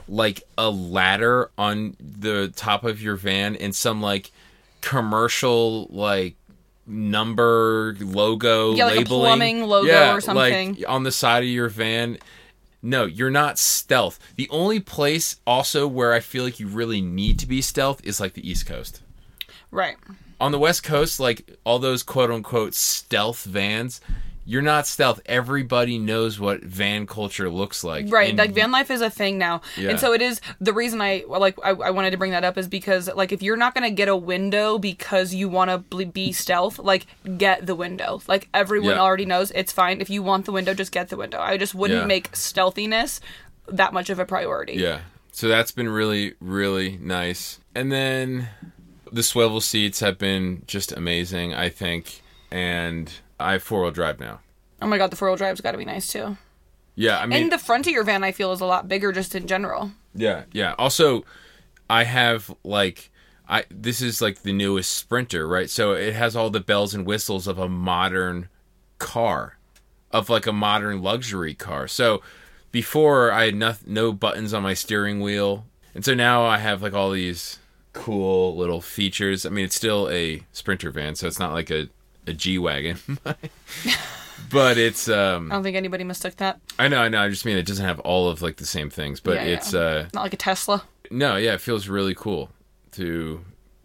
like 0.09 0.43
a 0.59 0.69
ladder 0.71 1.51
on 1.57 1.97
the 2.01 2.53
top 2.57 2.85
of 2.85 3.01
your 3.01 3.17
van 3.17 3.57
and 3.57 3.75
some 3.75 4.03
like 4.03 4.31
commercial 4.81 5.87
like 5.91 6.37
number 6.87 7.97
logo 8.01 8.75
Yeah, 8.75 8.85
like 8.85 8.95
a 8.95 8.99
labeling 8.99 9.21
plumbing 9.23 9.63
logo 9.65 9.89
Yeah, 9.89 10.15
or 10.15 10.21
something. 10.21 10.75
like 10.77 10.85
on 10.89 11.03
the 11.03 11.11
side 11.13 11.43
of 11.43 11.49
your 11.49 11.69
van 11.71 12.19
no 12.83 13.07
you're 13.07 13.31
not 13.31 13.59
stealth 13.59 14.19
the 14.37 14.47
only 14.51 14.79
place 14.81 15.37
also 15.47 15.89
where 15.89 16.13
i 16.13 16.21
feel 16.21 16.45
like 16.45 16.61
you 16.61 16.67
really 16.69 17.01
need 17.01 17.39
to 17.39 17.47
be 17.47 17.63
stealth 17.63 18.05
is 18.05 18.21
like 18.21 18.35
the 18.35 18.49
east 18.49 18.67
coast 18.67 19.01
Right. 19.71 19.97
on 20.41 20.53
the 20.53 20.59
west 20.59 20.83
coast 20.85 21.19
like 21.19 21.57
all 21.65 21.79
those 21.79 22.03
quote 22.03 22.31
unquote 22.31 22.75
stealth 22.75 23.45
vans 23.45 24.01
you're 24.47 24.63
not 24.63 24.87
stealth 24.87 25.21
everybody 25.27 25.99
knows 25.99 26.39
what 26.39 26.63
van 26.63 27.07
culture 27.07 27.49
looks 27.49 27.83
like 27.83 28.07
Right, 28.11 28.29
And 28.31 28.39
like 28.39 28.53
van 28.53 28.71
life 28.71 28.91
is 28.91 29.01
a 29.01 29.09
thing 29.11 29.39
now, 29.39 29.63
Yeah. 29.77 29.91
and 29.91 29.99
so 30.01 30.13
it 30.13 30.21
is. 30.23 30.41
The 30.61 30.73
reason 30.73 31.01
I 31.01 31.25
like 31.27 31.57
I, 31.65 31.71
I 31.71 31.91
wanted 31.91 32.11
to 32.11 32.17
bring 32.19 32.33
that 32.33 32.45
up 32.45 32.59
is 32.59 32.69
because 32.69 33.09
like 33.15 33.33
if 33.33 33.43
you're 33.43 33.57
not 33.57 33.75
gonna 33.75 33.91
get 33.91 34.09
a 34.09 34.17
window 34.17 34.79
because 34.79 35.33
you 35.35 35.49
want 35.49 35.71
to 35.91 36.05
be 36.07 36.33
stealth, 36.33 36.79
like 36.79 37.07
get 37.39 37.67
the 37.67 37.75
window. 37.75 38.21
Like 38.29 38.49
everyone 38.53 38.91
Yeah. 38.97 39.01
already 39.01 39.25
knows 39.25 39.51
it's 39.53 39.73
fine. 39.73 40.01
If 40.01 40.11
you 40.11 40.23
want 40.23 40.45
the 40.45 40.53
window, 40.53 40.75
just 40.75 40.93
get 40.93 41.09
the 41.09 41.17
window. 41.17 41.39
I 41.41 41.57
just 41.57 41.75
wouldn't 41.75 42.01
Yeah. 42.03 42.07
make 42.07 42.35
stealthiness 42.37 43.21
that 43.67 43.93
much 43.95 44.11
of 44.11 44.19
a 44.19 44.27
priority. 44.27 44.75
yeah 44.75 45.01
so 45.33 45.49
that's 45.49 45.73
been 45.73 45.89
really 45.89 46.35
really 46.41 46.99
nice 47.01 47.59
and 47.75 47.91
then 47.91 48.49
the 49.11 49.23
swivel 49.23 49.61
seats 49.61 50.01
have 50.01 50.19
been 50.19 50.63
just 50.67 50.93
amazing 50.93 51.55
i 51.55 51.69
think 51.69 52.23
and 52.53 53.11
i 53.45 53.53
have 53.53 53.63
four-wheel 53.63 53.91
drive 53.93 54.19
now 54.21 54.41
Oh 54.83 54.87
my 54.87 54.99
god, 54.99 55.11
the 55.11 55.17
four 55.17 55.29
wheel 55.29 55.37
drive's 55.37 55.61
got 55.63 55.73
to 55.73 55.79
be 55.79 55.85
nice 55.85 56.13
too. 56.13 56.37
yeah 56.95 57.19
i 57.21 57.27
mean 57.27 57.45
And 57.45 57.53
the 57.53 57.59
front 57.59 57.87
of 57.87 57.93
your 57.93 58.05
van, 58.05 58.23
I 58.25 58.33
feel, 58.33 58.53
is 58.53 58.61
a 58.61 58.67
lot 58.67 58.89
bigger 58.89 59.13
just 59.13 59.35
in 59.35 59.47
general. 59.47 59.93
Yeah, 60.15 60.43
yeah. 60.53 60.75
Also, 60.79 61.25
I 61.89 62.05
have 62.05 62.55
like 62.65 63.11
I 63.49 63.65
this 63.71 64.03
is 64.03 64.21
like 64.21 64.43
the 64.43 64.53
newest 64.53 64.93
Sprinter, 64.95 65.47
right? 65.49 65.71
So 65.71 65.93
it 65.93 66.15
has 66.15 66.37
all 66.37 66.51
the 66.51 66.61
bells 66.61 66.93
and 66.95 67.07
whistles 67.07 67.47
of 67.47 67.59
a 67.59 67.69
modern 67.69 68.49
car, 68.99 69.57
of 70.11 70.29
like 70.29 70.47
a 70.47 70.53
modern 70.53 71.01
luxury 71.03 71.55
car. 71.55 71.89
So 71.89 72.21
before 72.71 73.33
I 73.33 73.47
had 73.47 73.55
no, 73.55 73.75
no 73.87 74.13
buttons 74.13 74.53
on 74.53 74.63
my 74.63 74.75
steering 74.75 75.21
wheel, 75.21 75.65
and 75.95 76.05
so 76.05 76.13
now 76.15 76.45
I 76.45 76.59
have 76.59 76.83
like 76.83 76.95
all 76.95 77.11
these 77.11 77.59
cool 77.93 78.55
little 78.57 78.81
features. 78.81 79.47
I 79.47 79.49
mean, 79.51 79.65
it's 79.65 79.77
still 79.77 80.11
a 80.11 80.43
Sprinter 80.53 80.91
van, 80.91 81.15
so 81.15 81.27
it's 81.27 81.39
not 81.39 81.53
like 81.53 81.71
a 81.71 81.89
a 82.27 82.33
G 82.33 82.59
wagon. 82.59 82.99
But 84.51 84.79
it's 84.79 85.09
um 85.09 85.51
I 85.51 85.55
don't 85.57 85.63
think 85.63 85.77
anybody 85.77 86.05
mistook 86.05 86.37
that. 86.37 86.61
I 86.79 86.89
know 86.89 87.01
I 87.01 87.09
know 87.09 87.23
I 87.23 87.29
just 87.29 87.45
mean 87.45 87.57
it 87.57 87.67
doesn't 87.67 87.85
have 87.85 87.99
all 88.01 88.29
of 88.29 88.43
like 88.43 88.57
the 88.57 88.67
same 88.67 88.91
things 88.91 89.19
but 89.21 89.35
Yeah, 89.37 89.45
yeah. 89.45 89.55
it's 89.55 89.75
uh 89.75 90.09
Not 90.13 90.23
like 90.23 90.35
a 90.35 90.37
Tesla. 90.37 90.85
no, 91.11 91.37
yeah, 91.37 91.55
it 91.55 91.61
feels 91.61 91.89
really 91.89 92.15
cool 92.15 92.51
to 92.93 93.41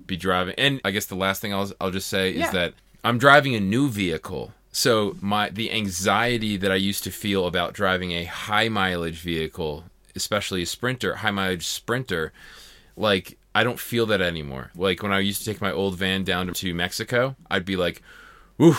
be 0.06 0.18
driving. 0.18 0.56
And 0.58 0.82
I 0.84 0.92
guess 0.92 1.06
the 1.06 1.16
last 1.16 1.42
thing 1.42 1.54
I'll 1.54 1.72
I'll 1.80 1.92
just 1.92 2.08
say 2.08 2.32
Yeah. 2.32 2.46
is 2.48 2.52
that 2.52 2.74
I'm 3.04 3.18
driving 3.18 3.56
a 3.56 3.60
new 3.60 3.90
vehicle. 3.90 4.54
So 4.72 5.16
my 5.22 5.50
the 5.50 5.72
anxiety 5.72 6.58
that 6.58 6.72
I 6.72 6.76
used 6.76 7.04
to 7.06 7.12
feel 7.12 7.48
about 7.48 7.74
driving 7.74 8.12
a 8.12 8.26
high 8.26 8.70
mileage 8.70 9.20
vehicle, 9.22 9.86
especially 10.16 10.62
a 10.64 10.66
sprinter, 10.68 11.16
high 11.18 11.32
mileage 11.32 11.68
sprinter, 11.68 12.32
like 12.98 13.38
I 13.56 13.64
don't 13.64 13.80
feel 13.80 14.06
that 14.08 14.22
anymore. 14.22 14.72
Like 14.76 15.02
when 15.02 15.14
I 15.14 15.20
used 15.20 15.40
to 15.44 15.52
take 15.52 15.62
my 15.62 15.72
old 15.72 15.96
van 15.96 16.24
down 16.24 16.54
to 16.54 16.74
Mexico, 16.74 17.36
I'd 17.50 17.66
be 17.66 17.76
like, 17.76 18.02
"Woo, 18.60 18.76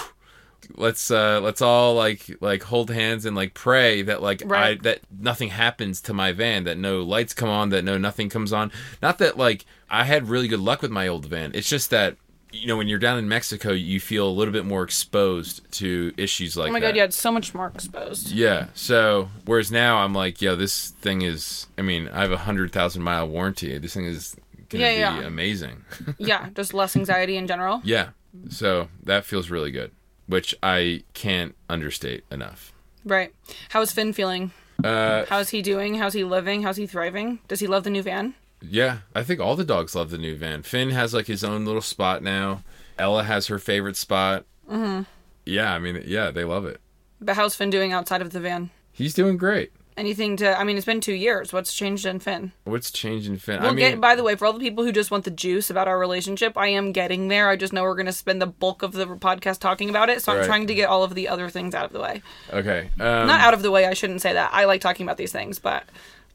let's 0.77 1.11
uh 1.11 1.41
let's 1.41 1.61
all 1.61 1.95
like 1.95 2.31
like 2.41 2.63
hold 2.63 2.91
hands 2.91 3.25
and 3.25 3.35
like 3.35 3.55
pray 3.55 4.03
that 4.03 4.23
like 4.23 4.49
I 4.53 4.75
that 4.83 5.01
nothing 5.19 5.49
happens 5.49 6.01
to 6.03 6.15
my 6.15 6.31
van, 6.33 6.65
that 6.65 6.79
no 6.79 7.03
lights 7.03 7.35
come 7.35 7.49
on, 7.49 7.71
that 7.71 7.83
no 7.83 7.99
nothing 7.99 8.29
comes 8.29 8.53
on. 8.53 8.71
Not 9.03 9.19
that 9.19 9.37
like 9.37 9.65
I 9.89 10.05
had 10.05 10.29
really 10.29 10.47
good 10.47 10.61
luck 10.61 10.83
with 10.83 10.91
my 10.93 11.09
old 11.09 11.27
van. 11.27 11.51
It's 11.55 11.69
just 11.69 11.91
that 11.91 12.17
you 12.53 12.67
know 12.67 12.77
when 12.77 12.89
you're 12.89 12.99
down 12.99 13.17
in 13.19 13.29
Mexico, 13.29 13.73
you 13.73 14.01
feel 14.01 14.29
a 14.29 14.31
little 14.31 14.53
bit 14.53 14.65
more 14.65 14.83
exposed 14.83 15.71
to 15.73 16.13
issues 16.17 16.57
like 16.57 16.71
Oh 16.71 16.73
my 16.73 16.81
that. 16.81 16.89
god, 16.89 16.97
yeah, 16.97 17.05
it's 17.05 17.17
so 17.17 17.31
much 17.33 17.55
more 17.55 17.69
exposed. 17.69 18.31
Yeah. 18.33 18.67
So 18.75 19.29
whereas 19.47 19.71
now 19.73 19.99
I'm 19.99 20.13
like, 20.13 20.43
yeah, 20.43 20.55
this 20.57 20.91
thing 20.91 21.23
is. 21.23 21.67
I 21.79 21.83
mean, 21.83 22.09
I 22.09 22.21
have 22.23 22.33
a 22.33 22.39
hundred 22.39 22.73
thousand 22.73 23.03
mile 23.03 23.29
warranty. 23.29 23.79
This 23.79 23.95
thing 23.95 24.05
is 24.05 24.37
gonna 24.69 24.85
Yeah, 24.85 25.15
be 25.17 25.21
yeah. 25.21 25.27
amazing. 25.27 25.85
yeah, 26.19 26.49
just 26.55 26.75
less 26.75 26.97
anxiety 26.97 27.37
in 27.37 27.47
general. 27.47 27.81
yeah. 27.85 28.11
So 28.49 28.89
that 29.03 29.25
feels 29.25 29.51
really 29.51 29.71
good, 29.71 29.91
which 30.27 30.55
I 30.63 31.05
can't 31.15 31.55
understate 31.69 32.25
enough. 32.31 32.73
Right. 33.05 33.35
How's 33.71 33.93
Finn 33.93 34.13
feeling? 34.13 34.53
Uh, 34.83 35.25
How's 35.29 35.51
he 35.51 35.63
doing? 35.63 35.95
How's 35.97 36.15
he 36.15 36.25
living? 36.25 36.63
How's 36.63 36.77
he 36.77 36.87
thriving? 36.87 37.39
Does 37.49 37.61
he 37.61 37.67
love 37.67 37.85
the 37.85 37.91
new 37.91 38.03
van? 38.03 38.35
yeah, 38.63 38.99
I 39.15 39.23
think 39.23 39.41
all 39.41 39.57
the 39.57 39.65
dogs 39.65 39.95
love 39.95 40.11
the 40.11 40.19
new 40.19 40.37
van. 40.37 40.63
Finn 40.63 40.91
has 40.91 41.15
like 41.15 41.27
his 41.27 41.43
own 41.43 41.65
little 41.65 41.81
spot 41.81 42.23
now. 42.23 42.63
Ella 42.99 43.25
has 43.25 43.47
her 43.47 43.59
favorite 43.59 43.97
spot. 43.97 44.45
Mm-hmm. 44.71 45.03
Yeah, 45.47 45.73
I 45.73 45.79
mean, 45.79 46.03
yeah, 46.07 46.31
they 46.31 46.45
love 46.45 46.67
it. 46.67 46.79
But 47.23 47.37
how's 47.37 47.55
Finn 47.55 47.71
doing 47.71 47.93
outside 47.93 48.21
of 48.21 48.31
the 48.33 48.41
van? 48.41 48.69
He's 48.93 49.15
doing 49.15 49.39
great. 49.39 49.73
Anything 50.01 50.39
to? 50.39 50.59
I 50.59 50.65
mean, 50.65 50.79
it's 50.79 50.87
been 50.87 51.03
two 51.03 51.13
years. 51.13 51.53
What's 51.53 51.75
changed 51.75 52.07
in 52.07 52.21
Finn? 52.21 52.53
What's 52.65 52.91
changed 52.91 53.29
in 53.29 53.37
Finn? 53.37 53.61
We'll 53.61 53.73
I 53.73 53.75
mean, 53.75 53.91
get. 53.91 54.01
By 54.01 54.15
the 54.17 54.23
way, 54.23 54.35
for 54.35 54.47
all 54.47 54.55
the 54.55 54.59
people 54.59 54.83
who 54.83 54.93
just 54.93 55.11
want 55.11 55.25
the 55.25 55.31
juice 55.31 55.69
about 55.69 55.89
our 55.89 55.99
relationship, 55.99 56.57
I 56.57 56.69
am 56.69 56.93
getting 56.93 57.29
there. 57.29 57.51
I 57.51 57.57
just 57.57 57.75
know 57.75 57.83
we're 57.83 57.95
going 57.95 58.07
to 58.07 58.13
spend 58.13 58.41
the 58.41 58.47
bulk 58.47 58.83
of 58.83 58.93
the 58.93 59.07
podcast 59.07 59.59
talking 59.61 59.91
about 59.91 60.09
it, 60.09 60.23
so 60.23 60.33
I'm 60.33 60.45
trying 60.47 60.67
to 60.69 60.75
get 60.75 60.89
all 60.89 61.05
of 61.05 61.15
the 61.15 61.29
other 61.29 61.51
things 61.51 61.75
out 61.75 61.85
of 61.85 61.93
the 61.93 62.01
way. 62.01 62.23
okay. 62.51 62.89
Um, 62.99 63.27
Not 63.27 63.41
out 63.43 63.53
of 63.53 63.61
the 63.63 63.71
way. 63.71 63.85
I 63.85 63.93
shouldn't 63.93 64.23
say 64.23 64.33
that. 64.33 64.51
I 64.55 64.65
like 64.65 64.81
talking 64.81 65.05
about 65.05 65.19
these 65.19 65.33
things, 65.33 65.59
but 65.59 65.85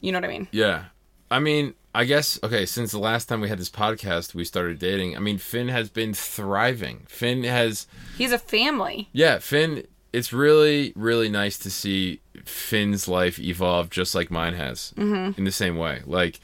you 0.00 0.12
know 0.12 0.18
what 0.18 0.26
I 0.26 0.28
mean. 0.32 0.46
Yeah. 0.52 0.84
I 1.28 1.40
mean, 1.40 1.74
I 1.92 2.04
guess 2.04 2.38
okay, 2.44 2.66
since 2.66 2.92
the 2.92 2.98
last 3.00 3.24
time 3.28 3.40
we 3.40 3.48
had 3.48 3.58
this 3.58 3.70
podcast, 3.70 4.32
we 4.32 4.44
started 4.44 4.78
dating. 4.78 5.16
I 5.16 5.18
mean, 5.18 5.38
Finn 5.38 5.66
has 5.68 5.88
been 5.90 6.14
thriving. 6.14 7.04
Finn 7.08 7.42
has 7.42 7.88
He's 8.16 8.30
a 8.30 8.38
family. 8.38 9.08
yeah, 9.12 9.38
Finn 9.38 9.84
it's 10.16 10.32
really 10.32 10.94
really 10.96 11.28
nice 11.28 11.58
to 11.58 11.70
see 11.70 12.20
Finn's 12.44 13.06
life 13.06 13.38
evolve 13.38 13.90
just 13.90 14.14
like 14.14 14.30
mine 14.30 14.54
has. 14.54 14.94
Mm-hmm. 14.96 15.38
In 15.38 15.44
the 15.44 15.52
same 15.52 15.76
way. 15.76 16.00
Like 16.06 16.40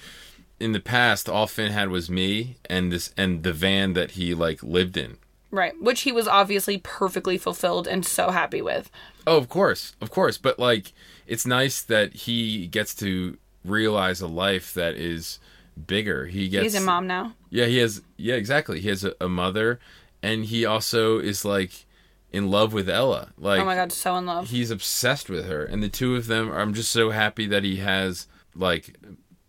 in 0.61 0.72
the 0.72 0.80
past, 0.80 1.26
all 1.28 1.46
Finn 1.46 1.72
had 1.72 1.88
was 1.88 2.11
me 2.11 2.58
and 2.68 2.92
this 2.92 3.14
and 3.16 3.42
the 3.42 3.52
van 3.54 3.94
that 3.94 4.12
he 4.12 4.35
like 4.35 4.62
lived 4.62 4.98
in. 4.98 5.16
Right. 5.50 5.72
Which 5.80 6.02
he 6.02 6.12
was 6.12 6.28
obviously 6.28 6.78
perfectly 6.78 7.38
fulfilled 7.38 7.88
and 7.88 8.04
so 8.04 8.30
happy 8.30 8.61
with. 8.61 8.90
Oh, 9.26 9.38
of 9.38 9.48
course, 9.48 9.94
of 10.02 10.11
course. 10.11 10.37
But 10.37 10.58
like, 10.58 10.92
it's 11.26 11.46
nice 11.46 11.80
that 11.82 12.12
he 12.12 12.66
gets 12.66 12.94
to 12.96 13.38
realize 13.64 14.20
a 14.20 14.26
life 14.26 14.74
that 14.74 14.96
is 14.96 15.38
bigger. 15.87 16.26
He 16.26 16.48
gets 16.50 16.64
He's 16.64 16.74
a 16.74 16.80
mom 16.80 17.06
now. 17.06 17.32
Yeah, 17.48 17.66
he 17.66 17.78
has. 17.78 18.02
Yeah, 18.18 18.35
exactly. 18.35 18.80
He 18.80 18.88
has 18.88 19.02
a, 19.02 19.14
a 19.18 19.28
mother, 19.28 19.80
and 20.22 20.44
he 20.44 20.66
also 20.66 21.18
is 21.18 21.44
like 21.44 21.87
in 22.33 22.51
love 22.51 22.73
with 22.73 22.88
Ella. 22.88 23.29
Like, 23.38 23.61
Oh 23.61 23.64
my 23.64 23.75
god, 23.75 23.92
so 23.92 24.16
in 24.16 24.27
love. 24.27 24.51
he's 24.51 24.71
obsessed 24.71 25.29
with 25.29 25.47
her, 25.47 25.64
and 25.64 25.83
the 25.83 25.88
two 25.88 26.16
of 26.16 26.27
them. 26.27 26.51
I'm 26.51 26.75
just 26.75 26.90
so 26.90 27.11
happy 27.11 27.47
that 27.47 27.62
he 27.64 27.77
has 27.77 28.27
like 28.55 28.97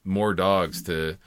more 0.04 0.34
dogs 0.34 0.82
to 0.84 1.18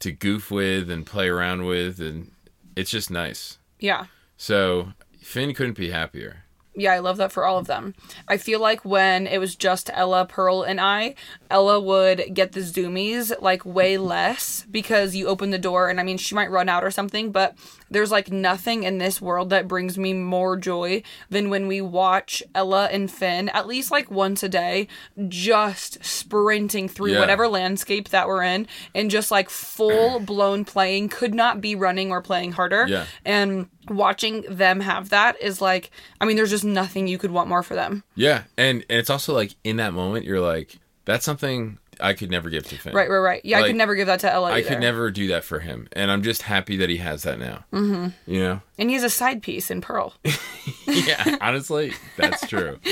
to 0.00 0.12
goof 0.12 0.50
with 0.50 0.90
and 0.90 1.04
play 1.06 1.28
around 1.28 1.64
with, 1.66 2.00
and 2.00 2.30
it's 2.76 2.90
just 2.90 3.10
nice. 3.10 3.58
Yeah. 3.80 4.06
So 4.36 4.92
Finn 5.20 5.54
couldn't 5.54 5.76
be 5.76 5.90
happier. 5.90 6.44
Yeah, 6.78 6.92
I 6.92 7.00
love 7.00 7.16
that 7.18 7.32
for 7.32 7.44
all 7.44 7.58
of 7.58 7.66
them. 7.66 7.94
I 8.26 8.36
feel 8.36 8.60
like 8.60 8.84
when 8.84 9.26
it 9.26 9.38
was 9.38 9.54
just 9.56 9.90
Ella, 9.92 10.24
Pearl, 10.26 10.62
and 10.62 10.80
I, 10.80 11.14
Ella 11.50 11.80
would 11.80 12.34
get 12.34 12.52
the 12.52 12.60
zoomies 12.60 13.32
like 13.42 13.64
way 13.66 13.98
less 13.98 14.64
because 14.70 15.14
you 15.14 15.26
open 15.28 15.50
the 15.50 15.58
door 15.58 15.88
and 15.90 15.98
I 16.00 16.02
mean, 16.04 16.18
she 16.18 16.34
might 16.34 16.50
run 16.50 16.68
out 16.68 16.84
or 16.84 16.90
something, 16.90 17.32
but 17.32 17.54
there's 17.90 18.10
like 18.10 18.30
nothing 18.30 18.82
in 18.84 18.98
this 18.98 19.20
world 19.20 19.50
that 19.50 19.66
brings 19.68 19.98
me 19.98 20.12
more 20.12 20.56
joy 20.56 21.02
than 21.30 21.50
when 21.50 21.66
we 21.66 21.80
watch 21.80 22.42
Ella 22.54 22.88
and 22.92 23.10
Finn, 23.10 23.48
at 23.50 23.66
least 23.66 23.90
like 23.90 24.10
once 24.10 24.42
a 24.42 24.48
day, 24.48 24.88
just 25.28 26.04
sprinting 26.04 26.88
through 26.88 27.12
Yeah. 27.12 27.20
whatever 27.20 27.48
landscape 27.48 28.10
that 28.10 28.28
we're 28.28 28.42
in 28.44 28.66
and 28.94 29.10
just 29.10 29.30
like 29.30 29.50
full 29.50 30.20
blown 30.20 30.64
playing, 30.64 31.08
could 31.08 31.34
not 31.34 31.60
be 31.60 31.74
running 31.74 32.10
or 32.10 32.20
playing 32.20 32.52
harder. 32.52 32.86
Yeah. 32.88 33.06
And 33.24 33.68
watching 33.90 34.42
them 34.48 34.80
have 34.80 35.10
that 35.10 35.40
is 35.40 35.60
like, 35.60 35.90
I 36.20 36.24
mean, 36.24 36.36
there's 36.36 36.50
just 36.50 36.64
nothing 36.64 37.06
you 37.06 37.18
could 37.18 37.30
want 37.30 37.48
more 37.48 37.62
for 37.62 37.74
them. 37.74 38.04
Yeah, 38.14 38.44
and 38.56 38.84
and 38.88 38.98
it's 38.98 39.10
also 39.10 39.34
like 39.34 39.54
in 39.64 39.76
that 39.76 39.92
moment 39.92 40.24
you're 40.24 40.40
like, 40.40 40.78
that's 41.04 41.24
something 41.24 41.78
I 42.00 42.12
could 42.12 42.30
never 42.30 42.50
give 42.50 42.66
to 42.68 42.76
Finn. 42.76 42.94
Right, 42.94 43.10
right, 43.10 43.18
right. 43.18 43.44
Yeah, 43.44 43.60
I 43.60 43.66
could 43.66 43.76
never 43.76 43.94
give 43.94 44.06
that 44.06 44.20
to 44.20 44.32
Ella. 44.32 44.50
I 44.50 44.58
either. 44.58 44.68
could 44.68 44.80
never 44.80 45.10
do 45.10 45.28
that 45.28 45.44
for 45.44 45.60
him, 45.60 45.88
and 45.92 46.10
I'm 46.10 46.22
just 46.22 46.42
happy 46.42 46.76
that 46.76 46.88
he 46.88 46.98
has 46.98 47.22
that 47.24 47.38
now. 47.38 47.64
Mm-hmm. 47.72 48.32
You 48.32 48.40
know? 48.40 48.60
And 48.78 48.90
he's 48.90 49.02
a 49.02 49.10
side 49.10 49.42
piece 49.42 49.70
in 49.70 49.80
Pearl. 49.80 50.14
yeah, 50.86 51.36
honestly, 51.40 51.92
that's 52.16 52.46
true. 52.46 52.78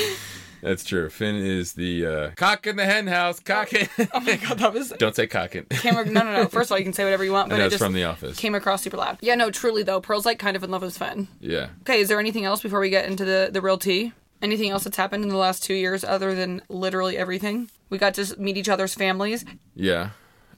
That's 0.66 0.84
true. 0.84 1.08
Finn 1.10 1.36
is 1.36 1.74
the 1.74 2.04
uh, 2.06 2.30
cock 2.36 2.66
in 2.66 2.74
the 2.76 2.84
hen 2.84 3.06
house. 3.06 3.38
Cock 3.38 3.72
in. 3.72 3.88
oh 4.12 4.20
my 4.20 4.34
god, 4.36 4.58
that 4.58 4.74
was 4.74 4.90
Don't 4.98 5.14
say 5.14 5.26
cock 5.28 5.54
in. 5.54 5.64
came. 5.66 5.94
No, 5.94 6.02
no, 6.22 6.32
no. 6.32 6.46
First 6.48 6.68
of 6.68 6.72
all, 6.72 6.78
you 6.78 6.84
can 6.84 6.92
say 6.92 7.04
whatever 7.04 7.22
you 7.24 7.32
want, 7.32 7.48
but 7.50 7.60
it 7.60 7.62
it's 7.64 7.72
just 7.74 7.84
from 7.84 7.92
The 7.92 8.04
Office. 8.04 8.36
came 8.36 8.54
across 8.54 8.82
super 8.82 8.96
loud. 8.96 9.18
Yeah, 9.20 9.36
no, 9.36 9.50
truly 9.50 9.82
though, 9.84 10.00
Pearl's 10.00 10.26
like 10.26 10.38
kind 10.40 10.56
of 10.56 10.64
in 10.64 10.70
love 10.72 10.82
with 10.82 10.98
Finn. 10.98 11.28
Yeah. 11.40 11.68
Okay, 11.82 12.00
is 12.00 12.08
there 12.08 12.18
anything 12.18 12.44
else 12.44 12.60
before 12.62 12.80
we 12.80 12.90
get 12.90 13.06
into 13.06 13.24
the 13.24 13.48
the 13.52 13.60
real 13.60 13.78
tea? 13.78 14.12
Anything 14.42 14.70
else 14.70 14.84
that's 14.84 14.96
happened 14.96 15.22
in 15.22 15.30
the 15.30 15.36
last 15.36 15.62
two 15.62 15.74
years 15.74 16.02
other 16.04 16.34
than 16.34 16.60
literally 16.68 17.16
everything? 17.16 17.70
We 17.88 17.96
got 17.98 18.14
to 18.14 18.34
meet 18.38 18.56
each 18.56 18.68
other's 18.68 18.92
families. 18.94 19.44
Yeah. 19.74 20.10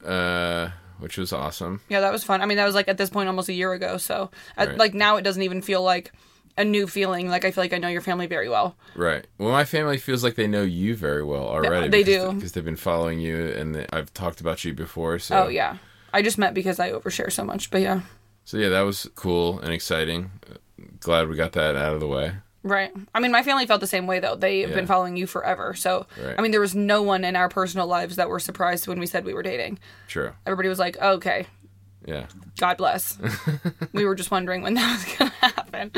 Uh, 0.04 0.70
which 0.98 1.16
was 1.18 1.32
awesome. 1.32 1.80
Yeah, 1.88 2.00
that 2.00 2.10
was 2.12 2.24
fun. 2.24 2.40
I 2.40 2.46
mean, 2.46 2.56
that 2.56 2.64
was 2.64 2.74
like 2.74 2.88
at 2.88 2.98
this 2.98 3.10
point 3.10 3.28
almost 3.28 3.48
a 3.48 3.52
year 3.52 3.72
ago. 3.72 3.96
So, 3.98 4.30
at, 4.56 4.68
Right. 4.68 4.78
like 4.78 4.94
now, 4.94 5.16
it 5.16 5.22
doesn't 5.22 5.42
even 5.42 5.62
feel 5.62 5.82
like 5.82 6.12
a 6.58 6.64
new 6.64 6.86
feeling. 6.86 7.28
Like 7.28 7.44
I 7.46 7.50
feel 7.50 7.64
like 7.64 7.72
I 7.72 7.78
know 7.78 7.88
your 7.88 8.00
family 8.02 8.26
very 8.26 8.48
well. 8.48 8.76
Right. 8.94 9.26
Well, 9.38 9.50
my 9.50 9.64
family 9.64 9.96
feels 9.96 10.22
like 10.22 10.34
they 10.34 10.46
know 10.46 10.62
you 10.62 10.94
very 10.96 11.24
well 11.24 11.46
already. 11.48 11.88
they 11.88 12.02
because- 12.04 12.30
do. 12.30 12.32
because 12.34 12.52
they've 12.52 12.64
been 12.64 12.76
following 12.76 13.20
you, 13.20 13.46
and 13.48 13.74
they- 13.74 13.86
I've 13.92 14.12
talked 14.12 14.40
about 14.40 14.64
you 14.64 14.74
before. 14.74 15.18
So. 15.18 15.44
Oh 15.44 15.48
yeah, 15.48 15.78
I 16.12 16.20
just 16.22 16.36
met 16.38 16.52
because 16.54 16.78
I 16.78 16.90
overshare 16.92 17.32
so 17.32 17.44
much. 17.44 17.70
But 17.70 17.80
yeah, 17.80 18.00
So 18.44 18.56
yeah, 18.58 18.68
that 18.70 18.82
was 18.82 19.08
cool 19.14 19.58
and 19.60 19.72
exciting. 19.72 20.30
Glad 21.00 21.28
we 21.28 21.36
got 21.36 21.52
that 21.52 21.76
out 21.76 21.94
of 21.94 22.00
the 22.00 22.06
way. 22.08 22.32
right. 22.64 22.92
I 23.14 23.20
mean, 23.20 23.30
my 23.30 23.42
family 23.42 23.66
felt 23.66 23.80
the 23.80 23.86
same 23.86 24.06
way 24.06 24.18
though. 24.20 24.34
They've 24.34 24.68
Yeah. 24.68 24.74
been 24.74 24.86
following 24.86 25.16
you 25.16 25.26
forever. 25.26 25.74
So 25.74 26.06
Right. 26.22 26.34
I 26.36 26.42
mean, 26.42 26.50
there 26.50 26.60
was 26.60 26.74
no 26.74 27.02
one 27.02 27.24
in 27.24 27.36
our 27.36 27.48
personal 27.48 27.86
lives 27.86 28.16
that 28.16 28.28
were 28.28 28.40
surprised 28.40 28.88
when 28.88 28.98
we 28.98 29.06
said 29.06 29.24
we 29.24 29.32
were 29.32 29.42
dating. 29.44 29.78
True. 30.08 30.32
Everybody 30.44 30.68
was 30.68 30.78
like, 30.78 31.00
okay. 31.00 31.46
Yeah. 32.06 32.26
God 32.58 32.76
bless. 32.76 33.18
we 33.92 34.04
were 34.04 34.14
just 34.14 34.30
wondering 34.30 34.62
when 34.62 34.74
that 34.74 34.92
was 34.92 35.16
gonna 35.16 35.30
happen. 35.40 35.90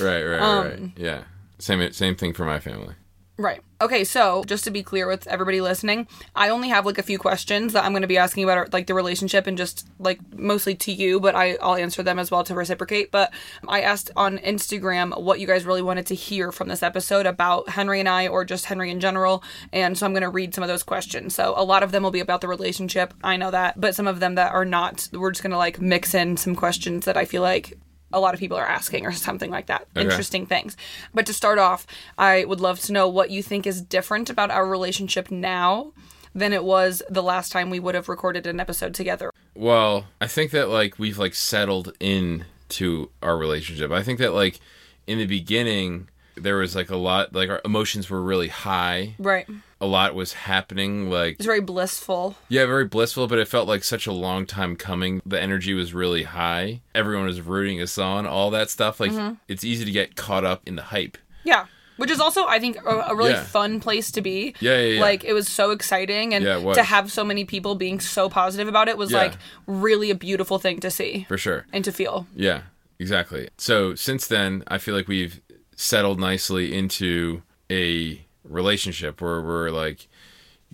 Right. 0.00 0.22
Right. 0.24 0.40
Um, 0.40 0.66
right. 0.66 0.90
Yeah. 0.96 1.24
Same. 1.58 1.92
Same 1.92 2.16
thing 2.16 2.32
for 2.32 2.44
my 2.44 2.60
family. 2.60 2.94
Right. 3.38 3.62
Okay, 3.80 4.04
so 4.04 4.44
just 4.44 4.62
to 4.64 4.70
be 4.70 4.82
clear 4.82 5.08
with 5.08 5.26
everybody 5.26 5.60
listening, 5.60 6.06
I 6.36 6.50
only 6.50 6.68
have 6.68 6.84
like 6.84 6.98
a 6.98 7.02
few 7.02 7.18
questions 7.18 7.72
that 7.72 7.82
I'm 7.82 7.92
going 7.92 8.02
to 8.02 8.08
be 8.08 8.18
asking 8.18 8.44
about 8.44 8.72
like 8.74 8.86
the 8.86 8.94
relationship 8.94 9.46
and 9.46 9.56
just 9.56 9.88
like 9.98 10.20
mostly 10.36 10.74
to 10.76 10.92
you, 10.92 11.18
but 11.18 11.34
I, 11.34 11.56
I'll 11.62 11.74
answer 11.74 12.02
them 12.02 12.18
as 12.18 12.30
well 12.30 12.44
to 12.44 12.54
reciprocate. 12.54 13.10
But 13.10 13.32
I 13.66 13.80
asked 13.80 14.10
on 14.16 14.38
Instagram 14.38 15.20
what 15.20 15.40
you 15.40 15.46
guys 15.46 15.64
really 15.64 15.82
wanted 15.82 16.06
to 16.08 16.14
hear 16.14 16.52
from 16.52 16.68
this 16.68 16.82
episode 16.82 17.24
about 17.24 17.70
Henry 17.70 18.00
and 18.00 18.08
I 18.08 18.28
or 18.28 18.44
just 18.44 18.66
Henry 18.66 18.90
in 18.90 19.00
general. 19.00 19.42
And 19.72 19.96
so 19.96 20.04
I'm 20.04 20.12
going 20.12 20.22
to 20.22 20.28
read 20.28 20.54
some 20.54 20.62
of 20.62 20.68
those 20.68 20.82
questions. 20.82 21.34
So 21.34 21.54
a 21.56 21.64
lot 21.64 21.82
of 21.82 21.90
them 21.90 22.02
will 22.02 22.10
be 22.10 22.20
about 22.20 22.42
the 22.42 22.48
relationship. 22.48 23.14
I 23.24 23.38
know 23.38 23.50
that. 23.50 23.80
But 23.80 23.94
some 23.94 24.06
of 24.06 24.20
them 24.20 24.34
that 24.34 24.52
are 24.52 24.66
not, 24.66 25.08
we're 25.10 25.32
just 25.32 25.42
going 25.42 25.52
to 25.52 25.56
like 25.56 25.80
mix 25.80 26.14
in 26.14 26.36
some 26.36 26.54
questions 26.54 27.06
that 27.06 27.16
I 27.16 27.24
feel 27.24 27.42
like 27.42 27.78
a 28.12 28.20
lot 28.20 28.34
of 28.34 28.40
people 28.40 28.56
are 28.56 28.66
asking 28.66 29.06
or 29.06 29.12
something 29.28 29.50
like 29.50 29.66
that. 29.66 29.86
Okay. 29.96 30.04
Interesting 30.04 30.46
things. 30.46 30.76
But 31.14 31.26
to 31.26 31.32
start 31.32 31.58
off, 31.58 31.86
I 32.18 32.44
would 32.44 32.60
love 32.60 32.80
to 32.80 32.92
know 32.92 33.08
what 33.08 33.30
you 33.30 33.42
think 33.42 33.66
is 33.66 33.80
different 33.80 34.30
about 34.30 34.50
our 34.50 34.66
relationship 34.66 35.30
now 35.30 35.92
than 36.34 36.52
it 36.52 36.64
was 36.64 37.02
the 37.10 37.22
last 37.22 37.52
time 37.52 37.70
we 37.70 37.80
would 37.80 37.94
have 37.94 38.08
recorded 38.08 38.46
an 38.46 38.58
episode 38.58 38.94
together. 38.94 39.30
Well, 39.54 40.06
I 40.20 40.26
think 40.26 40.50
that 40.52 40.68
like 40.68 40.98
we've 40.98 41.18
like 41.18 41.34
settled 41.34 41.94
in 42.00 42.46
to 42.70 43.10
our 43.22 43.36
relationship. 43.36 43.90
I 43.90 44.02
think 44.02 44.18
that 44.18 44.32
like 44.32 44.58
in 45.06 45.18
the 45.18 45.26
beginning 45.26 46.08
there 46.36 46.56
was 46.56 46.74
like 46.74 46.90
a 46.90 46.96
lot 46.96 47.34
like 47.34 47.50
our 47.50 47.60
emotions 47.64 48.08
were 48.08 48.22
really 48.22 48.48
high. 48.48 49.14
Right. 49.18 49.46
A 49.82 49.86
lot 49.86 50.14
was 50.14 50.32
happening 50.32 51.10
like 51.10 51.34
It's 51.34 51.44
very 51.44 51.60
blissful. 51.60 52.36
yeah, 52.48 52.64
very 52.66 52.84
blissful, 52.86 53.26
but 53.26 53.38
it 53.38 53.48
felt 53.48 53.66
like 53.66 53.82
such 53.84 54.06
a 54.06 54.12
long 54.12 54.46
time 54.46 54.76
coming. 54.76 55.20
The 55.26 55.40
energy 55.42 55.74
was 55.74 55.92
really 55.92 56.22
high. 56.22 56.82
Everyone 56.94 57.26
was 57.26 57.40
rooting 57.40 57.80
us 57.82 57.98
on, 57.98 58.26
all 58.26 58.50
that 58.52 58.70
stuff. 58.70 59.00
Like 59.00 59.10
Mm-hmm. 59.10 59.34
it's 59.48 59.64
easy 59.64 59.84
to 59.84 59.90
get 59.90 60.14
caught 60.16 60.44
up 60.44 60.62
in 60.66 60.76
the 60.76 60.82
hype. 60.82 61.18
Yeah. 61.44 61.66
Which 61.96 62.10
is 62.10 62.20
also, 62.20 62.46
I 62.46 62.58
think, 62.58 62.78
a, 62.86 62.88
a 63.10 63.14
really 63.14 63.32
Yeah. 63.32 63.42
fun 63.44 63.78
place 63.80 64.10
to 64.12 64.22
be. 64.22 64.54
Yeah, 64.60 64.78
yeah, 64.78 64.86
yeah. 64.94 65.00
Like, 65.00 65.24
it 65.24 65.34
was 65.34 65.46
so 65.46 65.72
exciting. 65.72 66.32
And 66.32 66.42
Yeah, 66.44 66.56
it 66.56 66.62
was. 66.62 66.76
to 66.78 66.82
have 66.84 67.12
so 67.12 67.22
many 67.22 67.44
people 67.44 67.74
being 67.74 68.00
so 68.00 68.28
positive 68.30 68.66
about 68.66 68.88
it 68.88 68.96
was, 68.96 69.12
like, 69.12 69.34
really 69.66 70.10
a 70.10 70.14
beautiful 70.14 70.58
thing 70.58 70.80
to 70.80 70.90
see 70.90 71.26
For 71.28 71.36
sure. 71.36 71.66
and 71.72 71.84
to 71.84 71.92
feel. 71.92 72.26
Yeah, 72.34 72.62
exactly. 72.98 73.50
So 73.58 73.94
since 73.94 74.26
then, 74.26 74.64
I 74.68 74.78
feel 74.78 74.94
like 74.94 75.06
we've 75.06 75.40
settled 75.76 76.18
nicely 76.18 76.72
into 76.74 77.42
a 77.70 78.24
relationship 78.44 79.20
where 79.20 79.40
we're 79.40 79.70
like 79.70 80.08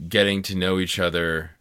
getting 0.09 0.43
to 0.43 0.55
know 0.57 0.79
each 0.79 0.99
other 0.99 1.53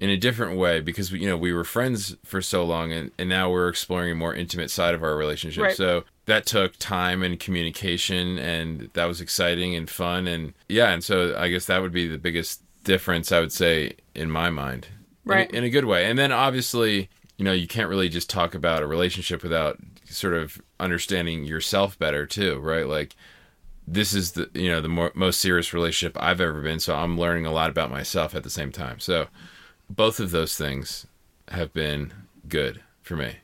in 0.00 0.08
a 0.10 0.16
different 0.16 0.56
way 0.58 0.80
because 0.80 1.12
we, 1.12 1.20
you 1.20 1.28
know 1.28 1.36
we 1.36 1.52
were 1.52 1.64
friends 1.64 2.16
for 2.24 2.40
so 2.40 2.64
long 2.64 2.90
and, 2.90 3.10
and 3.18 3.28
now 3.28 3.50
we're 3.50 3.68
exploring 3.68 4.12
a 4.12 4.14
more 4.14 4.34
intimate 4.34 4.70
side 4.70 4.94
of 4.94 5.02
our 5.02 5.14
relationship 5.16 5.62
Right. 5.62 5.76
so 5.76 6.04
that 6.26 6.46
took 6.46 6.76
time 6.78 7.22
and 7.22 7.38
communication 7.38 8.38
and 8.38 8.88
that 8.94 9.04
was 9.04 9.20
exciting 9.20 9.74
and 9.74 9.88
fun 9.90 10.26
and 10.26 10.54
yeah 10.68 10.90
and 10.90 11.04
so 11.04 11.36
i 11.36 11.48
guess 11.48 11.66
that 11.66 11.82
would 11.82 11.92
be 11.92 12.06
the 12.08 12.18
biggest 12.18 12.62
difference 12.84 13.30
i 13.30 13.40
would 13.40 13.52
say 13.52 13.92
in 14.14 14.30
my 14.30 14.48
mind 14.50 14.88
In 15.26 15.30
Right. 15.30 15.50
in 15.52 15.64
a 15.64 15.70
good 15.70 15.84
way 15.84 16.06
and 16.08 16.18
then 16.18 16.32
obviously 16.32 17.08
you 17.36 17.44
know 17.44 17.52
you 17.52 17.68
can't 17.68 17.88
really 17.90 18.08
just 18.08 18.30
talk 18.30 18.54
about 18.54 18.82
a 18.82 18.86
relationship 18.86 19.42
without 19.42 19.78
sort 20.06 20.34
of 20.34 20.60
understanding 20.80 21.44
yourself 21.44 21.98
better 21.98 22.26
too 22.26 22.58
right 22.58 22.86
like 22.88 23.14
this 23.92 24.14
is 24.14 24.32
the 24.32 24.48
you 24.54 24.70
know 24.70 24.80
the 24.80 24.88
more, 24.88 25.10
most 25.14 25.40
serious 25.40 25.74
relationship 25.74 26.16
I've 26.20 26.40
ever 26.40 26.60
been 26.60 26.78
so 26.78 26.94
I'm 26.94 27.18
learning 27.18 27.44
a 27.44 27.52
lot 27.52 27.70
about 27.70 27.90
myself 27.90 28.34
at 28.34 28.44
the 28.44 28.50
same 28.50 28.70
time 28.70 29.00
so 29.00 29.26
both 29.88 30.20
of 30.20 30.30
those 30.30 30.56
things 30.56 31.06
have 31.48 31.72
been 31.72 32.12
good 32.48 32.80
for 33.02 33.16
me 33.16 33.36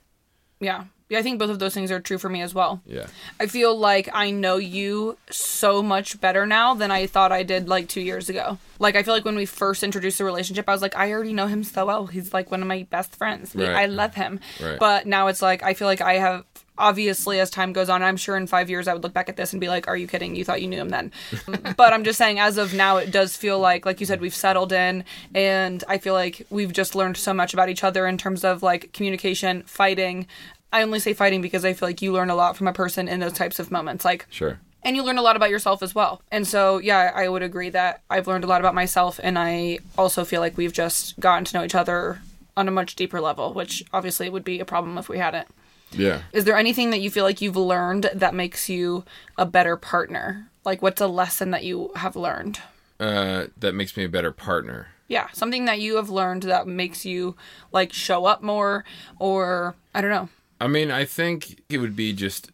Yeah. 0.61 0.85
Yeah, 1.09 1.21
I 1.21 1.23
think 1.23 1.39
both 1.39 1.51
of 1.51 1.61
those 1.61 1.73
things 1.73 1.93
are 1.93 2.01
true 2.01 2.19
for 2.19 2.29
me 2.29 2.43
as 2.43 2.53
well. 2.53 2.81
yeah 2.85 3.07
I 3.39 3.47
feel 3.47 3.77
like 3.77 4.09
I 4.13 4.31
know 4.33 4.57
you 4.57 5.17
so 5.31 5.81
much 5.83 6.21
better 6.21 6.47
now 6.47 6.75
than 6.75 6.91
I 6.91 7.07
thought 7.07 7.31
I 7.31 7.45
did 7.45 7.69
like 7.69 7.89
two 7.89 8.01
years 8.01 8.29
ago. 8.29 8.59
Like 8.81 8.97
I 8.97 9.03
feel 9.05 9.15
like 9.15 9.25
when 9.25 9.37
we 9.37 9.47
first 9.47 9.85
introduced 9.85 10.19
the 10.19 10.25
relationship, 10.25 10.69
I 10.69 10.73
was 10.73 10.83
like, 10.83 10.97
I 10.97 11.13
already 11.13 11.33
know 11.33 11.47
him 11.47 11.63
so 11.63 11.87
well. 11.87 12.07
He's 12.07 12.35
like 12.35 12.51
one 12.51 12.61
of 12.61 12.67
my 12.69 12.87
best 12.91 13.15
friends. 13.15 13.55
Right. 13.55 13.69
I 13.69 13.87
love 13.87 14.15
him. 14.15 14.41
Right. 14.61 14.79
But 14.81 15.07
now 15.07 15.29
it's 15.29 15.43
like 15.43 15.63
I 15.63 15.75
feel 15.75 15.87
like 15.87 16.01
I 16.01 16.15
have 16.15 16.45
obviously 16.79 17.41
as 17.41 17.51
time 17.51 17.73
goes 17.73 17.89
on, 17.89 18.03
I'm 18.03 18.17
sure 18.17 18.37
in 18.37 18.47
five 18.47 18.71
years 18.71 18.89
I 18.89 18.95
would 18.95 19.03
look 19.03 19.12
back 19.12 19.29
at 19.29 19.37
this 19.37 19.53
and 19.53 19.61
be 19.61 19.69
like, 19.69 19.89
Are 19.89 19.97
you 19.97 20.07
kidding? 20.07 20.35
You 20.35 20.45
thought 20.45 20.62
you 20.62 20.69
knew 20.69 20.81
him 20.81 20.91
then. 20.91 21.12
but 21.77 21.93
I'm 21.93 22.05
just 22.05 22.19
saying 22.19 22.39
as 22.39 22.59
of 22.59 22.75
now 22.75 22.97
it 22.97 23.11
does 23.11 23.37
feel 23.37 23.59
like 23.59 23.87
like 23.87 24.01
you 24.01 24.07
said, 24.07 24.21
we've 24.21 24.35
settled 24.35 24.73
in 24.73 25.05
and 25.35 25.83
I 25.89 25.99
feel 25.99 26.15
like 26.15 26.47
we've 26.51 26.73
just 26.73 26.95
learned 26.95 27.17
so 27.17 27.33
much 27.33 27.55
about 27.55 27.69
each 27.69 27.85
other 27.85 28.07
in 28.07 28.19
terms 28.19 28.45
of 28.45 28.62
like 28.62 28.93
communication, 28.93 29.62
fighting. 29.62 30.27
I 30.73 30.83
only 30.83 30.99
say 30.99 31.12
fighting 31.12 31.41
because 31.41 31.65
I 31.65 31.73
feel 31.73 31.89
like 31.89 32.03
you 32.03 32.12
learn 32.12 32.31
a 32.31 32.35
lot 32.35 32.57
from 32.57 32.69
a 32.69 32.73
person 32.73 33.09
in 33.09 33.21
those 33.21 33.33
types 33.33 33.59
of 33.59 33.71
moments. 33.71 34.05
Like 34.05 34.27
sure 34.31 34.61
and 34.87 34.95
you 34.95 35.03
learn 35.03 35.19
a 35.19 35.23
lot 35.23 35.35
about 35.35 35.51
yourself 35.51 35.83
as 35.83 35.97
well. 35.97 36.23
And 36.31 36.47
so, 36.47 36.79
yeah, 36.79 37.11
I 37.12 37.29
would 37.29 37.43
agree 37.43 37.71
that 37.71 38.03
I've 38.09 38.29
learned 38.29 38.45
a 38.45 38.47
lot 38.47 38.61
about 38.61 38.73
myself, 38.73 39.19
and 39.21 39.37
I 39.37 39.81
also 39.99 40.25
feel 40.25 40.41
like 40.41 40.57
we've 40.57 40.73
just 40.73 41.19
gotten 41.19 41.45
to 41.47 41.59
know 41.59 41.65
each 41.65 41.75
other 41.75 42.21
on 42.57 42.69
a 42.69 42.71
much 42.71 42.95
deeper 42.95 43.21
level, 43.21 43.53
which 43.53 43.85
obviously 43.93 44.31
would 44.31 44.45
be 44.45 44.61
a 44.61 44.65
problem 44.65 44.97
if 44.97 45.09
we 45.09 45.19
hadn't. 45.19 45.49
Yeah 45.92 46.22
Is 46.33 46.44
there 46.44 46.57
anything 46.57 46.90
that 46.90 47.01
you 47.01 47.11
feel 47.11 47.25
like 47.25 47.40
you've 47.40 47.57
learned 47.57 48.11
that 48.14 48.35
makes 48.35 48.68
you 48.68 49.05
a 49.38 49.46
better 49.46 49.77
partner? 49.77 50.49
Like, 50.64 50.83
what's 50.83 51.01
a 51.01 51.07
lesson 51.07 51.51
that 51.53 51.64
you 51.64 51.90
have 51.96 52.16
learned? 52.16 52.61
uh 52.99 53.46
that 53.59 53.75
makes 53.75 53.96
me 53.96 54.05
a 54.05 54.09
better 54.09 54.33
partner 54.33 54.88
Yeah, 55.09 55.29
something 55.33 55.66
that 55.66 55.81
you 55.81 55.96
have 55.96 56.09
learned 56.11 56.44
that 56.44 56.66
makes 56.66 57.05
you 57.05 57.37
like 57.70 57.92
show 57.92 58.25
up 58.27 58.42
more, 58.42 58.85
or 59.18 59.75
I 59.94 60.01
don't 60.01 60.11
know. 60.11 60.29
I 60.61 60.66
mean, 60.66 60.90
I 60.90 61.05
think 61.05 61.62
it 61.68 61.79
would 61.79 61.94
be 61.94 62.12
just 62.14 62.51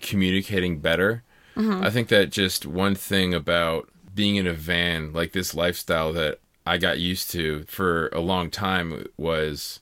communicating 0.00 0.78
better. 0.80 1.22
I 1.58 1.88
think 1.88 2.08
that 2.08 2.30
just 2.30 2.66
one 2.66 2.94
thing 2.94 3.32
about 3.32 3.88
being 4.14 4.36
in 4.36 4.46
a 4.46 4.52
van, 4.52 5.12
like 5.14 5.32
this 5.32 5.54
lifestyle 5.54 6.12
that 6.12 6.38
I 6.66 6.76
got 6.76 6.98
used 6.98 7.30
to 7.30 7.64
for 7.66 8.08
a 8.08 8.20
long 8.20 8.50
time, 8.50 9.06
was 9.16 9.80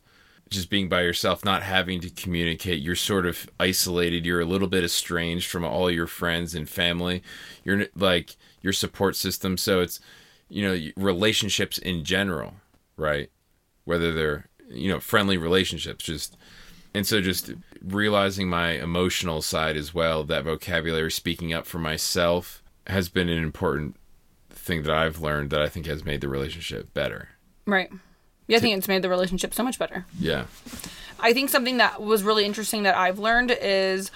just 0.55 0.71
being 0.71 0.89
by 0.89 1.03
yourself, 1.03 1.45
not 1.45 1.63
having 1.63 2.01
to 2.01 2.11
communicate. 2.11 2.83
You're 2.83 2.97
sort 2.97 3.27
of 3.27 3.49
isolated. 3.61 4.25
You're 4.25 4.41
a 4.41 4.47
little 4.47 4.69
bit 4.69 4.85
estranged 4.85 5.51
from 5.51 5.65
all 5.65 5.91
your 5.91 6.07
friends 6.07 6.55
and 6.55 6.69
family. 6.69 7.23
You're 7.65 7.87
like 7.95 8.37
your 8.61 8.73
support 8.73 9.17
system. 9.17 9.57
So 9.57 9.81
it's, 9.81 10.01
you 10.49 10.63
know, 10.63 10.91
relationships 10.97 11.79
in 11.79 12.05
general, 12.05 12.55
right? 12.97 13.31
Whether 13.85 14.13
they're, 14.13 14.49
you 14.69 14.89
know, 14.89 15.01
friendly 15.01 15.37
relationships, 15.37 16.05
just, 16.05 16.37
and 16.95 17.07
so 17.07 17.21
just 17.21 17.53
realizing 17.83 18.49
my 18.49 18.71
emotional 18.73 19.43
side 19.43 19.77
as 19.77 19.93
well, 19.93 20.25
that 20.25 20.45
vocabulary, 20.45 21.11
speaking 21.11 21.53
up 21.53 21.67
for 21.67 21.79
myself 21.79 22.63
has 22.87 23.09
been 23.09 23.29
an 23.29 23.43
important 23.43 23.97
thing 24.51 24.83
that 24.85 24.95
I've 24.95 25.21
learned 25.21 25.51
that 25.51 25.61
I 25.61 25.69
think 25.69 25.87
has 25.87 26.05
made 26.05 26.21
the 26.21 26.29
relationship 26.29 26.95
better. 26.95 27.31
Right. 27.67 27.91
Yeah, 28.47 28.59
I 28.59 28.61
think 28.61 28.79
it's 28.79 28.89
made 28.89 29.03
the 29.03 29.09
relationship 29.09 29.55
so 29.55 29.63
much 29.63 29.79
better. 29.79 30.07
Yeah. 30.19 30.45
I 31.21 31.33
think 31.33 31.49
something 31.51 31.79
that 31.79 32.03
was 32.03 32.23
really 32.23 32.45
interesting 32.45 32.83
that 32.83 32.97
I've 32.97 33.19
learned 33.19 33.57
is 33.63 34.11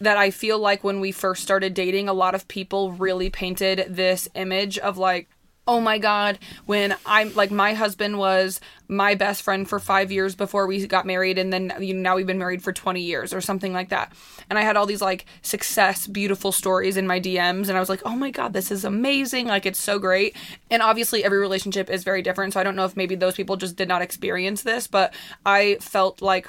that 0.00 0.16
I 0.16 0.30
feel 0.30 0.58
like 0.58 0.84
when 0.84 1.00
we 1.00 1.12
first 1.12 1.42
started 1.42 1.74
dating, 1.74 2.08
a 2.08 2.12
lot 2.12 2.34
of 2.34 2.48
people 2.48 2.92
really 2.92 3.30
painted 3.30 3.86
this 3.88 4.28
image 4.34 4.78
of 4.78 4.98
like, 4.98 5.28
oh 5.66 5.80
my 5.80 5.98
god 5.98 6.38
when 6.66 6.94
i'm 7.06 7.32
like 7.34 7.50
my 7.50 7.74
husband 7.74 8.18
was 8.18 8.60
my 8.88 9.14
best 9.14 9.42
friend 9.42 9.68
for 9.68 9.78
five 9.78 10.10
years 10.10 10.34
before 10.34 10.66
we 10.66 10.84
got 10.86 11.06
married 11.06 11.38
and 11.38 11.52
then 11.52 11.72
you 11.78 11.94
know, 11.94 12.00
now 12.00 12.16
we've 12.16 12.26
been 12.26 12.38
married 12.38 12.62
for 12.62 12.72
20 12.72 13.00
years 13.00 13.32
or 13.32 13.40
something 13.40 13.72
like 13.72 13.90
that. 13.90 14.12
And 14.48 14.58
i 14.58 14.62
had 14.62 14.76
all 14.76 14.84
these 14.84 15.00
like 15.00 15.26
success 15.42 16.08
beautiful 16.08 16.50
stories 16.50 16.96
in 16.96 17.06
my 17.06 17.20
dms 17.20 17.68
and 17.68 17.76
i 17.76 17.80
was 17.80 17.88
like 17.88 18.02
oh 18.04 18.16
my 18.16 18.30
god 18.30 18.52
this 18.52 18.72
is 18.72 18.84
amazing 18.84 19.46
like 19.46 19.64
it's 19.64 19.80
so 19.80 19.98
great. 19.98 20.36
And 20.70 20.82
obviously 20.82 21.24
every 21.24 21.38
relationship 21.38 21.88
is 21.88 22.02
very 22.02 22.20
different 22.20 22.52
so 22.52 22.60
i 22.60 22.64
don't 22.64 22.76
know 22.76 22.84
if 22.84 22.96
maybe 22.96 23.14
those 23.14 23.36
people 23.36 23.56
just 23.56 23.76
did 23.76 23.88
not 23.88 24.02
experience 24.02 24.62
this 24.62 24.86
but 24.88 25.14
i 25.46 25.76
felt 25.80 26.20
like 26.20 26.48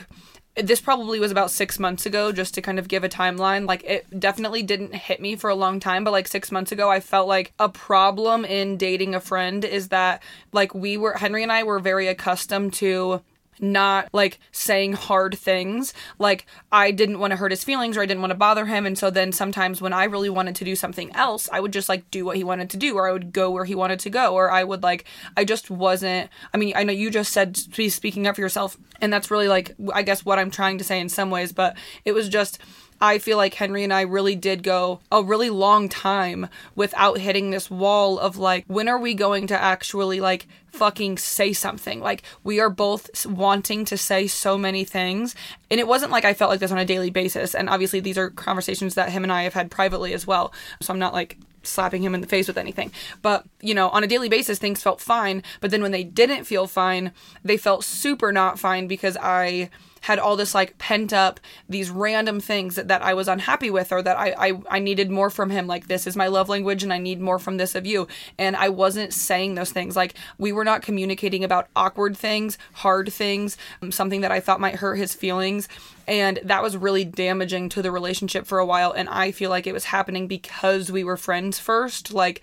this 0.56 0.82
probably 0.82 1.20
was 1.20 1.32
about 1.32 1.52
six 1.52 1.80
months 1.80 2.06
ago, 2.06 2.32
just 2.32 2.54
to 2.56 2.62
kind 2.62 2.78
of 2.78 2.88
give 2.88 3.04
a 3.04 3.10
timeline. 3.10 3.68
Like, 3.68 3.84
it 3.84 4.20
definitely 4.20 4.64
didn't 4.64 4.94
hit 4.94 5.22
me 5.22 5.36
for 5.36 5.50
a 5.50 5.56
long 5.56 5.80
time, 5.80 6.04
but 6.04 6.12
like 6.12 6.28
six 6.28 6.52
months 6.52 6.72
ago, 6.72 6.90
I 6.90 7.00
felt 7.00 7.28
like 7.28 7.54
a 7.58 7.70
problem 7.70 8.44
in 8.44 8.78
dating 8.78 9.16
a 9.16 9.22
friend 9.22 9.64
is 9.64 9.88
that, 9.90 10.22
like, 10.52 10.76
we 10.76 10.98
were, 10.98 11.14
Henry 11.14 11.44
and 11.44 11.52
I 11.52 11.64
were 11.64 11.80
very 11.80 12.08
accustomed 12.08 12.74
to 12.74 13.22
not 13.60 14.10
like 14.14 14.40
saying 14.52 14.94
hard 14.94 15.38
things. 15.38 15.94
Like 16.20 16.46
I 16.72 16.92
didn't 16.92 17.20
want 17.20 17.32
to 17.32 17.38
hurt 17.38 17.52
his 17.52 17.64
feelings 17.64 17.98
or 17.98 18.02
I 18.02 18.06
didn't 18.06 18.22
want 18.22 18.32
to 18.32 18.38
bother 18.38 18.66
him. 18.66 18.86
And 18.86 18.98
so 18.98 19.10
then 19.10 19.32
sometimes 19.32 19.82
when 19.82 19.94
I 19.94 20.06
really 20.06 20.30
wanted 20.30 20.56
to 20.58 20.66
do 20.66 20.76
something 20.76 21.14
else, 21.16 21.50
I 21.52 21.60
would 21.60 21.74
just 21.74 21.90
like 21.90 22.10
do 22.12 22.26
what 22.26 22.38
he 22.38 22.44
wanted 22.44 22.70
to 22.72 22.78
do 22.78 22.96
or 22.96 23.08
I 23.08 23.12
would 23.12 23.34
go 23.34 23.52
where 23.52 23.66
he 23.66 23.76
wanted 23.76 24.00
to 24.02 24.10
go 24.10 24.34
or 24.34 24.52
I 24.52 24.64
would 24.64 24.84
like, 24.84 25.06
I 25.38 25.44
just 25.44 25.70
wasn't. 25.70 26.30
I 26.54 26.58
mean, 26.58 26.74
I 26.76 26.84
know 26.84 26.94
you 26.94 27.12
just 27.12 27.32
said 27.34 27.60
be 27.76 27.90
speaking 27.90 28.28
up 28.28 28.36
for 28.36 28.42
yourself. 28.42 28.78
And 29.00 29.12
that's 29.12 29.32
really 29.32 29.48
like, 29.48 29.76
I 29.94 30.04
guess 30.04 30.26
what 30.26 30.40
I'm 30.40 30.52
trying 30.52 30.78
to 30.78 30.84
say 30.84 31.00
in 31.00 31.10
some 31.10 31.32
ways, 31.32 31.52
but 31.52 31.76
it 32.06 32.14
was 32.14 32.30
just 32.30 32.60
I 33.02 33.18
feel 33.18 33.38
like 33.38 33.56
Henry 33.56 33.84
and 33.84 33.92
I 33.92 34.02
really 34.02 34.36
did 34.36 34.62
go 34.62 35.00
a 35.12 35.24
really 35.24 35.50
long 35.50 35.90
time 35.90 36.48
without 36.76 37.18
hitting 37.18 37.50
this 37.50 37.70
wall 37.70 38.20
of 38.20 38.38
like, 38.38 38.64
when 38.68 38.88
are 38.88 39.00
we 39.00 39.16
going 39.16 39.48
to 39.48 39.60
actually 39.60 40.20
like 40.20 40.48
fucking 40.68 41.18
say 41.18 41.52
something? 41.52 42.00
Like, 42.00 42.22
we 42.44 42.60
are 42.60 42.70
both 42.70 43.26
wanting 43.26 43.86
to 43.86 43.98
say 43.98 44.28
so 44.28 44.58
many 44.58 44.84
things. 44.84 45.36
And 45.72 45.80
it 45.80 45.88
wasn't 45.88 46.12
like 46.12 46.26
I 46.26 46.36
felt 46.36 46.52
like 46.52 46.60
this 46.60 46.72
on 46.72 46.78
a 46.78 46.86
daily 46.86 47.10
basis. 47.10 47.56
And 47.56 47.70
obviously, 47.70 48.00
these 48.00 48.20
are 48.20 48.30
conversations 48.30 48.94
that 48.94 49.10
him 49.10 49.24
and 49.24 49.32
I 49.32 49.44
have 49.44 49.56
had 49.56 49.72
privately 49.72 50.14
as 50.14 50.28
well. 50.28 50.54
So 50.80 50.94
I'm 50.94 51.00
not 51.00 51.14
like 51.14 51.38
slapping 51.64 52.04
him 52.04 52.14
in 52.14 52.22
the 52.22 52.28
face 52.28 52.48
with 52.48 52.58
anything. 52.58 52.92
But, 53.22 53.46
you 53.62 53.74
know, 53.74 53.90
on 53.90 54.04
a 54.04 54.08
daily 54.08 54.30
basis, 54.30 54.60
things 54.60 54.82
felt 54.82 55.02
fine. 55.02 55.44
But 55.60 55.72
then 55.72 55.82
when 55.82 55.92
they 55.92 56.04
didn't 56.04 56.46
feel 56.46 56.68
fine, 56.68 57.12
they 57.44 57.58
felt 57.58 57.84
super 57.84 58.32
not 58.32 58.60
fine 58.60 58.88
because 58.88 59.18
I 59.18 59.70
had 60.02 60.20
all 60.20 60.36
this 60.36 60.54
like 60.54 60.78
pent 60.78 61.14
up 61.14 61.40
these 61.70 61.90
random 61.90 62.40
things 62.40 62.76
that, 62.76 62.88
that 62.88 63.02
I 63.04 63.14
was 63.14 63.28
unhappy 63.28 63.70
with 63.70 63.92
or 63.92 64.02
that 64.02 64.18
I, 64.18 64.34
I 64.38 64.62
I 64.70 64.80
needed 64.80 65.10
more 65.10 65.30
from 65.30 65.50
him. 65.50 65.68
Like 65.68 65.88
this 65.88 66.06
is 66.06 66.16
my 66.16 66.28
love 66.28 66.50
language 66.50 66.84
and 66.84 66.92
I 66.92 66.98
need 66.98 67.22
more 67.22 67.40
from 67.40 67.58
this 67.58 67.76
of 67.76 67.86
you. 67.86 68.08
And 68.38 68.56
I 68.56 68.70
wasn't 68.70 69.14
saying 69.14 69.56
those 69.56 69.72
things. 69.72 69.96
Like 69.96 70.16
we 70.38 70.52
were 70.52 70.66
not 70.66 70.82
communicating 70.82 71.44
about 71.44 71.70
awkward 71.76 72.18
things 72.18 72.58
hard 72.74 73.14
things 73.14 73.58
um, 73.82 73.92
something 73.92 74.22
that 74.22 74.32
I 74.32 74.40
thought 74.40 74.60
might 74.60 74.76
hurt 74.76 74.96
his 74.96 75.14
feelings. 75.14 75.70
And 76.08 76.40
that 76.44 76.64
was 76.64 76.76
really 76.76 77.06
damaging 77.06 77.70
to 77.70 77.82
the 77.82 77.92
relationship 77.92 78.48
for 78.48 78.58
a 78.60 78.66
while. 78.66 78.92
And 78.92 79.08
I 79.08 79.32
feel 79.32 79.50
like 79.50 79.68
it 79.68 79.74
was 79.74 79.86
happening 79.86 80.28
because 80.28 80.92
we 80.92 81.04
were 81.04 81.16
friends 81.16 81.60
first. 81.60 82.12
Like 82.12 82.42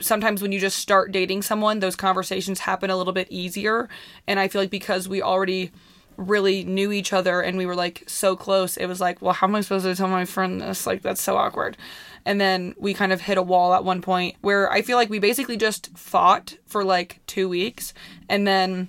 sometimes 0.00 0.42
when 0.42 0.52
you 0.52 0.60
just 0.60 0.78
start 0.78 1.12
dating 1.12 1.42
someone 1.42 1.80
those 1.80 1.96
conversations 1.96 2.60
happen 2.60 2.90
a 2.90 2.96
little 2.96 3.12
bit 3.12 3.26
easier 3.30 3.88
and 4.26 4.38
I 4.38 4.48
feel 4.48 4.60
like 4.62 4.70
because 4.70 5.08
we 5.08 5.22
already 5.22 5.70
really 6.16 6.64
knew 6.64 6.90
each 6.90 7.12
other 7.12 7.40
and 7.40 7.56
we 7.56 7.64
were 7.64 7.76
like 7.76 8.02
so 8.08 8.34
close, 8.34 8.76
it 8.76 8.86
was 8.86 9.00
like, 9.00 9.22
well, 9.22 9.32
how 9.32 9.46
am 9.46 9.54
I 9.54 9.60
supposed 9.60 9.84
to 9.84 9.94
tell 9.94 10.08
my 10.08 10.24
friend 10.24 10.60
this? 10.60 10.84
Like, 10.84 11.00
that's 11.00 11.22
so 11.22 11.36
awkward. 11.36 11.76
And 12.24 12.40
then 12.40 12.74
we 12.76 12.92
kind 12.92 13.12
of 13.12 13.20
hit 13.20 13.38
a 13.38 13.42
wall 13.42 13.72
at 13.72 13.84
one 13.84 14.02
point 14.02 14.34
where 14.40 14.70
I 14.70 14.82
feel 14.82 14.96
like 14.96 15.10
we 15.10 15.20
basically 15.20 15.56
just 15.56 15.96
fought 15.96 16.56
for 16.66 16.82
like 16.84 17.20
two 17.28 17.48
weeks 17.48 17.94
and 18.28 18.46
then 18.48 18.88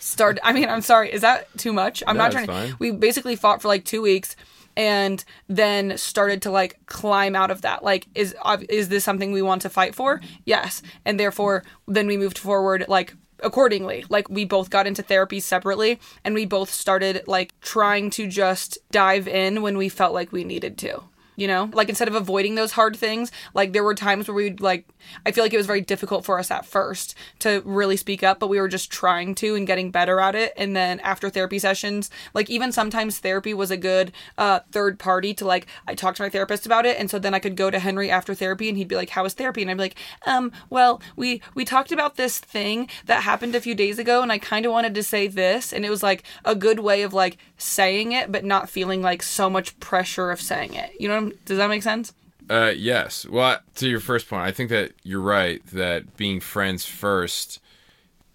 started. 0.00 0.40
I 0.44 0.52
mean, 0.52 0.68
I'm 0.68 0.80
sorry, 0.82 1.12
is 1.12 1.20
that 1.20 1.46
too 1.56 1.72
much? 1.72 2.02
I'm 2.06 2.16
No, 2.16 2.24
not 2.24 2.32
trying 2.32 2.46
to. 2.46 2.52
fine. 2.52 2.74
We 2.80 2.90
basically 2.90 3.36
fought 3.36 3.62
for 3.62 3.68
like 3.68 3.84
two 3.84 4.02
weeks 4.02 4.34
and 4.76 5.24
then 5.48 5.96
started 5.96 6.42
to 6.42 6.50
like 6.50 6.78
climb 6.86 7.34
out 7.34 7.50
of 7.50 7.62
that. 7.62 7.82
Like 7.82 8.06
is 8.14 8.34
is 8.68 8.88
this 8.88 9.04
something 9.04 9.32
we 9.32 9.42
want 9.42 9.62
to 9.62 9.70
fight 9.70 9.94
for? 9.94 10.20
Yes. 10.44 10.82
And 11.04 11.18
therefore 11.18 11.64
then 11.86 12.06
we 12.06 12.16
moved 12.16 12.38
forward 12.38 12.84
like 12.88 13.14
accordingly. 13.42 14.04
Like 14.08 14.28
we 14.28 14.44
both 14.44 14.70
got 14.70 14.86
into 14.86 15.02
therapy 15.02 15.40
separately 15.40 15.98
and 16.24 16.34
we 16.34 16.46
both 16.46 16.70
started 16.70 17.22
like 17.26 17.52
trying 17.60 18.10
to 18.10 18.26
just 18.26 18.78
dive 18.90 19.28
in 19.28 19.62
when 19.62 19.76
we 19.76 19.88
felt 19.88 20.14
like 20.14 20.32
we 20.32 20.44
needed 20.44 20.78
to 20.78 21.02
you 21.36 21.46
know? 21.46 21.70
Like 21.72 21.88
instead 21.88 22.08
of 22.08 22.14
avoiding 22.14 22.54
those 22.54 22.72
hard 22.72 22.96
things 22.96 23.30
like 23.54 23.72
there 23.72 23.84
were 23.84 23.94
times 23.94 24.28
where 24.28 24.34
we'd 24.34 24.60
like 24.60 24.86
i 25.24 25.30
feel 25.30 25.44
like 25.44 25.52
it 25.52 25.56
was 25.56 25.66
very 25.66 25.80
difficult 25.80 26.24
for 26.24 26.38
us 26.38 26.50
at 26.50 26.66
first 26.66 27.14
to 27.38 27.62
really 27.64 27.96
speak 27.96 28.22
up 28.22 28.40
but 28.40 28.48
we 28.48 28.60
were 28.60 28.68
just 28.68 28.90
trying 28.90 29.34
to 29.34 29.54
and 29.54 29.66
getting 29.66 29.90
better 29.90 30.20
at 30.20 30.34
it. 30.34 30.52
And 30.56 30.74
then 30.74 31.00
after 31.00 31.30
therapy 31.30 31.58
sessions 31.58 32.10
like 32.34 32.50
even 32.50 32.72
sometimes 32.72 33.18
therapy 33.18 33.54
was 33.54 33.70
a 33.70 33.76
good 33.76 34.12
uh 34.38 34.60
third 34.72 34.98
party 34.98 35.34
to 35.34 35.44
like 35.44 35.66
i 35.86 35.94
talked 35.94 36.16
to 36.18 36.22
my 36.22 36.30
therapist 36.30 36.66
about 36.66 36.86
it. 36.86 36.98
And 36.98 37.10
so 37.10 37.18
then 37.18 37.34
i 37.34 37.38
could 37.38 37.56
go 37.56 37.70
to 37.70 37.78
henry 37.78 38.10
after 38.10 38.34
therapy 38.34 38.68
and 38.68 38.76
he'd 38.78 38.88
be 38.88 38.96
like 38.96 39.10
how 39.10 39.22
was 39.22 39.34
therapy? 39.34 39.62
And 39.62 39.70
i'd 39.70 39.76
be 39.76 39.82
like 39.82 39.98
um 40.26 40.52
well 40.70 41.00
we 41.16 41.40
we 41.54 41.64
talked 41.64 41.92
about 41.92 42.16
this 42.16 42.38
thing 42.38 42.88
that 43.06 43.22
happened 43.22 43.54
a 43.54 43.60
few 43.60 43.74
days 43.74 43.98
ago 43.98 44.22
and 44.22 44.32
i 44.32 44.38
kind 44.38 44.66
of 44.66 44.72
wanted 44.72 44.94
to 44.94 45.02
say 45.02 45.26
this. 45.26 45.72
And 45.72 45.84
it 45.84 45.90
was 45.90 46.02
like 46.02 46.22
a 46.44 46.54
good 46.54 46.80
way 46.80 47.02
of 47.02 47.12
like 47.12 47.38
saying 47.56 48.12
it 48.12 48.30
but 48.32 48.44
not 48.44 48.68
feeling 48.68 49.02
like 49.02 49.22
so 49.22 49.48
much 49.48 49.78
pressure 49.80 50.30
of 50.30 50.40
saying 50.40 50.74
it. 50.74 50.92
You 50.98 51.08
know 51.08 51.14
what 51.14 51.22
I'm, 51.22 51.25
does 51.44 51.58
that 51.58 51.68
make 51.68 51.82
sense 51.82 52.12
Uh, 52.48 52.72
yes. 52.76 53.26
Well, 53.26 53.58
to 53.76 53.88
your 53.88 53.98
first 54.00 54.28
point, 54.28 54.42
I 54.42 54.52
think 54.52 54.70
that 54.70 54.92
you're 55.02 55.20
right 55.20 55.60
that 55.72 56.16
being 56.16 56.38
friends 56.40 56.86
first 56.86 57.60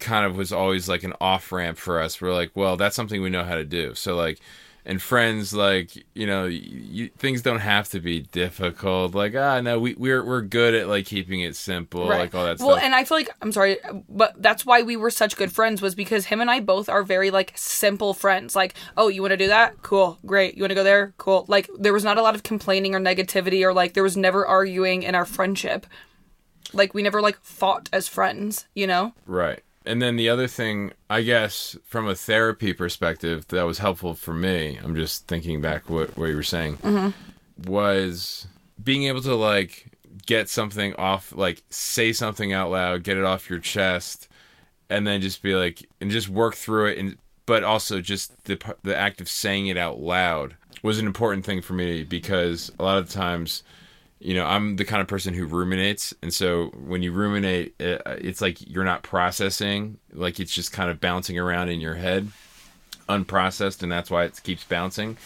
kind 0.00 0.26
of 0.26 0.36
was 0.36 0.52
always 0.52 0.88
like 0.88 1.02
an 1.02 1.14
off 1.20 1.50
ramp 1.52 1.78
for 1.78 1.98
us. 1.98 2.20
We're 2.20 2.34
like, 2.34 2.50
well, 2.54 2.76
that's 2.76 2.94
something 2.96 3.22
we 3.22 3.30
know 3.30 3.44
how 3.44 3.54
to 3.54 3.64
do. 3.64 3.94
So 3.94 4.14
like, 4.16 4.38
and 4.84 5.00
friends, 5.00 5.54
like 5.54 6.04
you 6.14 6.26
know, 6.26 6.46
you, 6.46 7.08
things 7.16 7.42
don't 7.42 7.60
have 7.60 7.88
to 7.90 8.00
be 8.00 8.20
difficult. 8.20 9.14
Like 9.14 9.34
ah, 9.34 9.60
no, 9.60 9.78
we 9.78 9.94
we're 9.94 10.24
we're 10.24 10.42
good 10.42 10.74
at 10.74 10.88
like 10.88 11.06
keeping 11.06 11.40
it 11.40 11.54
simple, 11.56 12.06
like 12.06 12.34
all 12.34 12.44
that 12.44 12.58
stuff. 12.58 12.66
well, 12.66 12.76
stuff. 12.76 12.84
and 12.84 12.94
I 12.94 13.04
feel 13.04 13.18
like 13.18 13.30
I'm 13.40 13.52
sorry, 13.52 13.78
but 14.08 14.40
that's 14.42 14.66
why 14.66 14.82
we 14.82 14.96
were 14.96 15.10
such 15.10 15.36
good 15.36 15.52
friends 15.52 15.80
was 15.80 15.94
because 15.94 16.26
him 16.26 16.40
and 16.40 16.50
I 16.50 16.60
both 16.60 16.88
are 16.88 17.02
very 17.02 17.30
like 17.30 17.52
simple 17.56 18.14
friends. 18.14 18.56
Like, 18.56 18.74
oh, 18.96 19.08
you 19.08 19.22
want 19.22 19.32
to 19.32 19.36
do 19.36 19.48
that? 19.48 19.82
Cool, 19.82 20.18
great. 20.26 20.56
You 20.56 20.62
want 20.62 20.70
to 20.70 20.76
go 20.76 20.84
there? 20.84 21.14
Cool. 21.18 21.44
Like, 21.48 21.68
there 21.78 21.92
was 21.92 22.04
not 22.04 22.18
a 22.18 22.22
lot 22.22 22.34
of 22.34 22.42
complaining 22.42 22.94
or 22.94 23.00
negativity, 23.00 23.62
or 23.64 23.72
like 23.72 23.94
there 23.94 24.02
was 24.02 24.16
never 24.16 24.46
arguing 24.46 25.02
in 25.02 25.14
our 25.14 25.24
friendship. 25.24 25.86
Like, 26.72 26.94
we 26.94 27.02
never 27.02 27.20
like 27.20 27.38
fought 27.42 27.88
as 27.92 28.08
friends, 28.08 28.66
you 28.74 28.86
know? 28.86 29.14
Right. 29.26 29.62
And 29.84 30.00
then 30.00 30.16
the 30.16 30.28
other 30.28 30.46
thing, 30.46 30.92
I 31.10 31.22
guess, 31.22 31.76
from 31.84 32.08
a 32.08 32.14
therapy 32.14 32.72
perspective, 32.72 33.48
that 33.48 33.64
was 33.64 33.78
helpful 33.78 34.14
for 34.14 34.32
me. 34.32 34.78
I'm 34.82 34.94
just 34.94 35.26
thinking 35.26 35.60
back 35.60 35.90
what 35.90 36.16
what 36.16 36.26
you 36.26 36.36
were 36.36 36.42
saying 36.42 36.76
mm-hmm. 36.78 37.70
was 37.70 38.46
being 38.82 39.04
able 39.04 39.22
to 39.22 39.34
like 39.34 39.86
get 40.26 40.48
something 40.48 40.94
off, 40.94 41.32
like 41.34 41.62
say 41.70 42.12
something 42.12 42.52
out 42.52 42.70
loud, 42.70 43.02
get 43.02 43.16
it 43.16 43.24
off 43.24 43.50
your 43.50 43.58
chest, 43.58 44.28
and 44.88 45.06
then 45.06 45.20
just 45.20 45.42
be 45.42 45.54
like, 45.54 45.88
and 46.00 46.10
just 46.10 46.28
work 46.28 46.54
through 46.54 46.86
it. 46.86 46.98
And 46.98 47.16
but 47.46 47.64
also 47.64 48.00
just 48.00 48.44
the 48.44 48.58
the 48.82 48.96
act 48.96 49.20
of 49.20 49.28
saying 49.28 49.66
it 49.66 49.76
out 49.76 49.98
loud 49.98 50.56
was 50.82 50.98
an 50.98 51.06
important 51.06 51.44
thing 51.44 51.62
for 51.62 51.74
me 51.74 52.02
because 52.02 52.70
a 52.78 52.82
lot 52.82 52.98
of 52.98 53.10
times 53.10 53.62
you 54.22 54.34
know 54.34 54.44
i'm 54.46 54.76
the 54.76 54.84
kind 54.84 55.02
of 55.02 55.08
person 55.08 55.34
who 55.34 55.44
ruminates 55.44 56.14
and 56.22 56.32
so 56.32 56.66
when 56.86 57.02
you 57.02 57.10
ruminate 57.12 57.74
uh, 57.80 57.98
uh, 58.06 58.16
it's 58.20 58.40
like 58.40 58.56
you're 58.70 58.84
not 58.84 59.02
processing 59.02 59.98
like 60.12 60.38
it's 60.38 60.54
just 60.54 60.72
kind 60.72 60.90
of 60.90 61.00
bouncing 61.00 61.38
around 61.38 61.68
in 61.68 61.80
your 61.80 61.94
head 61.96 62.28
unprocessed 63.08 63.82
and 63.82 63.90
that's 63.90 64.10
why 64.10 64.24
it 64.24 64.40
keeps 64.42 64.64
bouncing 64.64 65.16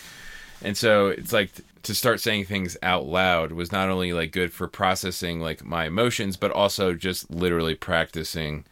and 0.62 0.76
so 0.76 1.08
it's 1.08 1.32
like 1.32 1.50
to 1.82 1.94
start 1.94 2.20
saying 2.20 2.44
things 2.44 2.76
out 2.82 3.04
loud 3.06 3.52
was 3.52 3.70
not 3.70 3.88
only 3.88 4.12
like 4.12 4.32
good 4.32 4.52
for 4.52 4.66
processing 4.66 5.40
like 5.40 5.64
my 5.64 5.84
emotions 5.86 6.36
but 6.36 6.50
also 6.50 6.94
just 6.94 7.30
literally 7.30 7.74
practicing 7.74 8.64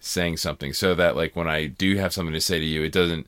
saying 0.00 0.36
something 0.36 0.72
so 0.72 0.94
that 0.94 1.16
like 1.16 1.34
when 1.34 1.48
i 1.48 1.66
do 1.66 1.96
have 1.96 2.12
something 2.12 2.34
to 2.34 2.40
say 2.40 2.58
to 2.58 2.64
you 2.64 2.82
it 2.82 2.92
doesn't 2.92 3.26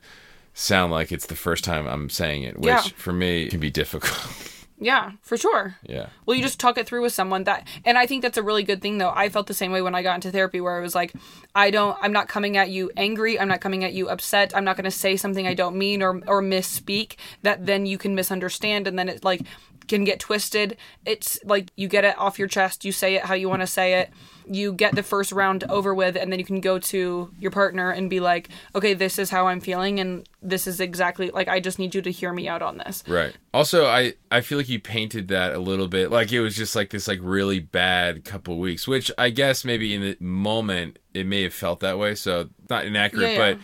sound 0.53 0.91
like 0.91 1.11
it's 1.11 1.25
the 1.25 1.35
first 1.35 1.65
time 1.65 1.85
I'm 1.85 2.09
saying 2.09 2.43
it, 2.43 2.57
which 2.57 2.67
Yeah. 2.69 2.81
for 2.95 3.11
me 3.11 3.49
can 3.49 3.59
be 3.59 3.69
difficult. 3.69 4.51
Yeah, 4.85 5.13
for 5.23 5.35
sure. 5.35 5.77
yeah. 5.81 6.09
Well, 6.27 6.37
you 6.37 6.43
just 6.43 6.59
talk 6.59 6.77
it 6.77 6.85
through 6.85 7.01
with 7.01 7.11
someone 7.11 7.45
that, 7.45 7.67
and 7.83 7.97
I 7.97 8.05
think 8.05 8.21
that's 8.21 8.37
a 8.37 8.43
really 8.43 8.61
good 8.61 8.83
thing 8.83 8.99
though. 8.99 9.11
I 9.15 9.29
felt 9.29 9.47
the 9.47 9.55
same 9.55 9.71
way 9.71 9.81
when 9.81 9.95
I 9.95 10.03
got 10.03 10.13
into 10.13 10.31
therapy 10.31 10.61
where 10.61 10.77
I 10.77 10.79
was 10.79 10.93
like, 10.93 11.11
I 11.55 11.71
don't, 11.71 11.97
I'm 12.03 12.11
not 12.11 12.27
coming 12.27 12.55
at 12.55 12.69
you 12.69 12.91
angry. 12.95 13.39
I'm 13.39 13.47
not 13.47 13.61
coming 13.61 13.83
at 13.83 13.93
you 13.93 14.09
upset. 14.09 14.55
I'm 14.55 14.63
not 14.63 14.77
going 14.77 14.85
to 14.85 14.91
say 14.91 15.17
something 15.17 15.47
I 15.47 15.55
don't 15.55 15.75
mean 15.75 16.03
or, 16.03 16.21
or 16.27 16.39
misspeak 16.43 17.15
that 17.41 17.65
then 17.65 17.87
you 17.87 17.97
can 17.97 18.13
misunderstand 18.13 18.85
and 18.85 18.99
then 18.99 19.09
it 19.09 19.23
like 19.23 19.41
can 19.87 20.03
get 20.03 20.19
twisted. 20.19 20.77
It's 21.05 21.39
like 21.43 21.71
you 21.75 21.87
get 21.87 22.03
it 22.03 22.17
off 22.17 22.39
your 22.39 22.47
chest. 22.47 22.85
You 22.85 22.91
say 22.91 23.15
it 23.15 23.23
how 23.23 23.33
you 23.33 23.49
want 23.49 23.61
to 23.61 23.67
say 23.67 23.99
it. 23.99 24.09
You 24.47 24.73
get 24.73 24.95
the 24.95 25.01
first 25.01 25.31
round 25.31 25.63
over 25.69 25.93
with, 25.95 26.15
and 26.15 26.31
then 26.31 26.37
you 26.37 26.45
can 26.45 26.61
go 26.61 26.77
to 26.77 27.31
your 27.39 27.49
partner 27.49 27.89
and 27.89 28.11
be 28.11 28.19
like, 28.19 28.49
okay, 28.75 28.93
this 28.93 29.17
is 29.17 29.31
how 29.31 29.47
I'm 29.47 29.59
feeling. 29.59 29.99
And 29.99 30.29
this 30.43 30.67
is 30.67 30.79
exactly 30.79 31.31
like, 31.31 31.47
I 31.47 31.59
just 31.59 31.79
need 31.79 31.95
you 31.95 32.01
to 32.03 32.11
hear 32.11 32.31
me 32.31 32.47
out 32.47 32.61
on 32.61 32.77
this. 32.77 33.03
Right. 33.07 33.35
Also, 33.55 33.87
I 33.87 34.13
I 34.29 34.41
feel 34.41 34.59
like 34.59 34.69
you 34.69 34.79
painted 34.79 35.29
that 35.29 35.53
a 35.53 35.59
little 35.59 35.87
bit 35.87 36.11
like 36.11 36.31
it 36.31 36.41
was 36.41 36.55
just 36.55 36.75
like 36.75 36.91
this 36.91 37.07
like 37.07 37.19
really 37.21 37.59
bad 37.59 38.23
couple 38.23 38.59
weeks, 38.59 38.87
which 38.87 39.11
I 39.17 39.29
guess 39.31 39.65
maybe 39.65 39.95
in 39.95 40.01
the 40.01 40.17
moment 40.19 40.99
it 41.13 41.25
may 41.25 41.41
have 41.43 41.53
felt 41.53 41.79
that 41.79 41.97
way, 41.97 42.13
so 42.13 42.49
not 42.69 42.85
inaccurate. 42.85 43.31
Yeah, 43.31 43.31
yeah. 43.31 43.53
But 43.53 43.59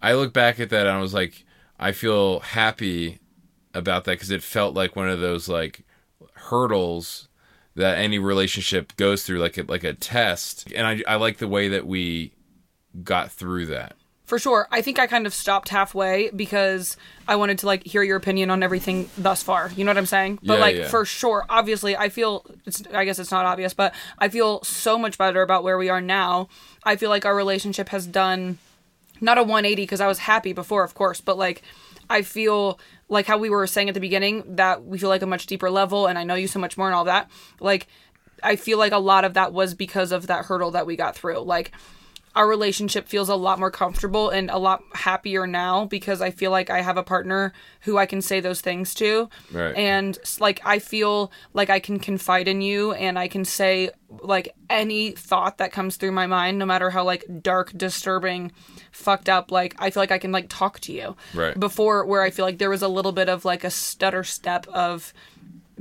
I 0.00 0.14
look 0.14 0.32
back 0.32 0.60
at 0.60 0.70
that 0.70 0.86
and 0.86 0.96
I 0.96 1.00
was 1.00 1.12
like, 1.12 1.44
I 1.78 1.92
feel 1.92 2.40
happy 2.40 3.18
about 3.74 4.04
that 4.04 4.12
because 4.12 4.30
it 4.30 4.42
felt 4.42 4.74
like 4.74 4.96
one 4.96 5.08
of 5.08 5.20
those 5.20 5.48
like 5.48 5.82
hurdles 6.34 7.28
that 7.76 7.98
any 7.98 8.18
relationship 8.18 8.94
goes 8.96 9.24
through, 9.24 9.38
like 9.38 9.58
a, 9.58 9.62
like 9.62 9.84
a 9.84 9.94
test. 9.94 10.70
And 10.74 10.86
I 10.86 11.02
I 11.06 11.16
like 11.16 11.38
the 11.38 11.48
way 11.48 11.68
that 11.68 11.86
we 11.86 12.32
got 13.02 13.32
through 13.32 13.66
that. 13.66 13.96
For 14.26 14.38
sure. 14.38 14.66
I 14.70 14.80
think 14.80 14.98
I 14.98 15.06
kind 15.06 15.26
of 15.26 15.34
stopped 15.34 15.68
halfway 15.68 16.30
because 16.30 16.96
I 17.28 17.36
wanted 17.36 17.58
to 17.58 17.66
like 17.66 17.86
hear 17.86 18.02
your 18.02 18.16
opinion 18.16 18.50
on 18.50 18.62
everything 18.62 19.10
thus 19.18 19.42
far. 19.42 19.70
You 19.76 19.84
know 19.84 19.90
what 19.90 19.98
I'm 19.98 20.06
saying? 20.06 20.38
But 20.42 20.54
Yeah, 20.54 20.60
like 20.60 20.76
yeah. 20.76 20.88
for 20.88 21.04
sure, 21.04 21.44
obviously 21.50 21.94
I 21.94 22.08
feel 22.08 22.46
it's 22.64 22.82
I 22.94 23.04
guess 23.04 23.18
it's 23.18 23.30
not 23.30 23.44
obvious, 23.44 23.74
but 23.74 23.94
I 24.18 24.28
feel 24.28 24.62
so 24.64 24.98
much 24.98 25.18
better 25.18 25.42
about 25.42 25.62
where 25.62 25.76
we 25.76 25.90
are 25.90 26.00
now. 26.00 26.48
I 26.84 26.96
feel 26.96 27.10
like 27.10 27.26
our 27.26 27.36
relationship 27.36 27.90
has 27.90 28.06
done 28.06 28.58
not 29.20 29.36
a 29.36 29.42
180 29.42 29.82
because 29.82 30.00
I 30.00 30.06
was 30.06 30.20
happy 30.20 30.54
before, 30.54 30.84
of 30.84 30.94
course, 30.94 31.20
but 31.20 31.36
like 31.36 31.62
I 32.08 32.22
feel 32.22 32.78
like 33.08 33.26
how 33.26 33.38
we 33.38 33.50
were 33.50 33.66
saying 33.66 33.88
at 33.88 33.94
the 33.94 34.00
beginning 34.00 34.56
that 34.56 34.84
we 34.84 34.98
feel 34.98 35.08
like 35.08 35.22
a 35.22 35.26
much 35.26 35.46
deeper 35.46 35.70
level 35.70 36.06
and 36.06 36.18
I 36.18 36.24
know 36.24 36.34
you 36.34 36.46
so 36.46 36.58
much 36.58 36.76
more 36.76 36.86
and 36.86 36.94
all 36.94 37.04
that. 37.04 37.30
Like 37.60 37.86
I 38.42 38.56
feel 38.56 38.78
like 38.78 38.92
a 38.92 38.98
lot 38.98 39.24
of 39.24 39.34
that 39.34 39.52
was 39.52 39.74
because 39.74 40.12
of 40.12 40.26
that 40.26 40.46
hurdle 40.46 40.72
that 40.72 40.86
we 40.86 40.96
got 40.96 41.16
through. 41.16 41.40
Like 41.40 41.72
our 42.36 42.48
relationship 42.48 43.08
feels 43.08 43.28
a 43.28 43.34
lot 43.36 43.58
more 43.58 43.70
comfortable 43.70 44.30
and 44.30 44.50
a 44.50 44.58
lot 44.58 44.82
happier 44.92 45.46
now 45.46 45.84
because 45.84 46.20
I 46.20 46.30
feel 46.30 46.50
like 46.50 46.68
I 46.68 46.80
have 46.80 46.96
a 46.96 47.02
partner 47.02 47.52
who 47.82 47.96
I 47.96 48.06
can 48.06 48.20
say 48.20 48.40
those 48.40 48.60
things 48.60 48.92
to. 48.94 49.28
Right. 49.52 49.74
And 49.76 50.18
like 50.40 50.60
I 50.64 50.80
feel 50.80 51.30
like 51.52 51.70
I 51.70 51.78
can 51.78 51.98
confide 51.98 52.48
in 52.48 52.60
you 52.60 52.92
and 52.92 53.18
I 53.18 53.28
can 53.28 53.44
say 53.44 53.90
like 54.20 54.54
any 54.68 55.12
thought 55.12 55.58
that 55.58 55.72
comes 55.72 55.96
through 55.96 56.12
my 56.12 56.26
mind 56.26 56.58
no 56.58 56.66
matter 56.66 56.90
how 56.90 57.04
like 57.04 57.24
dark, 57.40 57.72
disturbing, 57.76 58.50
fucked 58.90 59.28
up 59.28 59.52
like 59.52 59.76
I 59.78 59.90
feel 59.90 60.02
like 60.02 60.12
I 60.12 60.18
can 60.18 60.32
like 60.32 60.46
talk 60.48 60.80
to 60.80 60.92
you. 60.92 61.16
Right. 61.34 61.58
Before 61.58 62.04
where 62.04 62.22
I 62.22 62.30
feel 62.30 62.44
like 62.44 62.58
there 62.58 62.70
was 62.70 62.82
a 62.82 62.88
little 62.88 63.12
bit 63.12 63.28
of 63.28 63.44
like 63.44 63.62
a 63.62 63.70
stutter 63.70 64.24
step 64.24 64.66
of 64.68 65.14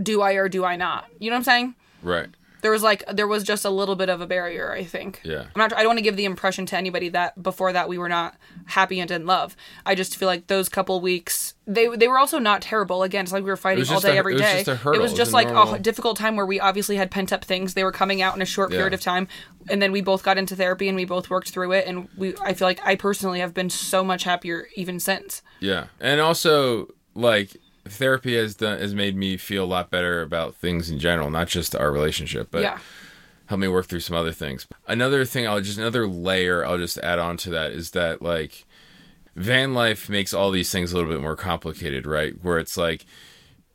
do 0.02 0.22
I 0.22 0.34
or 0.34 0.50
do 0.50 0.64
I 0.64 0.76
not? 0.76 1.08
You 1.20 1.32
know 1.32 1.36
what 1.36 1.40
I'm 1.40 1.44
saying? 1.46 1.76
Right. 2.04 2.30
There 2.64 2.72
was 2.72 2.82
like 2.82 3.04
there 3.14 3.28
was 3.28 3.44
just 3.44 3.64
a 3.66 3.70
little 3.70 3.96
bit 3.96 4.10
of 4.10 4.20
a 4.22 4.26
barrier 4.26 4.72
i 4.72 4.84
think. 4.84 5.22
Yeah. 5.24 5.42
i'm 5.42 5.52
not 5.58 5.72
i 5.74 5.78
don't 5.84 5.90
want 5.90 6.00
to 6.00 6.04
give 6.04 6.16
the 6.16 6.26
impression 6.26 6.66
to 6.66 6.76
anybody 6.78 7.10
that 7.10 7.42
before 7.44 7.72
that 7.74 7.88
we 7.88 8.00
were 8.00 8.10
not 8.10 8.36
happy 8.66 9.00
and 9.00 9.12
in 9.12 9.26
love. 9.28 9.56
I 9.86 9.94
just 9.96 10.16
feel 10.18 10.28
like 10.28 10.48
those 10.48 10.68
couple 10.70 11.00
weeks 11.02 11.54
they 11.68 11.88
they 11.96 12.08
were 12.08 12.18
also 12.18 12.40
not 12.40 12.62
terrible 12.62 13.04
again 13.04 13.24
it's 13.24 13.32
like 13.32 13.44
we 13.44 13.50
were 13.50 13.58
fighting 13.58 13.86
all 13.90 14.00
day 14.00 14.16
a- 14.16 14.20
every 14.20 14.34
it 14.34 14.40
was 14.42 14.44
just 14.52 14.68
a 14.68 14.76
hurdle. 14.76 15.00
it 15.00 15.04
was 15.04 15.14
It 15.14 15.20
was 15.20 15.30
a 15.30 15.34
like 15.34 15.48
normal- 15.50 15.74
a 15.76 15.80
difficult 15.80 16.18
time 16.18 16.36
where 16.36 16.46
we 16.46 16.60
obviously 16.60 16.96
had 16.96 17.12
pent 17.12 17.32
up 17.32 17.46
things 17.46 17.74
they 17.76 17.84
were 17.84 17.92
coming 17.92 18.22
out 18.22 18.36
in 18.36 18.42
a 18.42 18.46
short 18.46 18.72
period 18.72 18.94
of 18.94 19.02
time 19.02 19.28
and 19.70 19.82
then 19.82 19.92
we 19.92 20.02
both 20.02 20.24
got 20.24 20.38
into 20.38 20.56
therapy 20.56 20.88
and 20.88 20.96
we 20.96 21.06
both 21.06 21.30
worked 21.30 21.50
through 21.52 21.72
it 21.74 21.86
and 21.88 22.08
we 22.18 22.34
i 22.42 22.54
feel 22.54 22.68
like 22.68 22.80
i 22.86 22.96
personally 22.96 23.40
have 23.40 23.54
been 23.54 23.70
so 23.70 24.04
much 24.04 24.24
happier 24.24 24.68
even 24.76 25.00
since. 25.00 25.42
Yeah, 25.60 25.86
and 26.00 26.20
also 26.22 26.88
like 27.16 27.56
therapy 27.86 28.36
has 28.36 28.56
done 28.56 28.80
has 28.80 28.94
made 28.94 29.16
me 29.16 29.38
feel 29.38 29.64
a 29.64 29.66
lot 29.66 29.90
better 29.90 30.22
about 30.22 30.56
things 30.56 30.90
in 30.90 31.00
general, 31.00 31.30
not 31.30 31.48
just 31.48 31.76
our 31.76 31.92
relationship, 31.92 32.50
but 32.52 32.62
yeah 32.62 32.80
help 33.48 33.60
me 33.60 33.68
work 33.68 33.86
through 33.86 34.00
some 34.00 34.16
other 34.16 34.32
things. 34.32 34.68
Another 34.88 35.26
thing, 35.26 35.48
I'll 35.48 35.62
just 35.62 35.78
another 35.78 36.08
layer 36.08 36.66
I'll 36.66 36.78
just 36.78 36.98
add 37.00 37.20
on 37.20 37.38
to 37.38 37.50
that 37.52 37.72
is 37.72 37.92
that 37.92 38.22
like 38.22 38.66
van 39.36 39.74
life 39.74 40.10
makes 40.10 40.34
all 40.34 40.52
these 40.52 40.72
things 40.72 40.92
a 40.92 40.96
little 40.96 41.12
bit 41.12 41.22
more 41.22 41.36
complicated, 41.36 42.06
right? 42.06 42.34
Where 42.42 42.60
it's 42.60 42.78
like 42.78 43.06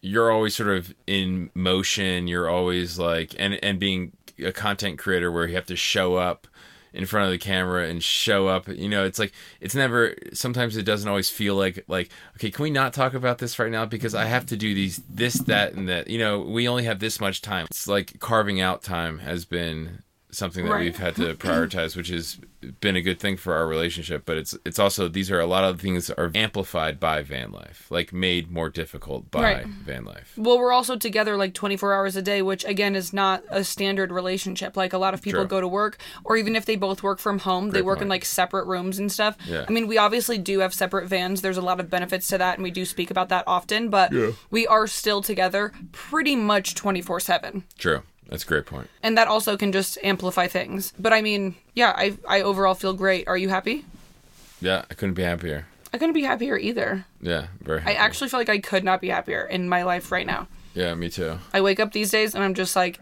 you're 0.01 0.31
always 0.31 0.55
sort 0.55 0.71
of 0.71 0.95
in 1.07 1.51
motion, 1.55 2.29
you're 2.29 2.49
always 2.49 2.99
like 2.99 3.35
and 3.39 3.55
and 3.63 3.79
being 3.79 4.13
a 4.45 4.53
content 4.53 4.99
creator 4.99 5.31
where 5.31 5.47
you 5.47 5.55
have 5.55 5.67
to 5.67 5.77
show 5.77 6.17
up 6.17 6.47
in 6.93 7.07
front 7.07 7.27
of 7.27 7.31
the 7.31 7.39
camera 7.39 7.89
and 7.89 8.03
show 8.03 8.49
up. 8.49 8.69
You 8.69 8.89
know 8.89 9.05
it's 9.05 9.19
like 9.19 9.33
it's 9.61 9.75
never 9.75 10.15
sometimes 10.33 10.77
it 10.77 10.85
doesn't 10.85 11.09
always 11.09 11.31
feel 11.31 11.55
like 11.55 11.85
like 11.89 12.11
okay 12.37 12.51
can 12.51 12.63
we 12.63 12.71
not 12.71 12.93
talk 12.93 13.15
about 13.15 13.39
this 13.39 13.59
right 13.59 13.71
now? 13.71 13.87
Because 13.87 14.15
i 14.15 14.25
have 14.25 14.47
to 14.47 14.57
do 14.57 14.75
these 14.75 15.03
this 15.09 15.35
that 15.35 15.75
and 15.75 15.89
that. 15.89 16.09
You 16.09 16.19
know 16.19 16.41
we 16.41 16.69
only 16.69 16.85
have 16.85 17.01
this 17.01 17.21
much 17.21 17.43
time. 17.43 17.67
It's 17.71 17.87
like 17.87 18.19
carving 18.21 18.61
out 18.61 18.83
time 18.83 19.19
has 19.21 19.45
been 19.45 20.03
something 20.31 20.65
that 20.67 20.71
Right. 20.73 20.85
we've 20.85 20.97
had 20.99 21.17
to 21.17 21.35
prioritize 21.47 21.97
which 21.97 22.09
has 22.09 22.39
been 22.81 22.97
a 22.97 23.01
good 23.01 23.19
thing 23.21 23.37
for 23.37 23.55
our 23.55 23.67
relationship 23.67 24.25
but 24.27 24.37
it's 24.37 24.57
it's 24.65 24.79
also 24.79 25.09
these 25.09 25.31
are 25.31 25.41
a 25.41 25.47
lot 25.47 25.65
of 25.65 25.81
things 25.81 26.11
are 26.11 26.31
amplified 26.35 27.01
by 27.01 27.23
van 27.23 27.51
life 27.53 27.87
like 27.91 28.13
made 28.13 28.51
more 28.51 28.69
difficult 28.69 29.31
by 29.31 29.43
Right. 29.43 29.67
van 29.67 30.05
life 30.05 30.35
Well, 30.37 30.59
we're 30.59 30.73
also 30.73 30.97
together 30.97 31.37
like 31.37 31.55
24 31.55 31.95
hours 31.95 32.17
a 32.17 32.23
day, 32.23 32.43
which 32.43 32.65
again 32.65 32.95
is 32.95 33.13
not 33.13 33.43
a 33.49 33.65
standard 33.65 34.11
relationship. 34.13 34.77
Like 34.77 34.93
a 34.93 34.99
lot 34.99 35.15
of 35.15 35.23
people 35.23 35.41
True. 35.41 35.49
go 35.49 35.61
to 35.61 35.69
work, 35.69 35.99
or 36.25 36.37
even 36.37 36.55
if 36.57 36.65
they 36.67 36.77
both 36.77 37.03
work 37.03 37.19
from 37.19 37.39
home, 37.41 37.67
they 37.71 37.79
Great 37.81 37.85
work 37.87 38.03
in 38.03 38.09
like 38.09 38.25
separate 38.25 38.67
rooms 38.67 38.99
and 38.99 39.11
stuff. 39.11 39.37
Yeah. 39.47 39.65
I 39.69 39.73
mean, 39.73 39.87
we 39.87 39.97
obviously 39.99 40.37
do 40.39 40.59
have 40.61 40.75
separate 40.75 41.07
vans. 41.09 41.41
There's 41.43 41.57
a 41.57 41.63
lot 41.63 41.81
of 41.81 41.89
benefits 41.91 42.29
to 42.29 42.39
that, 42.39 42.57
and 42.59 42.63
we 42.63 42.71
do 42.71 42.85
speak 42.85 43.11
about 43.11 43.29
that 43.31 43.45
often, 43.47 43.89
but 43.89 44.13
we 44.51 44.67
are 44.67 44.87
still 44.87 45.23
together 45.23 45.73
pretty 45.93 46.37
much 46.37 46.75
24 46.75 47.21
7. 47.21 47.65
true 47.79 48.03
that's 48.29 48.45
a 48.45 48.47
great 48.47 48.67
point 48.67 48.89
And 49.03 49.17
that 49.19 49.29
also 49.29 49.57
can 49.57 49.73
just 49.73 49.99
amplify 50.03 50.47
things. 50.47 50.93
But 50.99 51.13
I 51.13 51.23
mean, 51.23 51.55
yeah, 51.75 51.93
I, 51.97 52.17
I 52.29 52.43
overall 52.43 52.75
feel 52.75 52.93
great. 52.93 53.27
Are 53.29 53.37
you 53.39 53.49
happy? 53.49 53.85
yeah 54.61 54.85
i 54.91 54.95
couldn't 54.95 55.15
be 55.15 55.23
happier 55.23 55.67
I 55.93 55.97
couldn't 55.99 56.15
be 56.15 56.23
happier 56.25 56.59
either. 56.59 57.05
yeah 57.23 57.47
very 57.63 57.81
I 57.87 57.93
actually 57.95 58.29
feel 58.29 58.41
like 58.41 58.49
I 58.51 58.59
could 58.59 58.85
not 58.85 59.01
be 59.01 59.09
happier 59.09 59.43
in 59.45 59.69
my 59.69 59.83
life 59.85 60.11
right 60.13 60.27
now. 60.27 60.49
yeah 60.75 60.95
me 60.95 61.09
too 61.09 61.39
I 61.55 61.61
wake 61.61 61.81
up 61.81 61.93
these 61.93 62.11
days 62.11 62.35
and 62.35 62.43
I'm 62.45 62.55
just 62.55 62.75
like, 62.77 62.99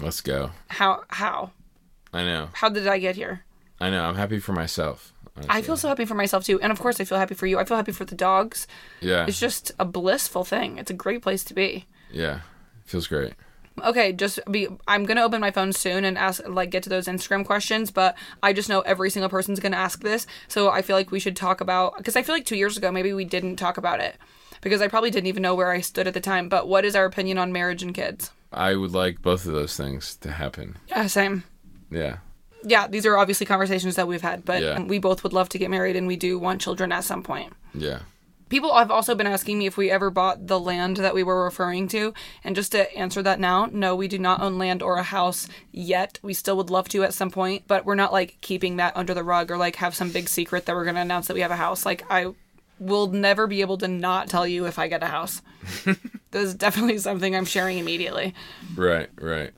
let's 0.00 0.20
go 0.20 0.50
how, 0.68 1.02
how? 1.08 1.50
i 2.12 2.22
know 2.24 2.48
How 2.54 2.68
did 2.68 2.86
I 2.86 2.98
get 2.98 3.16
here? 3.16 3.42
i 3.80 3.90
know 3.90 4.04
i'm 4.04 4.14
happy 4.14 4.38
for 4.38 4.52
myself 4.52 5.12
I 5.50 5.60
feel 5.60 5.76
so 5.76 5.88
happy 5.88 6.06
for 6.06 6.14
myself 6.14 6.44
too. 6.46 6.58
And 6.62 6.72
of 6.72 6.80
course, 6.80 6.98
I 6.98 7.04
feel 7.04 7.18
happy 7.18 7.34
for 7.34 7.46
you. 7.46 7.58
I 7.58 7.64
feel 7.64 7.76
happy 7.76 7.92
for 7.92 8.06
the 8.06 8.14
dogs. 8.14 8.66
yeah 9.02 9.26
It's 9.28 9.38
just 9.38 9.70
a 9.78 9.84
blissful 9.84 10.44
thing. 10.44 10.78
It's 10.78 10.90
a 10.90 10.94
great 10.94 11.20
place 11.20 11.44
to 11.44 11.52
be. 11.54 11.84
Yeah, 12.10 12.40
feels 12.86 13.06
great. 13.06 13.34
Okay, 13.84 14.12
just 14.12 14.40
be. 14.50 14.68
I'm 14.88 15.04
gonna 15.04 15.22
open 15.22 15.40
my 15.40 15.50
phone 15.50 15.72
soon 15.72 16.04
and 16.04 16.16
ask, 16.16 16.40
like, 16.48 16.70
get 16.70 16.82
to 16.84 16.88
those 16.88 17.06
Instagram 17.06 17.44
questions. 17.44 17.90
But 17.90 18.16
I 18.42 18.52
just 18.52 18.68
know 18.68 18.80
every 18.80 19.10
single 19.10 19.28
person's 19.28 19.60
gonna 19.60 19.76
ask 19.76 20.00
this, 20.02 20.26
so 20.48 20.70
I 20.70 20.82
feel 20.82 20.96
like 20.96 21.10
we 21.10 21.20
should 21.20 21.36
talk 21.36 21.60
about. 21.60 21.96
Because 21.98 22.16
I 22.16 22.22
feel 22.22 22.34
like 22.34 22.46
two 22.46 22.56
years 22.56 22.76
ago 22.76 22.90
maybe 22.90 23.12
we 23.12 23.24
didn't 23.24 23.56
talk 23.56 23.76
about 23.76 24.00
it, 24.00 24.16
because 24.62 24.80
I 24.80 24.88
probably 24.88 25.10
didn't 25.10 25.26
even 25.28 25.42
know 25.42 25.54
where 25.54 25.70
I 25.70 25.80
stood 25.82 26.06
at 26.06 26.14
the 26.14 26.20
time. 26.20 26.48
But 26.48 26.68
what 26.68 26.84
is 26.84 26.96
our 26.96 27.04
opinion 27.04 27.36
on 27.38 27.52
marriage 27.52 27.82
and 27.82 27.94
kids? 27.94 28.30
I 28.52 28.74
would 28.76 28.92
like 28.92 29.20
both 29.22 29.44
of 29.44 29.52
those 29.52 29.76
things 29.76 30.16
to 30.18 30.30
happen. 30.32 30.76
Yeah, 30.88 31.06
same. 31.08 31.44
Yeah, 31.90 32.18
Yeah, 32.64 32.88
these 32.88 33.04
are 33.06 33.16
obviously 33.18 33.46
conversations 33.46 33.94
that 33.96 34.08
we've 34.08 34.22
had, 34.22 34.44
but 34.44 34.62
Yeah. 34.62 34.80
we 34.82 34.98
both 34.98 35.22
would 35.22 35.32
love 35.32 35.48
to 35.50 35.58
get 35.58 35.70
married 35.70 35.94
and 35.96 36.06
we 36.06 36.16
do 36.16 36.38
want 36.38 36.60
children 36.60 36.90
at 36.92 37.04
some 37.04 37.22
point. 37.22 37.52
yeah, 37.74 37.98
People 38.48 38.74
have 38.76 38.90
also 38.90 39.14
been 39.14 39.26
asking 39.26 39.58
me 39.58 39.66
if 39.66 39.76
we 39.76 39.90
ever 39.90 40.08
bought 40.08 40.46
the 40.46 40.60
land 40.60 40.98
that 40.98 41.14
we 41.14 41.24
were 41.24 41.44
referring 41.44 41.88
to. 41.88 42.14
And 42.44 42.54
just 42.54 42.72
to 42.72 42.92
answer 42.96 43.22
that 43.22 43.40
now, 43.40 43.68
no, 43.72 43.96
we 43.96 44.06
do 44.06 44.18
not 44.18 44.40
own 44.40 44.56
land 44.56 44.82
or 44.82 44.98
a 44.98 45.02
house 45.02 45.48
yet. 45.72 46.20
We 46.22 46.32
still 46.32 46.56
would 46.56 46.70
love 46.70 46.88
to 46.90 47.02
at 47.02 47.14
some 47.14 47.30
point, 47.30 47.64
but 47.66 47.84
we're 47.84 47.96
not 47.96 48.12
like 48.12 48.38
keeping 48.40 48.76
that 48.76 48.96
under 48.96 49.14
the 49.14 49.24
rug 49.24 49.50
or 49.50 49.56
like 49.56 49.76
have 49.76 49.96
some 49.96 50.10
big 50.10 50.28
secret 50.28 50.66
that 50.66 50.76
we're 50.76 50.84
going 50.84 50.94
to 50.94 51.00
announce 51.00 51.26
that 51.26 51.34
we 51.34 51.40
have 51.40 51.50
a 51.50 51.56
house. 51.56 51.84
Like, 51.84 52.04
I 52.08 52.34
will 52.78 53.08
never 53.08 53.46
be 53.46 53.62
able 53.62 53.78
to 53.78 53.88
not 53.88 54.28
tell 54.28 54.46
you 54.46 54.66
if 54.66 54.78
I 54.78 54.86
get 54.86 55.02
a 55.02 55.06
house. 55.06 55.42
this 55.84 55.96
is 56.44 56.54
definitely 56.54 56.98
something 56.98 57.34
I'm 57.34 57.46
sharing 57.46 57.78
immediately. 57.78 58.34
right, 58.76 59.08
right. 59.20 59.52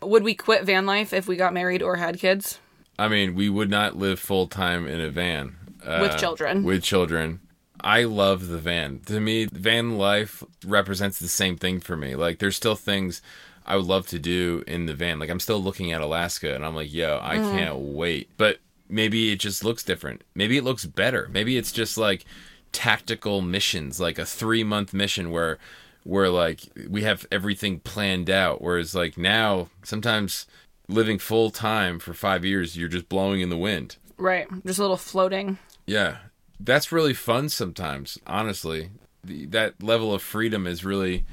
Would 0.00 0.22
we 0.22 0.34
quit 0.34 0.62
van 0.64 0.86
life 0.86 1.12
if 1.12 1.26
we 1.26 1.34
got 1.34 1.52
married 1.52 1.82
or 1.82 1.96
had 1.96 2.20
kids? 2.20 2.60
I 2.98 3.08
mean, 3.08 3.34
we 3.34 3.48
would 3.48 3.70
not 3.70 3.96
live 3.96 4.20
full 4.20 4.46
time 4.46 4.86
in 4.86 5.00
a 5.00 5.08
van 5.10 5.56
uh, 5.84 5.98
With 6.02 6.18
children. 6.18 6.62
With 6.62 6.84
children, 6.84 7.40
I 7.80 8.04
love 8.04 8.48
the 8.48 8.58
van. 8.58 9.00
To 9.06 9.20
me, 9.20 9.46
van 9.46 9.98
life 9.98 10.42
represents 10.64 11.18
the 11.18 11.28
same 11.28 11.56
thing 11.56 11.80
for 11.80 11.96
me. 11.96 12.16
Like, 12.16 12.38
there's 12.38 12.56
still 12.56 12.74
things 12.76 13.22
I 13.66 13.76
would 13.76 13.86
love 13.86 14.06
to 14.08 14.18
do 14.18 14.64
in 14.66 14.86
the 14.86 14.94
van. 14.94 15.18
Like, 15.18 15.30
I'm 15.30 15.40
still 15.40 15.62
looking 15.62 15.92
at 15.92 16.00
Alaska, 16.00 16.54
and 16.54 16.64
I'm 16.64 16.74
like, 16.74 16.92
yo, 16.92 17.20
I 17.22 17.36
Mm-hmm. 17.36 17.56
can't 17.56 17.76
wait. 17.78 18.30
But 18.36 18.58
maybe 18.88 19.32
it 19.32 19.40
just 19.40 19.64
looks 19.64 19.82
different. 19.84 20.22
Maybe 20.34 20.56
it 20.56 20.64
looks 20.64 20.86
better. 20.86 21.28
Maybe 21.32 21.56
it's 21.56 21.72
just 21.72 21.98
like 21.98 22.24
tactical 22.72 23.40
missions, 23.40 24.00
like 24.00 24.18
a 24.18 24.26
three 24.26 24.64
month 24.64 24.92
mission 24.92 25.30
where 25.30 25.58
where 26.04 26.30
like 26.30 26.60
we 26.88 27.02
have 27.02 27.26
everything 27.30 27.80
planned 27.80 28.30
out. 28.30 28.62
Whereas 28.62 28.94
like 28.94 29.18
now, 29.18 29.68
sometimes 29.82 30.46
living 30.88 31.18
full 31.18 31.50
time 31.50 31.98
for 31.98 32.14
five 32.14 32.44
years, 32.44 32.76
you're 32.76 32.88
just 32.88 33.08
blowing 33.08 33.40
in 33.40 33.50
the 33.50 33.58
wind. 33.58 33.96
Right. 34.16 34.46
Just 34.64 34.78
a 34.78 34.82
little 34.82 34.96
floating. 34.96 35.58
Yeah, 35.86 36.16
that's 36.60 36.92
really 36.92 37.14
fun 37.14 37.48
sometimes. 37.48 38.18
Honestly, 38.26 38.90
the, 39.24 39.46
that 39.46 39.82
level 39.82 40.14
of 40.14 40.22
freedom 40.22 40.66
is 40.66 40.84
really, 40.84 41.24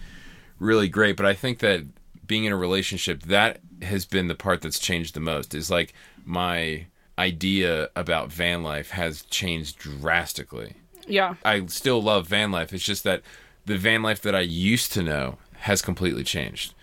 really 0.59 0.87
great. 0.87 1.17
But 1.17 1.25
I 1.25 1.33
think 1.33 1.59
that 1.59 1.85
being 2.25 2.45
in 2.45 2.51
a 2.51 2.57
relationship 2.57 3.23
that 3.23 3.59
has 3.81 4.05
been 4.05 4.27
the 4.27 4.35
part 4.35 4.61
that's 4.61 4.79
changed 4.79 5.13
the 5.13 5.19
most. 5.19 5.53
Is 5.53 5.69
like 5.69 5.93
my 6.23 6.87
idea 7.17 7.89
about 7.95 8.31
van 8.31 8.63
life 8.63 8.91
has 8.91 9.23
changed 9.23 9.79
drastically. 9.79 10.75
Yeah. 11.07 11.35
I 11.43 11.65
still 11.67 12.01
love 12.01 12.27
van 12.27 12.51
life. 12.51 12.73
It's 12.73 12.83
just 12.83 13.03
that 13.03 13.21
the 13.65 13.77
van 13.77 14.01
life 14.01 14.21
that 14.21 14.35
I 14.35 14.41
used 14.41 14.91
to 14.93 15.03
know 15.03 15.37
has 15.59 15.81
completely 15.81 16.23
changed. 16.23 16.73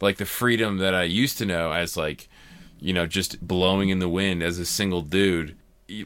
Like 0.00 0.16
the 0.16 0.26
freedom 0.26 0.78
that 0.78 0.94
I 0.94 1.04
used 1.04 1.38
to 1.38 1.46
know 1.46 1.72
as 1.72 1.96
like, 1.96 2.28
you 2.80 2.92
know, 2.92 3.06
just 3.06 3.46
blowing 3.46 3.88
in 3.88 3.98
the 3.98 4.08
wind 4.08 4.42
as 4.42 4.58
a 4.58 4.66
single 4.66 5.02
dude. 5.02 5.56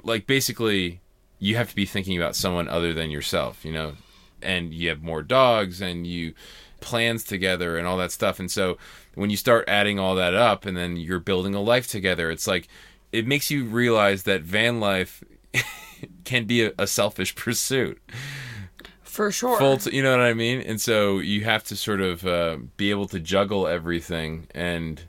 Like 0.03 0.27
basically 0.27 1.01
you 1.39 1.57
have 1.57 1.70
to 1.70 1.76
be 1.76 1.87
thinking 1.87 2.16
about 2.16 2.37
someone 2.37 2.68
other 2.68 2.93
than 2.93 3.11
yourself, 3.11 3.64
you 3.64 3.72
know. 3.72 3.95
And 4.43 4.72
you 4.74 4.89
have 4.91 5.03
more 5.03 5.22
dogs 5.22 5.80
and 5.80 6.07
you 6.07 6.34
plans 6.80 7.24
together 7.24 7.76
and 7.78 7.87
all 7.87 7.97
that 7.97 8.12
stuff. 8.12 8.39
And 8.39 8.51
so 8.51 8.76
when 9.14 9.30
you 9.30 9.37
start 9.37 9.64
adding 9.68 9.99
all 9.99 10.14
that 10.16 10.34
up 10.34 10.66
and 10.66 10.76
then 10.76 10.97
you're 10.97 11.18
building 11.20 11.55
a 11.55 11.61
life 11.61 11.89
together, 11.89 12.30
it's 12.30 12.47
like 12.47 12.68
it 13.12 13.26
makes 13.26 13.51
you 13.51 13.64
realize 13.64 14.24
that 14.24 14.43
van 14.43 14.78
life 14.78 15.24
can 16.24 16.45
be 16.45 16.64
a, 16.66 16.72
a 16.78 16.87
selfish 16.87 17.34
pursuit 17.45 18.01
For 19.03 19.30
sure. 19.32 19.59
full 19.59 19.78
t- 19.78 19.97
you 19.97 20.03
know 20.03 20.11
what 20.11 20.20
i 20.20 20.34
mean 20.34 20.61
and 20.61 20.80
so 20.80 21.18
you 21.18 21.45
have 21.45 21.64
to 21.64 21.76
sort 21.76 22.01
of 22.01 22.26
uh, 22.26 22.59
be 22.76 22.91
able 22.91 23.07
to 23.09 23.18
juggle 23.20 23.66
everything 23.66 24.47
and 24.55 25.03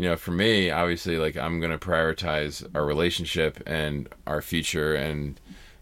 you 0.00 0.08
know 0.08 0.16
for 0.16 0.30
me 0.30 0.70
obviously 0.70 1.18
like 1.18 1.36
i'm 1.36 1.60
going 1.60 1.70
to 1.70 1.76
prioritize 1.78 2.66
our 2.74 2.86
relationship 2.86 3.62
and 3.66 4.08
our 4.26 4.40
future 4.40 4.94
and 4.94 5.38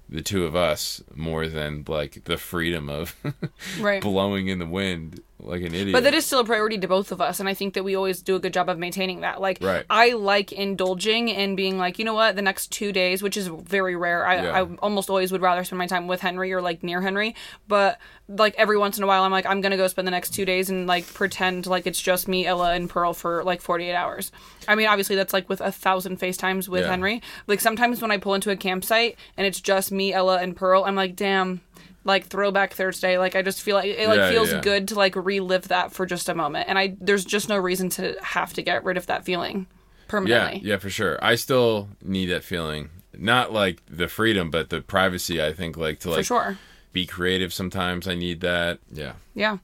the 0.08 0.22
two 0.22 0.44
of 0.44 0.56
us 0.56 1.00
more 1.14 1.46
than 1.46 1.84
like 1.86 2.24
the 2.24 2.36
freedom 2.36 2.88
of 2.90 3.14
Right. 3.80 4.02
blowing 4.02 4.48
in 4.48 4.58
the 4.58 4.66
wind 4.66 5.20
like 5.40 5.60
an 5.62 5.74
idiot 5.74 5.92
But 5.92 6.04
that 6.04 6.14
is 6.14 6.26
still 6.26 6.40
a 6.40 6.44
priority 6.44 6.78
to 6.78 6.88
both 6.88 7.12
of 7.12 7.20
us, 7.20 7.40
and 7.40 7.48
I 7.48 7.54
think 7.54 7.74
that 7.74 7.84
we 7.84 7.94
always 7.94 8.22
do 8.22 8.34
a 8.36 8.38
good 8.40 8.52
job 8.52 8.68
of 8.68 8.78
maintaining 8.78 9.20
that. 9.20 9.40
Like, 9.40 9.58
Right. 9.60 9.84
I 9.88 10.12
like 10.12 10.52
indulging 10.52 11.30
and 11.30 11.56
being 11.56 11.78
like, 11.78 11.98
you 11.98 12.04
know 12.04 12.14
what, 12.14 12.36
the 12.36 12.42
next 12.42 12.68
two 12.72 12.92
days, 12.92 13.22
which 13.22 13.36
is 13.36 13.46
very 13.48 13.96
rare. 13.96 14.26
I, 14.26 14.42
Yeah. 14.42 14.62
I 14.62 14.66
almost 14.80 15.08
always 15.10 15.30
would 15.32 15.42
rather 15.42 15.64
spend 15.64 15.78
my 15.78 15.86
time 15.86 16.06
with 16.08 16.20
Henry 16.20 16.52
or 16.52 16.60
like 16.60 16.82
near 16.82 17.00
Henry, 17.02 17.34
but 17.68 17.98
like 18.28 18.54
every 18.58 18.76
once 18.76 18.98
in 18.98 19.04
a 19.04 19.06
while, 19.06 19.22
I'm 19.22 19.32
like, 19.32 19.46
I'm 19.46 19.60
gonna 19.60 19.76
go 19.76 19.86
spend 19.86 20.06
the 20.06 20.10
next 20.12 20.30
two 20.30 20.44
days 20.44 20.68
and 20.70 20.86
like 20.86 21.06
pretend 21.14 21.66
like 21.66 21.86
it's 21.86 22.00
just 22.02 22.28
me, 22.28 22.44
Ella, 22.44 22.72
and 22.74 22.90
Pearl 22.90 23.12
for 23.14 23.42
like 23.44 23.60
48 23.62 23.94
hours. 23.94 24.32
I 24.66 24.74
mean, 24.74 24.86
obviously 24.86 25.16
that's 25.16 25.32
like 25.32 25.48
with 25.48 25.60
a 25.62 25.72
thousand 25.72 26.20
FaceTimes 26.20 26.68
with 26.68 26.82
Yeah. 26.82 26.90
Henry. 26.90 27.22
Like 27.46 27.60
sometimes 27.60 28.02
when 28.02 28.10
I 28.10 28.18
pull 28.18 28.34
into 28.34 28.50
a 28.50 28.56
campsite 28.56 29.16
and 29.36 29.46
it's 29.46 29.60
just 29.60 29.90
me, 29.92 30.12
Ella, 30.12 30.38
and 30.42 30.54
Pearl, 30.54 30.84
I'm 30.84 30.94
like, 30.96 31.16
damn. 31.16 31.62
Like 32.04 32.26
throwback 32.28 32.72
Thursday, 32.72 33.18
like 33.18 33.34
I 33.36 33.42
just 33.42 33.60
feel 33.60 33.76
like 33.76 33.86
it 33.86 34.08
like 34.08 34.16
Yeah, 34.18 34.30
feels 34.30 34.50
yeah. 34.52 34.60
good 34.60 34.88
to 34.88 34.94
like 34.94 35.14
relive 35.16 35.68
that 35.68 35.92
for 35.92 36.06
just 36.06 36.28
a 36.28 36.34
moment. 36.34 36.68
And 36.68 36.78
i 36.78 36.96
there's 37.00 37.24
just 37.24 37.48
no 37.48 37.56
reason 37.58 37.88
to 37.90 38.16
have 38.22 38.52
to 38.54 38.62
get 38.62 38.84
rid 38.84 38.96
of 38.96 39.06
that 39.06 39.24
feeling 39.24 39.66
permanently. 40.06 40.60
Yeah 40.64 40.78
for 40.78 40.88
sure. 40.88 41.18
I 41.22 41.34
still 41.34 41.88
need 42.02 42.26
that 42.26 42.44
feeling. 42.44 42.88
Not 43.16 43.52
like 43.52 43.82
the 43.90 44.08
freedom 44.08 44.50
but 44.50 44.70
the 44.70 44.80
privacy 44.80 45.42
i 45.42 45.52
think 45.52 45.76
like 45.76 45.98
to 46.00 46.08
like 46.10 46.18
for 46.20 46.24
sure. 46.24 46.58
be 46.92 47.04
creative 47.04 47.52
sometimes. 47.52 48.08
I 48.08 48.14
need 48.14 48.40
that. 48.40 48.78
Yeah. 48.90 49.14
Yeah. 49.34 49.58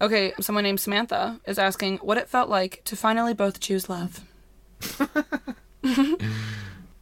Okay 0.00 0.32
someone 0.40 0.62
named 0.64 0.80
samantha 0.80 1.40
is 1.46 1.58
asking 1.58 1.96
what 1.98 2.18
it 2.18 2.28
felt 2.28 2.48
like 2.48 2.82
to 2.84 2.94
finally 2.94 3.34
both 3.34 3.58
choose 3.58 3.88
love. 3.88 4.20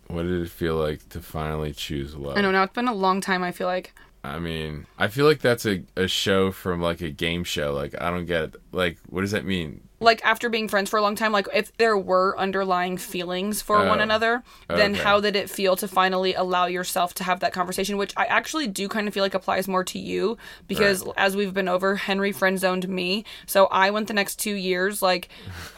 What 0.09 0.25
did 0.25 0.43
it 0.43 0.51
feel 0.51 0.77
like 0.77 1.09
to 1.11 1.21
finally 1.23 1.73
choose 1.73 2.15
love? 2.15 2.37
I 2.37 2.43
know 2.43 2.51
now 2.51 2.65
it's 2.65 2.75
been 2.75 2.87
a 2.89 2.93
long 2.95 3.21
time 3.23 3.43
i 3.43 3.51
feel 3.51 3.67
like 3.67 3.95
I 4.25 4.39
mean, 4.39 4.87
I 4.99 5.09
feel 5.09 5.27
like 5.27 5.41
that's 5.41 5.67
a, 5.67 5.83
a 5.97 6.07
show 6.07 6.53
from 6.53 6.81
like 6.81 7.01
a 7.01 7.11
game 7.11 7.43
show. 7.45 7.73
Like, 7.73 7.95
I 8.01 8.11
don't 8.11 8.27
get 8.27 8.43
it. 8.45 8.55
Like, 8.71 8.99
what 9.09 9.23
does 9.23 9.33
that 9.33 9.45
mean? 9.45 9.83
like 10.01 10.21
after 10.25 10.49
being 10.49 10.67
friends 10.67 10.91
for 10.91 10.97
a 10.97 11.01
long 11.01 11.15
time 11.15 11.31
like 11.31 11.47
if 11.55 11.71
there 11.77 11.97
were 11.97 12.37
underlying 12.37 12.97
feelings 12.97 13.63
for 13.63 13.77
one 13.87 14.01
Oh. 14.01 14.03
another 14.03 14.43
then 14.67 14.95
Okay. 14.95 15.01
how 15.05 15.21
did 15.21 15.37
it 15.37 15.49
feel 15.49 15.77
to 15.77 15.87
finally 15.87 16.35
allow 16.35 16.67
yourself 16.67 17.15
to 17.15 17.23
have 17.23 17.39
that 17.39 17.53
conversation 17.53 17.97
which 17.97 18.13
i 18.17 18.25
actually 18.25 18.67
do 18.67 18.89
kind 18.89 19.07
of 19.07 19.15
feel 19.15 19.23
like 19.23 19.33
applies 19.35 19.69
more 19.69 19.85
to 19.85 20.01
you 20.01 20.37
because 20.67 21.05
Right. 21.07 21.15
as 21.19 21.37
we've 21.37 21.55
been 21.55 21.69
over 21.69 21.95
henry 21.95 22.33
friend 22.33 22.59
zoned 22.59 22.89
me 22.89 23.25
so 23.47 23.67
i 23.67 23.91
went 23.91 24.09
the 24.09 24.13
next 24.15 24.41
two 24.41 24.55
years 24.55 25.03
like 25.03 25.29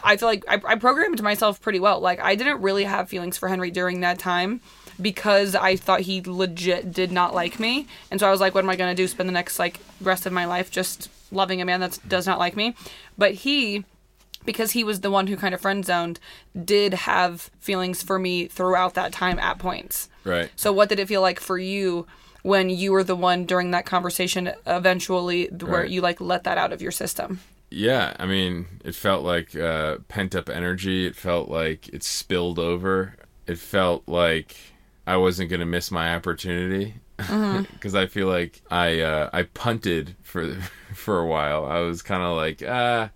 i 0.03 0.17
feel 0.17 0.29
like 0.31 0.43
I, 0.49 0.59
I 0.67 0.77
programmed 0.77 1.23
myself 1.23 1.61
pretty 1.61 1.79
well 1.81 2.01
like 2.01 2.19
i 2.21 2.35
didn't 2.35 2.63
really 2.63 2.85
have 2.85 3.11
feelings 3.11 3.37
for 3.37 3.51
henry 3.51 3.71
during 3.71 4.01
that 4.01 4.19
time 4.19 4.63
because 5.01 5.55
I 5.55 5.77
thought 5.77 6.01
he 6.01 6.21
legit 6.25 6.93
did 6.93 7.11
not 7.13 7.35
like 7.35 7.59
me. 7.61 7.87
And 8.11 8.21
so 8.21 8.27
I 8.27 8.31
was 8.31 8.41
like, 8.41 8.55
what 8.55 8.65
am 8.65 8.71
I 8.71 8.77
going 8.77 8.95
to 8.95 9.03
do? 9.03 9.07
Spend 9.09 9.29
the 9.29 9.33
next 9.33 9.59
like 9.59 9.81
rest 10.01 10.27
of 10.27 10.33
my 10.33 10.45
life 10.45 10.71
just 10.71 11.11
loving 11.31 11.61
a 11.61 11.65
man 11.65 11.81
that 11.81 11.99
does 12.07 12.27
not 12.27 12.39
like 12.39 12.57
me. 12.57 12.75
But 13.19 13.35
he 13.35 13.85
because 14.45 14.73
he 14.73 14.85
was 14.85 15.01
the 15.01 15.11
one 15.11 15.27
who 15.27 15.37
kind 15.37 15.55
of 15.55 15.61
friend 15.63 15.85
zoned, 15.87 16.21
did 16.65 16.93
have 16.93 17.51
feelings 17.61 18.03
for 18.03 18.19
me 18.19 18.47
throughout 18.47 18.93
that 18.95 19.11
time 19.11 19.39
at 19.39 19.59
points. 19.59 20.09
Right. 20.23 20.51
So, 20.55 20.71
what 20.73 20.91
did 20.91 20.99
it 21.01 21.09
feel 21.09 21.23
like 21.23 21.41
for 21.41 21.57
you 21.59 22.07
when 22.43 22.69
you 22.69 22.93
were 22.93 23.03
the 23.05 23.17
one 23.17 23.47
during 23.47 23.71
that 23.71 23.87
conversation 23.87 24.53
eventually 24.67 25.47
where 25.47 25.81
Right. 25.83 25.89
you 25.91 26.03
like 26.03 26.21
let 26.21 26.45
that 26.45 26.59
out 26.59 26.73
of 26.75 26.83
your 26.83 26.91
system? 26.93 27.41
Yeah. 27.71 28.15
I 28.19 28.27
mean, 28.27 28.67
it 28.85 28.95
felt 28.95 29.25
like 29.25 29.57
uh, 29.57 29.97
pent 30.09 30.35
up 30.35 30.51
energy. 30.51 31.07
It 31.07 31.17
felt 31.17 31.49
like 31.49 31.89
it 31.89 32.05
spilled 32.05 32.59
over. 32.59 33.17
It 33.47 33.59
felt 33.59 34.07
like 34.07 34.57
I 35.07 35.17
wasn't 35.17 35.51
going 35.51 35.61
to 35.61 35.67
miss 35.67 35.91
my 35.91 36.15
opportunity. 36.15 36.95
Because 37.73 37.95
I 37.95 38.07
feel 38.07 38.27
like 38.27 38.61
I 38.73 39.01
uh, 39.01 39.31
I 39.33 39.45
punted 39.45 40.17
for 40.23 40.55
for 40.95 41.21
a 41.21 41.27
while. 41.27 41.65
I 41.65 41.79
was 41.79 42.03
kind 42.03 42.23
of 42.25 42.37
like 42.37 42.61
ah, 42.67 43.11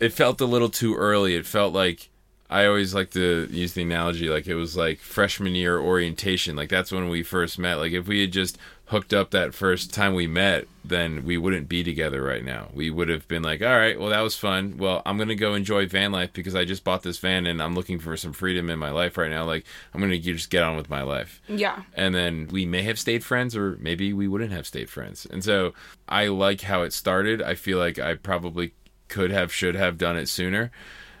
it 0.00 0.12
felt 0.12 0.40
a 0.40 0.46
little 0.46 0.68
too 0.68 0.96
early. 0.96 1.36
It 1.36 1.46
felt 1.46 1.72
like 1.72 2.10
I 2.50 2.66
always 2.66 2.92
like 2.92 3.10
to 3.12 3.48
use 3.50 3.74
the 3.74 3.82
analogy 3.82 4.28
like 4.28 4.46
it 4.48 4.54
was 4.54 4.76
like 4.76 4.98
freshman 4.98 5.54
year 5.54 5.78
orientation. 5.78 6.56
Like 6.56 6.70
that's 6.70 6.90
when 6.90 7.08
we 7.08 7.22
first 7.22 7.56
met. 7.58 7.76
Like 7.76 7.92
if 7.92 8.08
we 8.08 8.20
had 8.20 8.32
just 8.32 8.58
hooked 8.90 9.12
up 9.12 9.32
that 9.32 9.52
first 9.52 9.92
time 9.92 10.14
we 10.14 10.28
met, 10.28 10.66
then 10.84 11.24
we 11.24 11.36
wouldn't 11.36 11.68
be 11.68 11.82
together 11.82 12.22
right 12.22 12.44
now. 12.44 12.68
We 12.72 12.88
would 12.88 13.08
have 13.08 13.26
been 13.26 13.42
like, 13.42 13.60
all 13.60 13.76
right, 13.76 13.98
well 13.98 14.10
that 14.10 14.20
was 14.20 14.36
fun. 14.36 14.76
Well, 14.78 15.02
I'm 15.04 15.18
gonna 15.18 15.34
go 15.34 15.54
enjoy 15.54 15.86
van 15.88 16.12
life 16.12 16.32
because 16.32 16.54
I 16.54 16.64
just 16.64 16.84
bought 16.84 17.02
this 17.02 17.18
van 17.18 17.46
and 17.46 17.60
I'm 17.60 17.74
looking 17.74 17.98
for 17.98 18.16
some 18.16 18.32
freedom 18.32 18.70
in 18.70 18.78
my 18.78 18.90
life 18.90 19.18
right 19.18 19.30
now. 19.30 19.44
Like 19.44 19.64
I'm 19.92 20.00
gonna 20.00 20.18
just 20.18 20.50
get 20.50 20.62
on 20.62 20.76
with 20.76 20.88
my 20.88 21.02
life 21.02 21.42
Yeah. 21.48 21.82
and 21.94 22.14
then 22.14 22.46
we 22.52 22.64
may 22.64 22.82
have 22.82 22.98
stayed 22.98 23.24
friends 23.24 23.56
or 23.56 23.76
maybe 23.80 24.12
we 24.12 24.28
wouldn't 24.28 24.52
have 24.52 24.66
stayed 24.68 24.88
friends 24.88 25.26
and 25.26 25.42
so 25.42 25.74
i 26.08 26.28
like 26.28 26.60
how 26.60 26.82
it 26.82 26.92
started 26.92 27.42
i 27.42 27.54
feel 27.56 27.78
like 27.78 27.98
i 27.98 28.14
probably 28.14 28.72
could 29.08 29.32
have 29.32 29.52
should 29.52 29.74
have 29.74 29.98
done 29.98 30.16
it 30.16 30.28
sooner 30.28 30.70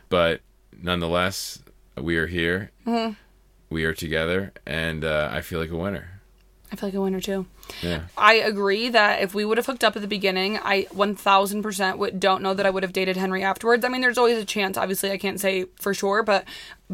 but 0.08 0.40
nonetheless 0.80 1.58
we 2.00 2.16
are 2.16 2.26
here 2.28 2.70
we 3.70 3.84
are 3.84 3.92
together 3.94 4.52
and 4.64 5.04
uh, 5.04 5.28
i 5.32 5.40
feel 5.40 5.58
like 5.58 5.70
a 5.70 5.76
winner 5.76 6.10
I 6.72 6.74
feel 6.74 6.88
like 6.88 6.94
a 6.96 7.00
winner 7.00 7.20
too. 7.20 7.46
Yeah 7.82 8.02
I 8.16 8.34
agree 8.34 8.88
that 8.88 9.22
if 9.22 9.34
we 9.34 9.44
would 9.44 9.58
have 9.58 9.66
hooked 9.66 9.84
up 9.84 9.96
at 9.96 10.02
the 10.02 10.08
beginning, 10.08 10.58
I 10.58 10.84
1000% 10.84 11.98
would, 11.98 12.20
don't 12.20 12.42
know 12.42 12.54
that 12.54 12.66
I 12.66 12.70
would 12.70 12.82
have 12.82 12.92
dated 12.92 13.16
Henry 13.16 13.42
afterwards. 13.42 13.84
I 13.84 13.88
mean, 13.88 14.00
there's 14.00 14.18
always 14.18 14.38
a 14.38 14.44
chance. 14.44 14.76
Obviously, 14.76 15.10
I 15.10 15.18
can't 15.18 15.40
say 15.40 15.66
for 15.76 15.94
sure, 15.94 16.22
but 16.22 16.44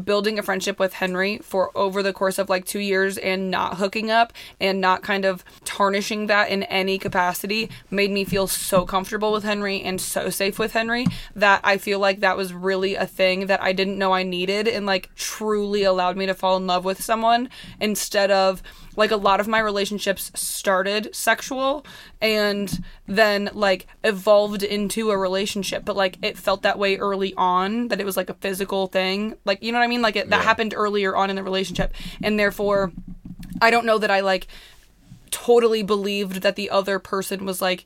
building 0.01 0.39
a 0.39 0.43
friendship 0.43 0.79
with 0.79 0.93
Henry 0.93 1.37
for 1.39 1.71
over 1.75 2.01
the 2.01 2.13
course 2.13 2.39
of 2.39 2.49
like 2.49 2.65
two 2.65 2.79
years 2.79 3.17
and 3.17 3.51
not 3.51 3.77
hooking 3.77 4.09
up 4.09 4.33
and 4.59 4.81
not 4.81 5.03
kind 5.03 5.23
of 5.23 5.43
tarnishing 5.65 6.27
that 6.27 6.49
in 6.49 6.63
any 6.63 6.97
capacity 6.97 7.69
made 7.91 8.09
me 8.09 8.25
feel 8.25 8.47
so 8.47 8.85
comfortable 8.85 9.31
with 9.31 9.43
Henry 9.43 9.81
and 9.81 10.01
so 10.01 10.29
safe 10.29 10.57
with 10.57 10.73
Henry 10.73 11.05
that 11.35 11.61
I 11.63 11.77
feel 11.77 11.99
like 11.99 12.21
that 12.21 12.37
was 12.37 12.53
really 12.53 12.95
a 12.95 13.05
thing 13.05 13.45
that 13.47 13.61
I 13.61 13.71
didn't 13.71 13.99
know 13.99 14.13
I 14.13 14.23
needed 14.23 14.67
and 14.67 14.85
like 14.85 15.13
truly 15.15 15.83
allowed 15.83 16.17
me 16.17 16.25
to 16.25 16.33
fall 16.33 16.57
in 16.57 16.65
love 16.65 16.85
with 16.85 17.01
someone 17.01 17.49
instead 17.79 18.31
of 18.31 18.63
like 18.95 19.11
a 19.11 19.15
lot 19.15 19.39
of 19.39 19.47
my 19.47 19.59
relationships 19.59 20.31
started 20.63 21.13
sexual 21.13 21.85
and 22.21 22.81
then 23.05 23.49
like 23.53 23.85
evolved 24.01 24.63
into 24.63 25.11
a 25.11 25.17
relationship. 25.17 25.83
But 25.83 25.97
like 25.97 26.17
it 26.21 26.37
felt 26.37 26.61
that 26.61 26.79
way 26.79 26.95
early 26.95 27.33
on 27.35 27.89
that 27.89 27.99
it 27.99 28.05
was 28.05 28.15
like 28.15 28.29
a 28.29 28.33
physical 28.35 28.87
thing. 28.87 29.35
Like 29.43 29.61
you 29.61 29.73
know 29.73 29.79
what 29.79 29.83
i 29.83 29.87
mean? 29.87 30.01
Like 30.01 30.15
it, 30.15 30.29
that 30.29 30.37
Yeah. 30.37 30.43
happened 30.43 30.73
earlier 30.73 31.17
on 31.17 31.29
in 31.29 31.35
the 31.35 31.43
relationship. 31.43 31.93
And 32.23 32.39
therefore 32.39 32.93
i 33.61 33.69
don't 33.69 33.85
know 33.85 33.97
that 33.97 34.09
i 34.09 34.19
like 34.21 34.47
totally 35.31 35.83
believed 35.83 36.41
that 36.43 36.55
the 36.55 36.69
other 36.69 36.97
person 36.97 37.45
was 37.45 37.61
like 37.61 37.85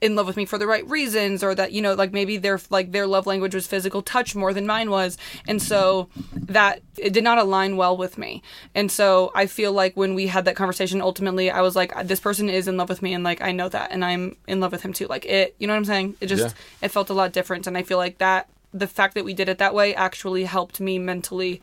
in 0.00 0.14
love 0.14 0.26
with 0.26 0.36
me 0.36 0.44
for 0.44 0.58
the 0.58 0.66
right 0.66 0.88
reasons 0.88 1.42
or 1.42 1.54
that 1.54 1.72
you 1.72 1.82
know 1.82 1.94
like 1.94 2.12
maybe 2.12 2.36
their 2.36 2.60
like 2.70 2.92
their 2.92 3.06
love 3.06 3.26
language 3.26 3.54
was 3.54 3.66
physical 3.66 4.00
touch 4.02 4.34
more 4.36 4.52
than 4.52 4.66
mine 4.66 4.90
was 4.90 5.18
and 5.48 5.60
so 5.60 6.08
that 6.34 6.80
it 6.96 7.12
did 7.12 7.24
not 7.24 7.36
align 7.38 7.76
well 7.76 7.96
with 7.96 8.16
me 8.16 8.42
and 8.74 8.92
so 8.92 9.32
i 9.34 9.44
feel 9.46 9.72
like 9.72 9.96
when 9.96 10.14
we 10.14 10.28
had 10.28 10.44
that 10.44 10.54
conversation 10.54 11.00
ultimately 11.00 11.50
i 11.50 11.60
was 11.60 11.74
like 11.74 11.92
this 12.06 12.20
person 12.20 12.48
is 12.48 12.68
in 12.68 12.76
love 12.76 12.88
with 12.88 13.02
me 13.02 13.12
and 13.12 13.24
like 13.24 13.42
i 13.42 13.50
know 13.50 13.68
that 13.68 13.90
and 13.90 14.04
i'm 14.04 14.36
in 14.46 14.60
love 14.60 14.70
with 14.72 14.82
him 14.82 14.92
too 14.92 15.06
like 15.08 15.24
it 15.26 15.54
you 15.58 15.66
know 15.66 15.72
what 15.72 15.78
i'm 15.78 15.84
saying 15.84 16.14
it 16.20 16.26
just 16.26 16.54
Yeah. 16.80 16.86
it 16.86 16.88
felt 16.90 17.10
a 17.10 17.14
lot 17.14 17.32
different 17.32 17.66
and 17.66 17.76
i 17.76 17.82
feel 17.82 17.98
like 17.98 18.18
that 18.18 18.48
the 18.72 18.86
fact 18.86 19.14
that 19.14 19.24
we 19.24 19.34
did 19.34 19.48
it 19.48 19.58
that 19.58 19.74
way 19.74 19.94
actually 19.94 20.44
helped 20.44 20.78
me 20.80 20.98
mentally 20.98 21.60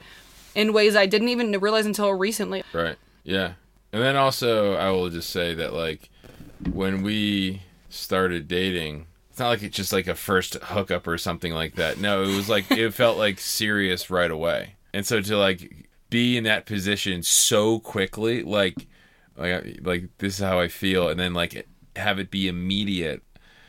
in 0.55 0.73
ways 0.73 0.95
i 0.95 1.05
didn't 1.05 1.29
even 1.29 1.51
realize 1.59 1.85
until 1.85 2.11
recently 2.13 2.63
Right. 2.73 2.97
Yeah. 3.23 3.53
And 3.93 4.03
then 4.03 4.17
also, 4.17 4.73
I 4.73 4.89
will 4.91 5.09
just 5.09 5.29
say 5.29 5.53
that 5.53 5.71
like 5.73 6.09
when 6.73 7.01
we 7.01 7.61
started 7.95 8.47
dating, 8.47 9.07
it's 9.29 9.39
not 9.39 9.49
like 9.49 9.63
it's 9.63 9.75
just 9.75 9.93
like 9.93 10.07
a 10.07 10.15
first 10.15 10.55
hookup 10.55 11.07
or 11.07 11.17
something 11.17 11.53
like 11.53 11.75
that. 11.75 11.99
No, 11.99 12.23
it 12.23 12.35
was 12.35 12.49
like 12.49 12.69
it 12.71 12.91
felt 12.93 13.17
like 13.17 13.39
serious 13.39 14.09
right 14.09 14.31
away. 14.31 14.75
And 14.93 15.05
so 15.05 15.21
to 15.21 15.37
like 15.37 15.89
be 16.09 16.37
in 16.37 16.45
that 16.45 16.65
position 16.65 17.23
so 17.23 17.79
quickly, 17.79 18.43
like 18.43 18.87
like 19.35 19.79
like 19.81 20.09
this 20.19 20.35
is 20.35 20.39
how 20.45 20.59
I 20.59 20.67
feel, 20.67 21.09
and 21.09 21.19
then 21.19 21.33
like 21.33 21.67
have 21.95 22.19
it 22.19 22.31
be 22.31 22.47
immediate 22.47 23.21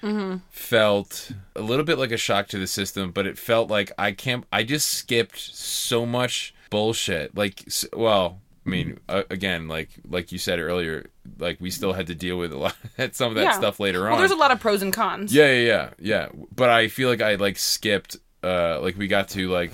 Mm-hmm. 0.02 0.36
felt 0.50 1.32
a 1.56 1.62
little 1.62 1.84
bit 1.84 1.98
like 1.98 2.12
a 2.12 2.16
shock 2.16 2.46
to 2.48 2.58
the 2.58 2.66
system, 2.68 3.10
but 3.10 3.26
it 3.26 3.38
felt 3.38 3.68
like 3.70 3.90
I 3.98 4.12
can't. 4.12 4.44
I 4.52 4.62
just 4.62 4.88
skipped 4.88 5.38
so 5.38 6.06
much 6.06 6.54
bullshit. 6.70 7.36
Like, 7.36 7.64
well, 7.92 8.40
I 8.66 8.68
mean, 8.68 8.98
uh, 9.08 9.22
again, 9.30 9.68
like 9.68 9.90
like 10.08 10.32
you 10.32 10.38
said 10.38 10.58
earlier, 10.58 11.06
like 11.38 11.60
we 11.60 11.70
still 11.70 11.92
had 11.92 12.08
to 12.08 12.14
deal 12.14 12.36
with 12.36 12.52
a 12.52 12.58
lot 12.58 12.74
some 13.12 13.28
of 13.30 13.34
that 13.36 13.44
Yeah. 13.44 13.52
stuff 13.52 13.78
later 13.78 14.02
well 14.02 14.14
on. 14.14 14.18
there's 14.18 14.30
a 14.32 14.36
lot 14.36 14.50
of 14.50 14.58
pros 14.60 14.82
and 14.82 14.92
cons 14.92 15.32
Yeah, 15.32 15.50
yeah, 15.52 15.60
yeah, 15.66 15.90
yeah. 16.00 16.28
But 16.54 16.70
I 16.70 16.88
feel 16.88 17.08
like 17.08 17.20
I 17.20 17.36
like 17.36 17.58
skipped. 17.58 18.16
Uh, 18.42 18.78
like 18.80 18.96
we 18.98 19.08
got 19.08 19.28
to 19.30 19.48
like 19.48 19.72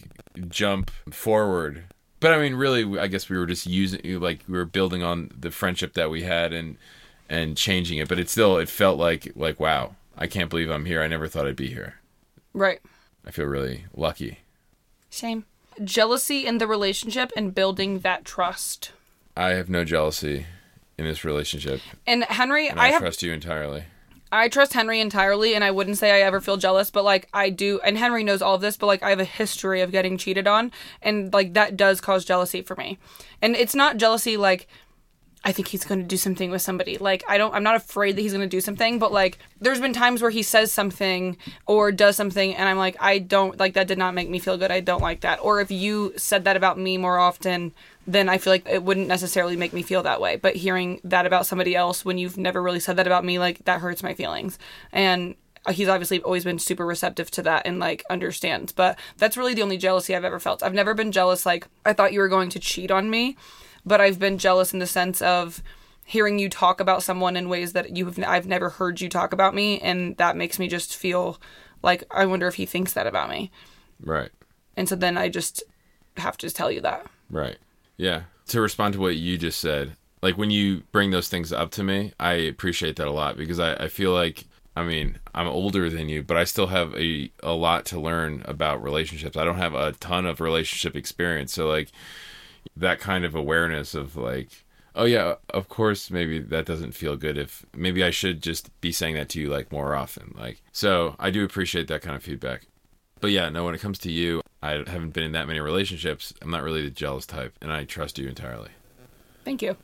jump 0.48 0.90
forward. 1.10 1.84
But 2.20 2.32
I 2.32 2.38
mean, 2.38 2.54
really, 2.54 2.98
I 2.98 3.06
guess 3.08 3.28
we 3.28 3.36
were 3.36 3.46
just 3.46 3.66
using 3.66 4.00
like 4.20 4.40
we 4.48 4.56
were 4.56 4.64
building 4.64 5.02
on 5.02 5.30
the 5.38 5.50
friendship 5.50 5.94
that 5.94 6.10
we 6.10 6.22
had 6.22 6.52
and 6.52 6.76
and 7.28 7.56
changing 7.56 7.98
it. 7.98 8.08
But 8.08 8.18
it 8.18 8.28
still 8.30 8.58
it 8.58 8.68
felt 8.68 8.98
like 8.98 9.32
like 9.34 9.58
wow, 9.58 9.96
I 10.16 10.26
can't 10.26 10.48
believe 10.50 10.70
I'm 10.70 10.84
here. 10.84 11.02
I 11.02 11.08
never 11.08 11.28
thought 11.28 11.46
I'd 11.46 11.56
be 11.56 11.68
here. 11.68 11.94
right 12.54 12.80
I 13.26 13.30
feel 13.30 13.46
really 13.46 13.86
lucky. 13.94 14.38
Same. 15.10 15.44
Jealousy 15.84 16.46
in 16.46 16.58
the 16.58 16.66
relationship 16.66 17.32
and 17.36 17.54
building 17.54 18.00
that 18.00 18.24
trust. 18.24 18.92
I 19.36 19.50
have 19.50 19.68
no 19.68 19.84
jealousy 19.84 20.46
in 20.98 21.04
this 21.04 21.24
relationship, 21.24 21.80
And 22.06 22.24
Henry, 22.24 22.68
and 22.68 22.78
I 22.78 22.84
I, 22.84 22.88
have 22.88 23.00
trust 23.00 23.22
you 23.22 23.32
entirely. 23.32 23.84
I 24.30 24.48
trust 24.48 24.72
Henry 24.72 25.00
entirely 25.00 25.54
and 25.54 25.62
I 25.62 25.70
wouldn't 25.70 25.98
say 25.98 26.10
I 26.10 26.20
ever 26.26 26.40
feel 26.40 26.56
jealous, 26.56 26.90
but 26.90 27.04
like 27.04 27.28
I 27.34 27.50
do 27.50 27.80
and 27.84 27.98
Henry 27.98 28.24
knows 28.24 28.40
all 28.40 28.54
of 28.54 28.60
this, 28.60 28.76
but 28.76 28.86
like 28.86 29.02
I 29.02 29.10
have 29.10 29.20
a 29.20 29.24
history 29.24 29.80
of 29.82 29.92
getting 29.92 30.16
cheated 30.16 30.46
on 30.46 30.72
and 31.02 31.32
like 31.32 31.54
that 31.54 31.76
does 31.76 32.00
cause 32.00 32.24
jealousy 32.24 32.62
for 32.62 32.76
me. 32.76 32.98
And 33.42 33.54
it's 33.56 33.74
not 33.74 33.98
jealousy 33.98 34.36
like 34.36 34.68
I 35.44 35.52
think 35.52 35.68
he's 35.68 35.84
going 35.84 36.00
to 36.00 36.06
do 36.06 36.16
something 36.16 36.50
with 36.50 36.62
somebody. 36.62 36.98
Like 36.98 37.24
I 37.28 37.36
don't 37.36 37.54
I'm 37.54 37.62
not 37.62 37.76
afraid 37.76 38.16
that 38.16 38.22
he's 38.22 38.32
going 38.32 38.48
to 38.48 38.56
do 38.56 38.60
something, 38.60 38.98
but 38.98 39.12
like 39.12 39.38
there's 39.60 39.80
been 39.80 39.92
times 39.92 40.22
where 40.22 40.30
he 40.30 40.42
says 40.42 40.72
something 40.72 41.36
or 41.66 41.90
does 41.90 42.16
something 42.16 42.54
and 42.54 42.68
I'm 42.68 42.78
like 42.78 42.96
I 43.00 43.18
don't 43.18 43.58
like 43.58 43.74
that 43.74 43.88
did 43.88 43.98
not 43.98 44.14
make 44.14 44.30
me 44.30 44.38
feel 44.38 44.56
good. 44.56 44.70
I 44.70 44.80
don't 44.80 45.02
like 45.02 45.22
that. 45.22 45.40
Or 45.42 45.60
if 45.60 45.70
you 45.70 46.12
said 46.16 46.44
that 46.44 46.56
about 46.56 46.78
me 46.78 46.96
more 46.96 47.18
often, 47.18 47.72
then 48.06 48.28
I 48.28 48.38
feel 48.38 48.52
like 48.52 48.68
it 48.68 48.82
wouldn't 48.82 49.08
necessarily 49.08 49.56
make 49.56 49.72
me 49.72 49.82
feel 49.82 50.02
that 50.04 50.20
way. 50.20 50.36
But 50.36 50.56
hearing 50.56 51.00
that 51.04 51.26
about 51.26 51.46
somebody 51.46 51.74
else 51.74 52.04
when 52.04 52.18
you've 52.18 52.36
never 52.38 52.62
really 52.62 52.80
said 52.80 52.96
that 52.96 53.06
about 53.06 53.24
me, 53.24 53.38
like 53.38 53.64
that 53.64 53.80
hurts 53.80 54.02
my 54.02 54.14
feelings. 54.14 54.58
And 54.92 55.34
he's 55.70 55.88
obviously 55.88 56.20
always 56.22 56.44
been 56.44 56.58
super 56.58 56.84
receptive 56.84 57.30
to 57.32 57.42
that 57.42 57.66
and 57.66 57.78
like 57.78 58.04
understands. 58.10 58.72
But 58.72 58.98
that's 59.18 59.36
really 59.36 59.54
the 59.54 59.62
only 59.62 59.76
jealousy 59.76 60.14
I've 60.14 60.24
ever 60.24 60.40
felt. 60.40 60.62
I've 60.62 60.74
never 60.74 60.94
been 60.94 61.12
jealous 61.12 61.46
like 61.46 61.66
I 61.84 61.92
thought 61.92 62.12
you 62.12 62.20
were 62.20 62.28
going 62.28 62.50
to 62.50 62.58
cheat 62.58 62.90
on 62.90 63.10
me, 63.10 63.36
but 63.84 64.00
I've 64.00 64.18
been 64.18 64.38
jealous 64.38 64.72
in 64.72 64.78
the 64.78 64.86
sense 64.86 65.22
of 65.22 65.62
hearing 66.04 66.38
you 66.38 66.48
talk 66.48 66.80
about 66.80 67.02
someone 67.02 67.36
in 67.36 67.48
ways 67.48 67.72
that 67.72 67.96
you 67.96 68.04
have 68.06 68.18
I've 68.26 68.46
never 68.46 68.70
heard 68.70 69.00
you 69.00 69.08
talk 69.08 69.32
about 69.32 69.54
me 69.54 69.78
and 69.80 70.16
that 70.16 70.36
makes 70.36 70.58
me 70.58 70.68
just 70.68 70.96
feel 70.96 71.40
like 71.82 72.04
I 72.10 72.26
wonder 72.26 72.46
if 72.46 72.56
he 72.56 72.66
thinks 72.66 72.92
that 72.92 73.06
about 73.06 73.30
me. 73.30 73.50
Right. 74.00 74.30
And 74.76 74.88
so 74.88 74.96
then 74.96 75.16
I 75.16 75.28
just 75.28 75.62
have 76.16 76.36
to 76.38 76.50
tell 76.50 76.70
you 76.70 76.80
that. 76.80 77.06
Right. 77.30 77.58
Yeah. 77.96 78.22
To 78.48 78.60
respond 78.60 78.94
to 78.94 79.00
what 79.00 79.16
you 79.16 79.38
just 79.38 79.60
said, 79.60 79.96
like 80.22 80.36
when 80.36 80.50
you 80.50 80.82
bring 80.92 81.10
those 81.10 81.28
things 81.28 81.52
up 81.52 81.70
to 81.72 81.82
me, 81.82 82.12
I 82.18 82.32
appreciate 82.34 82.96
that 82.96 83.06
a 83.06 83.12
lot 83.12 83.36
because 83.36 83.58
I, 83.58 83.74
I 83.74 83.88
feel 83.88 84.12
like, 84.12 84.44
I 84.74 84.84
mean, 84.84 85.18
I'm 85.34 85.48
older 85.48 85.90
than 85.90 86.08
you, 86.08 86.22
but 86.22 86.36
I 86.36 86.44
still 86.44 86.68
have 86.68 86.94
a, 86.94 87.30
a 87.42 87.52
lot 87.52 87.84
to 87.86 88.00
learn 88.00 88.42
about 88.46 88.82
relationships. 88.82 89.36
I 89.36 89.44
don't 89.44 89.58
have 89.58 89.74
a 89.74 89.92
ton 89.92 90.26
of 90.26 90.40
relationship 90.40 90.96
experience. 90.96 91.52
So, 91.52 91.68
like, 91.68 91.90
that 92.76 93.00
kind 93.00 93.24
of 93.24 93.34
awareness 93.34 93.94
of, 93.94 94.16
like, 94.16 94.64
oh, 94.94 95.04
yeah, 95.04 95.34
of 95.50 95.68
course, 95.68 96.10
maybe 96.10 96.38
that 96.38 96.66
doesn't 96.66 96.92
feel 96.92 97.16
good 97.16 97.38
if 97.38 97.64
maybe 97.74 98.04
I 98.04 98.10
should 98.10 98.42
just 98.42 98.78
be 98.80 98.92
saying 98.92 99.14
that 99.14 99.28
to 99.30 99.40
you, 99.40 99.48
like, 99.48 99.72
more 99.72 99.94
often. 99.94 100.34
Like, 100.38 100.62
so 100.72 101.16
I 101.18 101.30
do 101.30 101.44
appreciate 101.44 101.88
that 101.88 102.02
kind 102.02 102.16
of 102.16 102.22
feedback. 102.22 102.66
But 103.20 103.30
yeah, 103.30 103.48
no, 103.50 103.64
when 103.64 103.74
it 103.74 103.80
comes 103.80 103.98
to 104.00 104.10
you, 104.10 104.42
I 104.62 104.72
haven't 104.72 105.12
been 105.12 105.22
in 105.22 105.32
that 105.32 105.46
many 105.46 105.60
relationships. 105.60 106.34
I'm 106.42 106.50
not 106.50 106.64
really 106.64 106.82
the 106.82 106.90
jealous 106.90 107.24
type, 107.24 107.54
and 107.62 107.72
I 107.72 107.84
trust 107.84 108.18
you 108.18 108.28
entirely. 108.28 108.70
Thank 109.44 109.62
you. 109.62 109.76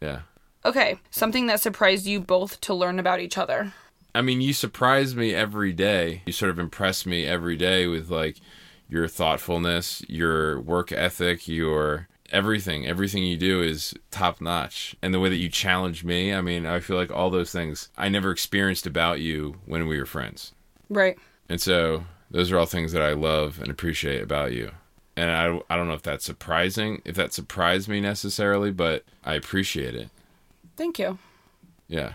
Yeah. 0.00 0.22
Okay, 0.64 0.98
something 1.10 1.46
that 1.46 1.60
surprised 1.60 2.06
you 2.06 2.20
both 2.20 2.60
to 2.62 2.74
learn 2.74 2.98
about 2.98 3.20
each 3.20 3.38
other. 3.38 3.72
I 4.14 4.22
mean, 4.22 4.40
you 4.40 4.52
surprise 4.52 5.14
me 5.14 5.34
every 5.34 5.72
day. 5.72 6.22
You 6.26 6.32
sort 6.32 6.50
of 6.50 6.58
impress 6.58 7.04
me 7.04 7.24
every 7.24 7.56
day 7.56 7.86
with 7.86 8.10
like 8.10 8.38
your 8.88 9.08
thoughtfulness, 9.08 10.04
your 10.08 10.60
work 10.60 10.92
ethic, 10.92 11.48
your 11.48 12.08
everything. 12.30 12.86
Everything 12.86 13.22
you 13.22 13.36
do 13.36 13.62
is 13.62 13.94
top 14.10 14.40
notch. 14.40 14.96
And 15.02 15.14
the 15.14 15.20
way 15.20 15.28
that 15.28 15.36
you 15.36 15.48
challenge 15.48 16.04
me, 16.04 16.34
I 16.34 16.40
mean, 16.40 16.66
I 16.66 16.80
feel 16.80 16.96
like 16.96 17.10
all 17.10 17.30
those 17.30 17.52
things 17.52 17.88
I 17.96 18.08
never 18.08 18.30
experienced 18.30 18.86
about 18.86 19.20
you 19.20 19.56
when 19.66 19.86
we 19.86 19.98
were 19.98 20.06
friends. 20.06 20.52
Right. 20.88 21.16
And 21.48 21.60
so 21.60 22.04
those 22.30 22.50
are 22.50 22.58
all 22.58 22.66
things 22.66 22.92
that 22.92 23.02
I 23.02 23.12
love 23.12 23.60
and 23.60 23.70
appreciate 23.70 24.22
about 24.22 24.52
you. 24.52 24.72
And 25.16 25.30
I, 25.30 25.60
I 25.70 25.76
don't 25.76 25.86
know 25.86 25.94
if 25.94 26.02
that's 26.02 26.24
surprising, 26.24 27.00
if 27.04 27.14
that 27.14 27.32
surprised 27.32 27.88
me 27.88 28.00
necessarily, 28.00 28.72
but 28.72 29.04
I 29.24 29.34
appreciate 29.34 29.94
it. 29.94 30.08
Thank 30.76 30.98
you. 30.98 31.18
Yeah. 31.86 32.14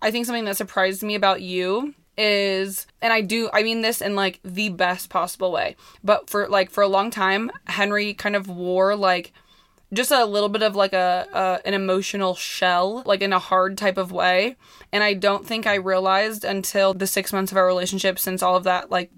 I 0.00 0.10
think 0.10 0.24
something 0.24 0.46
that 0.46 0.56
surprised 0.56 1.02
me 1.02 1.14
about 1.14 1.42
you 1.42 1.94
is 2.20 2.86
and 3.00 3.12
I 3.12 3.22
do 3.22 3.48
I 3.52 3.62
mean 3.62 3.80
this 3.80 4.02
in 4.02 4.14
like 4.14 4.40
the 4.44 4.68
best 4.68 5.08
possible 5.08 5.50
way. 5.50 5.74
But 6.04 6.28
for 6.28 6.46
like 6.48 6.70
for 6.70 6.82
a 6.82 6.88
long 6.88 7.10
time 7.10 7.50
Henry 7.66 8.12
kind 8.12 8.36
of 8.36 8.48
wore 8.48 8.94
like 8.94 9.32
just 9.92 10.12
a 10.12 10.24
little 10.24 10.50
bit 10.50 10.62
of 10.62 10.76
like 10.76 10.92
a, 10.92 11.60
an 11.64 11.74
emotional 11.74 12.34
shell 12.36 13.02
like 13.06 13.22
in 13.22 13.32
a 13.32 13.38
hard 13.38 13.76
type 13.76 13.98
of 13.98 14.12
way 14.12 14.56
and 14.92 15.02
I 15.02 15.14
don't 15.14 15.46
think 15.46 15.66
I 15.66 15.74
realized 15.74 16.44
until 16.44 16.94
the 16.94 17.08
6 17.08 17.32
months 17.32 17.50
of 17.50 17.58
our 17.58 17.66
relationship 17.66 18.18
since 18.18 18.42
all 18.42 18.54
of 18.54 18.64
that 18.64 18.90
like 18.90 19.10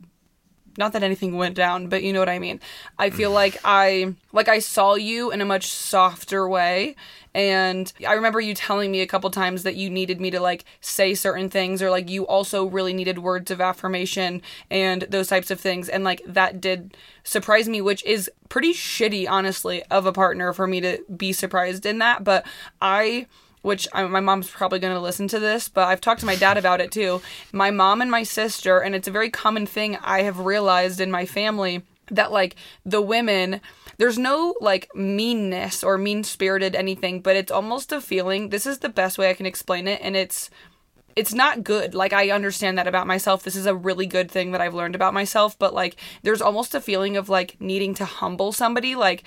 not 0.77 0.93
that 0.93 1.03
anything 1.03 1.37
went 1.37 1.55
down, 1.55 1.89
but 1.89 2.03
you 2.03 2.13
know 2.13 2.19
what 2.19 2.29
I 2.29 2.39
mean. 2.39 2.61
I 2.99 3.11
feel 3.11 3.31
mm. 3.31 3.35
like 3.35 3.59
I 3.65 4.15
like 4.33 4.49
I 4.49 4.59
saw 4.59 4.95
you 4.95 5.31
in 5.31 5.41
a 5.41 5.45
much 5.45 5.69
softer 5.69 6.49
way 6.49 6.97
and 7.35 7.93
I 8.07 8.13
remember 8.13 8.41
you 8.41 8.55
telling 8.55 8.91
me 8.91 9.01
a 9.01 9.07
couple 9.07 9.31
times 9.31 9.63
that 9.63 9.75
you 9.75 9.89
needed 9.89 10.21
me 10.21 10.31
to 10.31 10.41
like 10.41 10.65
say 10.81 11.15
certain 11.15 11.49
things 11.49 11.81
or 11.81 11.91
like 11.91 12.11
you 12.11 12.27
also 12.27 12.67
really 12.67 12.93
needed 12.93 13.19
words 13.19 13.51
of 13.51 13.61
affirmation 13.61 14.43
and 14.71 15.03
those 15.03 15.29
types 15.29 15.51
of 15.51 15.59
things 15.59 15.89
and 15.89 16.05
like 16.05 16.23
that 16.27 16.61
did 16.61 16.97
surprise 17.25 17.69
me 17.69 17.81
which 17.81 18.05
is 18.05 18.31
pretty 18.49 18.75
shitty 18.75 19.27
honestly 19.29 19.83
of 19.85 20.05
a 20.05 20.13
partner 20.13 20.53
for 20.53 20.67
me 20.67 20.81
to 20.81 21.03
be 21.17 21.33
surprised 21.33 21.87
in 21.87 21.99
that, 21.99 22.23
but 22.23 22.45
I 22.81 23.27
which 23.63 23.89
I, 23.93 24.05
my 24.05 24.21
mom's 24.21 24.51
probably 24.51 24.79
going 24.79 24.95
to 24.95 25.01
listen 25.01 25.29
to 25.29 25.39
this, 25.39 25.69
but 25.69 25.89
I've 25.89 26.01
talked 26.01 26.21
to 26.21 26.27
my 26.27 26.37
dad 26.37 26.59
about 26.59 26.81
it 26.81 26.93
too. 26.93 27.23
My 27.53 27.71
mom 27.71 28.03
and 28.03 28.11
my 28.11 28.23
sister, 28.23 28.79
and 28.79 28.95
it's 28.95 29.09
a 29.09 29.13
very 29.13 29.31
common 29.31 29.67
thing 29.67 29.97
I 30.03 30.23
have 30.23 30.41
realized 30.41 31.01
in 31.01 31.11
my 31.11 31.27
family 31.27 31.83
that 32.11 32.33
like 32.33 32.57
the 32.85 33.01
women 33.01 33.61
there's 33.99 34.19
no 34.19 34.55
like 34.61 34.93
meanness 34.95 35.85
or 35.85 35.97
mean 35.97 36.25
spirited 36.25 36.75
anything, 36.75 37.21
but 37.21 37.37
it's 37.37 37.53
almost 37.53 37.93
a 37.93 38.01
feeling. 38.01 38.49
This 38.49 38.67
is 38.67 38.79
the 38.79 38.89
best 38.89 39.19
way 39.19 39.31
I 39.31 39.35
can 39.35 39.47
explain 39.47 39.87
it, 39.87 40.01
and 40.03 40.17
it's 40.17 40.51
it's 41.15 41.35
not 41.35 41.63
good. 41.63 41.95
Like 41.95 42.13
I 42.13 42.31
understand 42.31 42.79
that 42.79 42.87
about 42.87 43.07
myself. 43.07 43.43
This 43.43 43.57
is 43.57 43.67
a 43.67 43.75
really 43.75 44.07
good 44.07 44.31
thing 44.31 44.53
that 44.53 44.61
I've 44.61 44.75
learned 44.75 44.95
about 44.95 45.15
myself, 45.15 45.59
but 45.59 45.75
like 45.75 45.97
there's 46.23 46.43
almost 46.43 46.75
a 46.75 46.81
feeling 46.81 47.17
of 47.17 47.29
like 47.29 47.61
needing 47.61 47.95
to 47.95 48.05
humble 48.05 48.53
somebody 48.53 48.95
like 48.95 49.25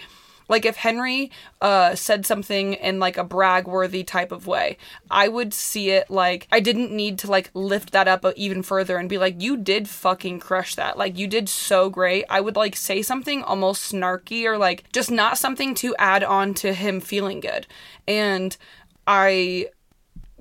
like 0.47 0.65
if 0.65 0.77
Henry 0.77 1.31
uh 1.61 1.95
said 1.95 2.25
something 2.25 2.73
in 2.73 2.99
like 2.99 3.17
a 3.17 3.23
brag 3.23 3.67
worthy 3.67 4.03
type 4.03 4.31
of 4.31 4.47
way, 4.47 4.77
I 5.09 5.27
would 5.27 5.53
see 5.53 5.91
it 5.91 6.09
like 6.09 6.47
I 6.51 6.59
didn't 6.59 6.91
need 6.91 7.19
to 7.19 7.31
like 7.31 7.49
lift 7.53 7.91
that 7.91 8.07
up 8.07 8.25
even 8.35 8.63
further 8.63 8.97
and 8.97 9.09
be 9.09 9.17
like 9.17 9.41
you 9.41 9.57
did 9.57 9.87
fucking 9.87 10.39
crush 10.39 10.75
that. 10.75 10.97
Like 10.97 11.17
you 11.17 11.27
did 11.27 11.49
so 11.49 11.89
great. 11.89 12.25
I 12.29 12.41
would 12.41 12.55
like 12.55 12.75
say 12.75 13.01
something 13.01 13.43
almost 13.43 13.91
snarky 13.91 14.45
or 14.45 14.57
like 14.57 14.91
just 14.91 15.11
not 15.11 15.37
something 15.37 15.75
to 15.75 15.95
add 15.97 16.23
on 16.23 16.53
to 16.55 16.73
him 16.73 16.99
feeling 16.99 17.39
good. 17.39 17.67
And 18.07 18.55
I 19.07 19.69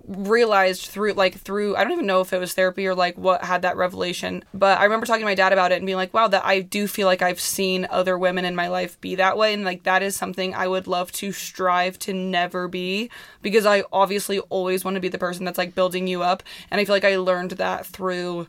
realized 0.07 0.87
through 0.87 1.13
like 1.15 1.39
through 1.39 1.77
I 1.77 1.83
don't 1.83 1.93
even 1.93 2.07
know 2.07 2.21
if 2.21 2.33
it 2.33 2.39
was 2.39 2.53
therapy 2.53 2.87
or 2.87 2.95
like 2.95 3.17
what 3.17 3.45
had 3.45 3.63
that 3.63 3.77
revelation, 3.77 4.45
but 4.53 4.79
I 4.79 4.85
remember 4.85 5.07
talking 5.07 5.23
to 5.23 5.27
my 5.27 5.35
dad 5.35 5.53
about 5.53 5.73
it 5.73 5.77
and 5.77 5.87
being 5.87 5.97
like, 5.97 6.13
wow, 6.13 6.29
that 6.29 6.45
I 6.45 6.61
do 6.61 6.87
feel 6.87 7.07
like 7.07 7.23
I've 7.23 7.41
seen 7.41 7.87
other 7.91 8.19
women 8.19 8.45
in 8.45 8.55
my 8.55 8.69
life 8.69 9.01
be 9.01 9.15
that 9.15 9.39
way 9.39 9.55
and 9.55 9.65
like 9.65 9.85
that 9.85 10.03
is 10.03 10.15
something 10.15 10.55
I 10.55 10.69
would 10.69 10.87
love 10.87 11.11
to 11.13 11.33
strive 11.33 11.99
to 12.01 12.13
never 12.13 12.69
be 12.69 13.11
because 13.43 13.67
I 13.67 13.85
obviously 13.93 14.41
always 14.41 14.85
want 14.85 14.97
to 14.97 15.01
be 15.01 15.09
the 15.09 15.19
person 15.19 15.45
that's 15.45 15.59
like 15.59 15.75
building 15.75 16.07
you 16.07 16.23
up 16.23 16.43
and 16.71 16.81
I 16.81 16.85
feel 16.85 16.95
like 16.95 17.05
I 17.05 17.17
learned 17.17 17.53
that 17.53 17.87
through 17.87 18.49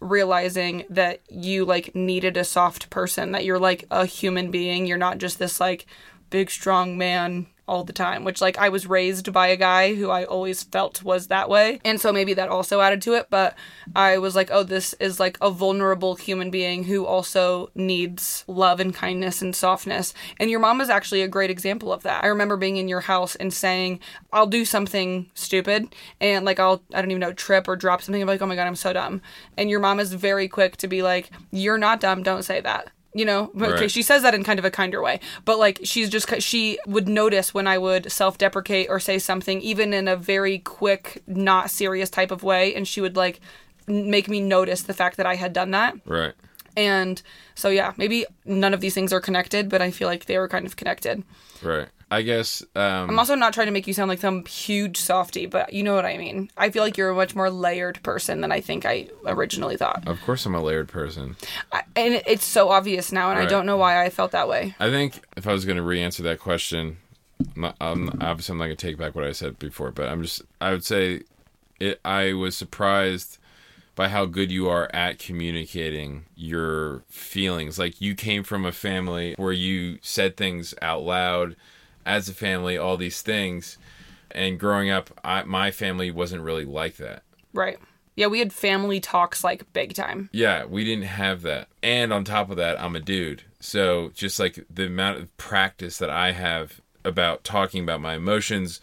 realizing 0.00 0.84
that 0.90 1.20
you 1.28 1.64
like 1.64 1.94
needed 1.94 2.36
a 2.36 2.44
soft 2.44 2.90
person 2.90 3.32
that 3.32 3.44
you're 3.44 3.58
like 3.58 3.84
a 3.90 4.04
human 4.04 4.50
being 4.50 4.84
you're 4.84 4.98
not 4.98 5.18
just 5.18 5.38
this 5.38 5.60
like 5.60 5.86
big 6.32 6.50
strong 6.50 6.96
man 6.98 7.46
all 7.68 7.84
the 7.84 7.92
time, 7.92 8.24
which 8.24 8.40
like 8.40 8.58
I 8.58 8.70
was 8.70 8.86
raised 8.86 9.32
by 9.32 9.46
a 9.48 9.56
guy 9.56 9.94
who 9.94 10.10
I 10.10 10.24
always 10.24 10.62
felt 10.62 11.04
was 11.04 11.28
that 11.28 11.48
way. 11.48 11.78
And 11.84 12.00
so 12.00 12.12
maybe 12.12 12.34
that 12.34 12.48
also 12.48 12.80
added 12.80 13.00
to 13.02 13.14
it, 13.14 13.28
but 13.30 13.54
I 13.94 14.18
was 14.18 14.34
like, 14.34 14.50
oh, 14.50 14.62
this 14.64 14.94
is 14.94 15.20
like 15.20 15.38
a 15.40 15.50
vulnerable 15.50 16.16
human 16.16 16.50
being 16.50 16.84
who 16.84 17.04
also 17.06 17.70
needs 17.74 18.44
love 18.48 18.80
and 18.80 18.94
kindness 18.94 19.42
and 19.42 19.54
softness. 19.54 20.12
And 20.40 20.50
your 20.50 20.58
mom 20.58 20.80
is 20.80 20.90
actually 20.90 21.22
a 21.22 21.28
great 21.28 21.50
example 21.50 21.92
of 21.92 22.02
that. 22.02 22.24
I 22.24 22.28
remember 22.28 22.56
being 22.56 22.78
in 22.78 22.88
your 22.88 23.00
house 23.00 23.36
and 23.36 23.52
saying, 23.52 24.00
I'll 24.32 24.46
do 24.46 24.64
something 24.64 25.30
stupid 25.34 25.94
and 26.20 26.44
like 26.44 26.58
I'll 26.58 26.82
I 26.94 27.00
don't 27.00 27.10
even 27.10 27.20
know, 27.20 27.32
trip 27.32 27.68
or 27.68 27.76
drop 27.76 28.02
something. 28.02 28.20
I'm 28.20 28.28
like, 28.28 28.42
oh 28.42 28.46
my 28.46 28.56
god, 28.56 28.66
I'm 28.66 28.76
so 28.76 28.92
dumb. 28.92 29.22
And 29.56 29.70
your 29.70 29.80
mom 29.80 30.00
is 30.00 30.14
very 30.14 30.48
quick 30.48 30.78
to 30.78 30.88
be 30.88 31.02
like, 31.02 31.30
You're 31.50 31.78
not 31.78 32.00
dumb, 32.00 32.22
don't 32.22 32.42
say 32.42 32.60
that 32.60 32.90
you 33.14 33.24
know 33.24 33.50
okay 33.60 33.72
Right. 33.82 33.90
she 33.90 34.02
says 34.02 34.22
that 34.22 34.34
in 34.34 34.42
kind 34.44 34.58
of 34.58 34.64
a 34.64 34.70
kinder 34.70 35.02
way 35.02 35.20
but 35.44 35.58
like 35.58 35.80
she's 35.84 36.08
just 36.08 36.40
she 36.40 36.78
would 36.86 37.08
notice 37.08 37.52
when 37.52 37.66
i 37.66 37.76
would 37.76 38.10
self-deprecate 38.10 38.86
or 38.88 38.98
say 39.00 39.18
something 39.18 39.60
even 39.60 39.92
in 39.92 40.08
a 40.08 40.16
very 40.16 40.58
quick 40.58 41.22
not 41.26 41.70
serious 41.70 42.08
type 42.10 42.30
of 42.30 42.42
way 42.42 42.74
and 42.74 42.88
she 42.88 43.00
would 43.00 43.16
like 43.16 43.40
make 43.86 44.28
me 44.28 44.40
notice 44.40 44.82
the 44.82 44.94
fact 44.94 45.16
that 45.18 45.26
i 45.26 45.34
had 45.34 45.52
done 45.52 45.72
that 45.72 45.94
Right. 46.06 46.32
and 46.76 47.20
so 47.54 47.68
yeah 47.68 47.92
maybe 47.96 48.24
none 48.46 48.72
of 48.72 48.80
these 48.80 48.94
things 48.94 49.12
are 49.12 49.20
connected 49.20 49.68
but 49.68 49.82
i 49.82 49.90
feel 49.90 50.08
like 50.08 50.24
they 50.24 50.38
were 50.38 50.48
kind 50.48 50.64
of 50.66 50.76
connected 50.76 51.22
Right. 51.62 51.88
I 52.12 52.22
guess 52.22 52.62
um 52.76 53.08
i'm 53.10 53.18
also 53.18 53.34
not 53.34 53.54
trying 53.54 53.68
to 53.68 53.72
make 53.72 53.86
you 53.86 53.94
sound 53.94 54.08
like 54.10 54.20
some 54.20 54.44
huge 54.44 54.98
softy 54.98 55.46
but 55.46 55.72
you 55.72 55.82
know 55.82 55.94
what 55.94 56.04
i 56.04 56.18
mean 56.18 56.50
i 56.58 56.68
feel 56.70 56.82
like 56.82 56.96
you're 56.98 57.08
a 57.10 57.14
much 57.14 57.34
more 57.34 57.48
layered 57.50 58.02
person 58.02 58.42
than 58.42 58.52
i 58.52 58.60
think 58.60 58.84
i 58.84 59.08
originally 59.26 59.76
thought 59.76 60.06
of 60.06 60.20
course 60.20 60.44
I'm 60.44 60.54
a 60.54 60.60
layered 60.62 60.88
person. 60.88 61.36
I, 61.72 61.82
and 61.96 62.22
it's 62.26 62.44
so 62.44 62.68
obvious 62.68 63.12
now 63.12 63.30
and 63.30 63.38
i 63.40 63.46
don't 63.46 63.64
know 63.64 63.78
why 63.78 64.04
i 64.04 64.10
felt 64.10 64.32
that 64.32 64.46
way 64.48 64.74
I 64.78 64.90
think 64.90 65.20
if 65.36 65.46
I 65.46 65.52
was 65.52 65.64
going 65.64 65.76
to 65.76 65.82
re-answer 65.82 66.22
that 66.24 66.38
question, 66.38 66.98
I'm, 67.56 67.72
I'm 67.80 68.08
obviously 68.20 68.52
I'm 68.52 68.58
not 68.58 68.66
going 68.66 68.76
to 68.76 68.86
take 68.86 68.98
back 68.98 69.14
what 69.14 69.24
I 69.24 69.32
said 69.32 69.58
before, 69.58 69.90
but 69.90 70.08
I'm 70.08 70.22
just 70.22 70.42
I 70.60 70.70
would 70.72 70.84
say 70.84 71.22
it. 71.80 72.00
I 72.04 72.32
was 72.32 72.56
surprised 72.56 73.38
by 73.94 74.08
how 74.08 74.24
good 74.26 74.50
you 74.50 74.68
are 74.68 74.88
at 74.94 75.18
communicating 75.18 76.24
your 76.34 77.02
feelings. 77.08 77.78
Like 77.78 78.00
you 78.00 78.14
came 78.14 78.42
from 78.42 78.64
a 78.64 78.72
family 78.72 79.34
where 79.36 79.52
you 79.52 79.98
said 80.02 80.36
things 80.36 80.74
out 80.82 81.02
loud 81.02 81.56
as 82.04 82.28
a 82.28 82.34
family, 82.34 82.76
all 82.76 82.96
these 82.96 83.22
things, 83.22 83.78
and 84.30 84.58
growing 84.58 84.90
up, 84.90 85.10
I, 85.24 85.42
my 85.44 85.70
family 85.70 86.10
wasn't 86.10 86.42
really 86.42 86.64
like 86.64 86.96
that. 86.96 87.22
Right. 87.52 87.78
Yeah, 88.14 88.26
we 88.26 88.40
had 88.40 88.52
family 88.52 89.00
talks 89.00 89.42
like 89.42 89.72
big 89.72 89.94
time. 89.94 90.28
Yeah, 90.32 90.64
we 90.64 90.84
didn't 90.84 91.04
have 91.04 91.42
that. 91.42 91.68
And 91.82 92.12
on 92.12 92.24
top 92.24 92.50
of 92.50 92.56
that, 92.58 92.80
I'm 92.80 92.94
a 92.94 93.00
dude. 93.00 93.42
So 93.60 94.10
just 94.14 94.38
like 94.38 94.64
the 94.68 94.86
amount 94.86 95.18
of 95.18 95.36
practice 95.36 95.98
that 95.98 96.10
I 96.10 96.32
have 96.32 96.80
about 97.04 97.44
talking 97.44 97.82
about 97.82 98.00
my 98.00 98.14
emotions, 98.14 98.80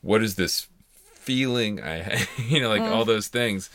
what 0.00 0.22
is 0.22 0.36
this 0.36 0.68
feeling 0.92 1.82
I 1.82 1.96
have, 2.02 2.28
you 2.38 2.60
know, 2.60 2.68
like 2.68 2.82
all 2.82 3.04
those 3.04 3.28
things, 3.28 3.68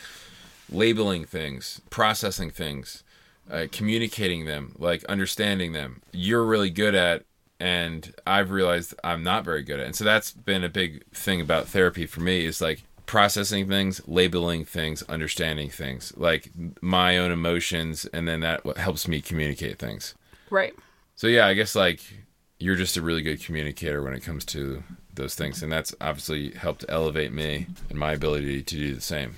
labeling 0.69 1.25
things, 1.25 1.81
processing 1.89 2.49
things, 2.49 3.03
uh, 3.51 3.67
communicating 3.71 4.45
them, 4.45 4.73
like 4.77 5.03
understanding 5.05 5.73
them. 5.73 6.01
You're 6.11 6.45
really 6.45 6.69
good 6.69 6.95
at 6.95 7.25
and 7.59 8.13
I've 8.25 8.51
realized 8.51 8.93
I'm 9.03 9.23
not 9.23 9.45
very 9.45 9.63
good 9.63 9.79
at. 9.79 9.85
And 9.85 9.95
so 9.95 10.03
that's 10.03 10.31
been 10.31 10.63
a 10.63 10.69
big 10.69 11.05
thing 11.11 11.41
about 11.41 11.67
therapy 11.67 12.05
for 12.05 12.21
me 12.21 12.45
is 12.45 12.61
like 12.61 12.83
processing 13.05 13.67
things, 13.67 14.01
labeling 14.07 14.65
things, 14.65 15.03
understanding 15.03 15.69
things, 15.69 16.13
like 16.17 16.49
my 16.81 17.17
own 17.17 17.31
emotions, 17.31 18.05
and 18.13 18.27
then 18.27 18.39
that 18.41 18.65
helps 18.77 19.07
me 19.07 19.21
communicate 19.21 19.77
things. 19.79 20.15
Right. 20.49 20.73
So 21.15 21.27
yeah, 21.27 21.47
I 21.47 21.53
guess 21.53 21.75
like 21.75 22.01
you're 22.59 22.75
just 22.75 22.97
a 22.97 23.01
really 23.01 23.21
good 23.21 23.43
communicator 23.43 24.01
when 24.01 24.13
it 24.13 24.21
comes 24.21 24.45
to 24.45 24.83
those 25.13 25.35
things, 25.35 25.61
and 25.61 25.71
that's 25.71 25.93
obviously 26.01 26.51
helped 26.51 26.85
elevate 26.89 27.33
me 27.33 27.67
and 27.89 27.99
my 27.99 28.13
ability 28.13 28.63
to 28.63 28.75
do 28.75 28.95
the 28.95 29.01
same. 29.01 29.35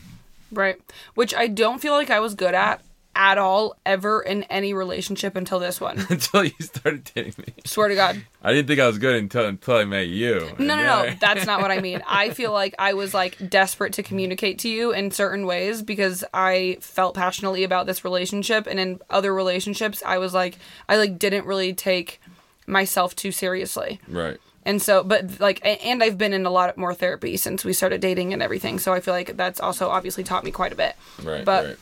Right. 0.51 0.79
Which 1.15 1.33
I 1.33 1.47
don't 1.47 1.81
feel 1.81 1.93
like 1.93 2.09
I 2.09 2.19
was 2.19 2.35
good 2.35 2.53
at 2.53 2.81
at 3.15 3.37
all 3.37 3.77
ever 3.85 4.21
in 4.21 4.43
any 4.43 4.73
relationship 4.73 5.35
until 5.35 5.59
this 5.59 5.79
one. 5.79 5.97
until 6.09 6.43
you 6.43 6.51
started 6.59 7.09
dating 7.15 7.33
me, 7.37 7.53
Swear 7.63 7.87
to 7.87 7.95
God. 7.95 8.21
I 8.43 8.51
didn't 8.53 8.67
think 8.67 8.79
I 8.79 8.87
was 8.87 8.97
good 8.97 9.15
until 9.15 9.45
until 9.45 9.77
I 9.77 9.85
met 9.85 10.07
you. 10.07 10.51
No, 10.59 10.75
no, 10.75 10.83
no. 10.83 11.13
That's 11.19 11.45
not 11.45 11.61
what 11.61 11.71
I 11.71 11.79
mean. 11.79 12.03
I 12.07 12.31
feel 12.31 12.51
like 12.51 12.75
I 12.77 12.93
was 12.93 13.13
like 13.13 13.49
desperate 13.49 13.93
to 13.93 14.03
communicate 14.03 14.59
to 14.59 14.69
you 14.69 14.91
in 14.91 15.11
certain 15.11 15.45
ways 15.45 15.81
because 15.81 16.23
I 16.33 16.77
felt 16.81 17.15
passionately 17.15 17.63
about 17.63 17.85
this 17.85 18.03
relationship 18.03 18.67
and 18.67 18.79
in 18.79 18.99
other 19.09 19.33
relationships 19.33 20.03
I 20.05 20.17
was 20.17 20.33
like 20.33 20.57
I 20.89 20.97
like 20.97 21.17
didn't 21.17 21.45
really 21.45 21.73
take 21.73 22.21
myself 22.67 23.15
too 23.15 23.31
seriously. 23.31 23.99
right. 24.07 24.37
And 24.67 24.81
so, 24.81 25.03
but 25.03 25.39
like, 25.39 25.61
and 25.63 26.01
I've 26.01 26.17
been 26.17 26.33
in 26.33 26.47
a 26.47 26.49
lot 26.49 26.75
more 26.75 26.93
therapy 26.95 27.37
since 27.37 27.63
we 27.63 27.71
started 27.71 28.01
dating 28.01 28.33
and 28.33 28.41
everything. 28.41 28.79
So 28.79 28.93
I 28.93 28.99
feel 28.99 29.13
like 29.13 29.37
that's 29.37 29.59
also 29.59 29.89
obviously 29.89 30.23
taught 30.23 30.43
me 30.43 30.49
quite 30.49 30.73
a 30.73 30.75
bit. 30.75 30.95
Right. 31.21 31.45
But 31.45 31.65
right. 31.65 31.77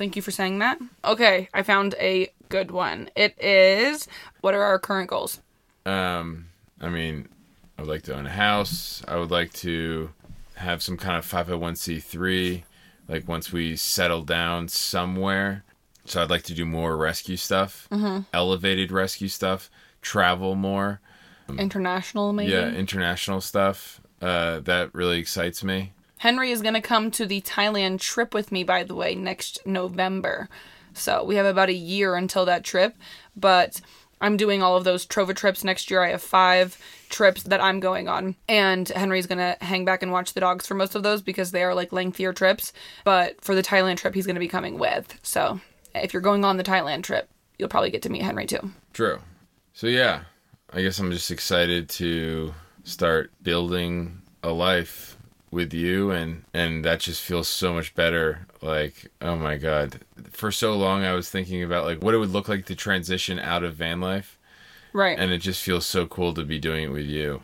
Thank 0.00 0.16
you 0.16 0.22
for 0.22 0.30
saying 0.30 0.60
that. 0.60 0.78
Okay, 1.04 1.50
I 1.52 1.62
found 1.62 1.94
a 2.00 2.30
good 2.48 2.70
one. 2.70 3.10
It 3.14 3.38
is 3.38 4.08
what 4.40 4.54
are 4.54 4.62
our 4.62 4.78
current 4.78 5.10
goals? 5.10 5.40
Um, 5.84 6.46
I 6.80 6.88
mean, 6.88 7.28
I 7.76 7.82
would 7.82 7.90
like 7.90 8.02
to 8.04 8.16
own 8.16 8.26
a 8.26 8.30
house. 8.30 9.02
I 9.06 9.16
would 9.16 9.30
like 9.30 9.52
to 9.64 10.10
have 10.56 10.82
some 10.82 10.96
kind 10.96 11.18
of 11.18 11.26
501c3, 11.26 12.62
like 13.08 13.28
once 13.28 13.52
we 13.52 13.76
settle 13.76 14.22
down 14.22 14.68
somewhere. 14.68 15.64
So 16.06 16.22
I'd 16.22 16.30
like 16.30 16.44
to 16.44 16.54
do 16.54 16.64
more 16.64 16.96
rescue 16.96 17.36
stuff, 17.36 17.86
elevated 18.32 18.90
rescue 18.90 19.28
stuff, 19.28 19.70
travel 20.00 20.54
more. 20.54 21.00
International, 21.58 22.32
maybe? 22.32 22.52
Yeah, 22.52 22.70
international 22.70 23.42
stuff. 23.42 24.00
Uh, 24.22 24.60
that 24.60 24.94
really 24.94 25.18
excites 25.18 25.62
me. 25.62 25.92
Henry 26.20 26.50
is 26.50 26.60
going 26.60 26.74
to 26.74 26.82
come 26.82 27.10
to 27.10 27.24
the 27.24 27.40
Thailand 27.40 27.98
trip 27.98 28.34
with 28.34 28.52
me, 28.52 28.62
by 28.62 28.84
the 28.84 28.94
way, 28.94 29.14
next 29.14 29.58
November. 29.64 30.50
So 30.92 31.24
we 31.24 31.36
have 31.36 31.46
about 31.46 31.70
a 31.70 31.74
year 31.74 32.14
until 32.14 32.44
that 32.44 32.62
trip, 32.62 32.94
but 33.34 33.80
I'm 34.20 34.36
doing 34.36 34.62
all 34.62 34.76
of 34.76 34.84
those 34.84 35.06
Trova 35.06 35.34
trips 35.34 35.64
next 35.64 35.90
year. 35.90 36.02
I 36.02 36.10
have 36.10 36.20
five 36.20 36.76
trips 37.08 37.44
that 37.44 37.62
I'm 37.62 37.80
going 37.80 38.06
on, 38.06 38.36
and 38.50 38.86
Henry's 38.88 39.26
going 39.26 39.38
to 39.38 39.56
hang 39.64 39.86
back 39.86 40.02
and 40.02 40.12
watch 40.12 40.34
the 40.34 40.40
dogs 40.40 40.66
for 40.66 40.74
most 40.74 40.94
of 40.94 41.02
those 41.02 41.22
because 41.22 41.52
they 41.52 41.62
are 41.62 41.74
like 41.74 41.90
lengthier 41.90 42.34
trips. 42.34 42.74
But 43.02 43.42
for 43.42 43.54
the 43.54 43.62
Thailand 43.62 43.96
trip, 43.96 44.14
he's 44.14 44.26
going 44.26 44.36
to 44.36 44.40
be 44.40 44.46
coming 44.46 44.78
with. 44.78 45.18
So 45.22 45.58
if 45.94 46.12
you're 46.12 46.20
going 46.20 46.44
on 46.44 46.58
the 46.58 46.62
Thailand 46.62 47.02
trip, 47.02 47.30
you'll 47.58 47.70
probably 47.70 47.90
get 47.90 48.02
to 48.02 48.10
meet 48.10 48.20
Henry 48.20 48.44
too. 48.44 48.72
True. 48.92 49.20
So 49.72 49.86
yeah, 49.86 50.24
I 50.70 50.82
guess 50.82 50.98
I'm 50.98 51.12
just 51.12 51.30
excited 51.30 51.88
to 51.88 52.52
start 52.84 53.30
building 53.42 54.20
a 54.42 54.50
life 54.50 55.09
with 55.50 55.72
you 55.74 56.10
and 56.12 56.44
and 56.54 56.84
that 56.84 57.00
just 57.00 57.20
feels 57.22 57.48
so 57.48 57.72
much 57.72 57.94
better 57.94 58.46
like 58.62 59.10
oh 59.20 59.34
my 59.36 59.56
god 59.56 59.98
for 60.30 60.52
so 60.52 60.76
long 60.76 61.02
i 61.04 61.12
was 61.12 61.28
thinking 61.28 61.62
about 61.62 61.84
like 61.84 62.00
what 62.02 62.14
it 62.14 62.18
would 62.18 62.30
look 62.30 62.48
like 62.48 62.66
to 62.66 62.74
transition 62.76 63.38
out 63.38 63.64
of 63.64 63.74
van 63.74 64.00
life 64.00 64.38
Right. 64.92 65.18
and 65.18 65.30
it 65.32 65.38
just 65.38 65.62
feels 65.62 65.86
so 65.86 66.06
cool 66.06 66.34
to 66.34 66.44
be 66.44 66.58
doing 66.58 66.84
it 66.84 66.92
with 66.92 67.06
you 67.06 67.42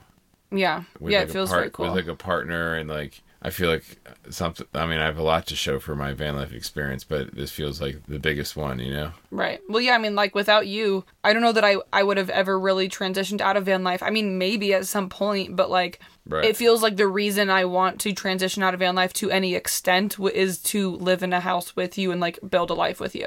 yeah. 0.53 0.85
with 1.01 1.13
yeah, 1.13 1.21
like 1.21 1.29
it 1.29 1.33
feels 1.33 1.49
part- 1.51 1.61
very 1.61 1.71
cool. 1.71 1.87
with 1.87 1.95
like 1.97 2.07
a 2.07 2.15
partner 2.17 2.75
and 2.77 2.89
like 2.89 3.23
i 3.43 3.51
feel 3.51 3.69
like 3.71 3.85
something 4.31 4.67
i 4.75 4.87
mean 4.87 4.99
i 5.01 5.05
have 5.05 5.19
a 5.19 5.23
lot 5.23 5.47
to 5.47 5.57
show 5.57 5.79
for 5.81 5.97
my 5.97 6.13
van 6.13 6.37
life 6.37 6.53
experience 6.53 7.03
but 7.05 7.35
this 7.35 7.51
feels 7.51 7.81
like 7.81 7.99
the 8.07 8.19
biggest 8.21 8.57
one 8.57 8.79
you 8.79 8.93
know 8.93 9.11
Right. 9.33 9.61
Well, 9.69 9.83
yeah, 9.83 9.95
I 9.95 9.99
mean, 9.99 10.15
like 10.15 10.35
without 10.35 10.67
you, 10.67 11.05
I 11.23 11.35
don't 11.35 11.43
know 11.43 11.53
that 11.53 11.65
I 11.65 11.77
I 11.93 12.03
would 12.03 12.17
have 12.17 12.31
ever 12.31 12.59
really 12.59 12.89
transitioned 12.89 13.43
out 13.43 13.59
of 13.59 13.67
van 13.67 13.85
life. 13.85 14.03
I 14.03 14.09
mean, 14.09 14.39
maybe 14.39 14.73
at 14.73 14.87
some 14.87 15.11
point, 15.11 15.57
but 15.57 15.69
like 15.69 16.01
Right. 16.29 16.45
it 16.45 16.57
feels 16.57 16.83
like 16.83 16.97
the 16.97 17.07
reason 17.07 17.51
I 17.51 17.65
want 17.67 18.01
to 18.01 18.13
transition 18.13 18.63
out 18.65 18.75
of 18.75 18.81
van 18.81 18.95
life 18.97 19.13
to 19.15 19.31
any 19.31 19.55
extent 19.55 20.13
w- 20.17 20.35
is 20.35 20.59
to 20.65 20.91
live 20.97 21.23
in 21.23 21.33
a 21.33 21.39
house 21.41 21.77
with 21.77 21.97
you 21.97 22.11
and 22.11 22.21
like 22.21 22.39
build 22.49 22.71
a 22.71 22.75
life 22.75 22.99
with 23.01 23.15
you. 23.15 23.27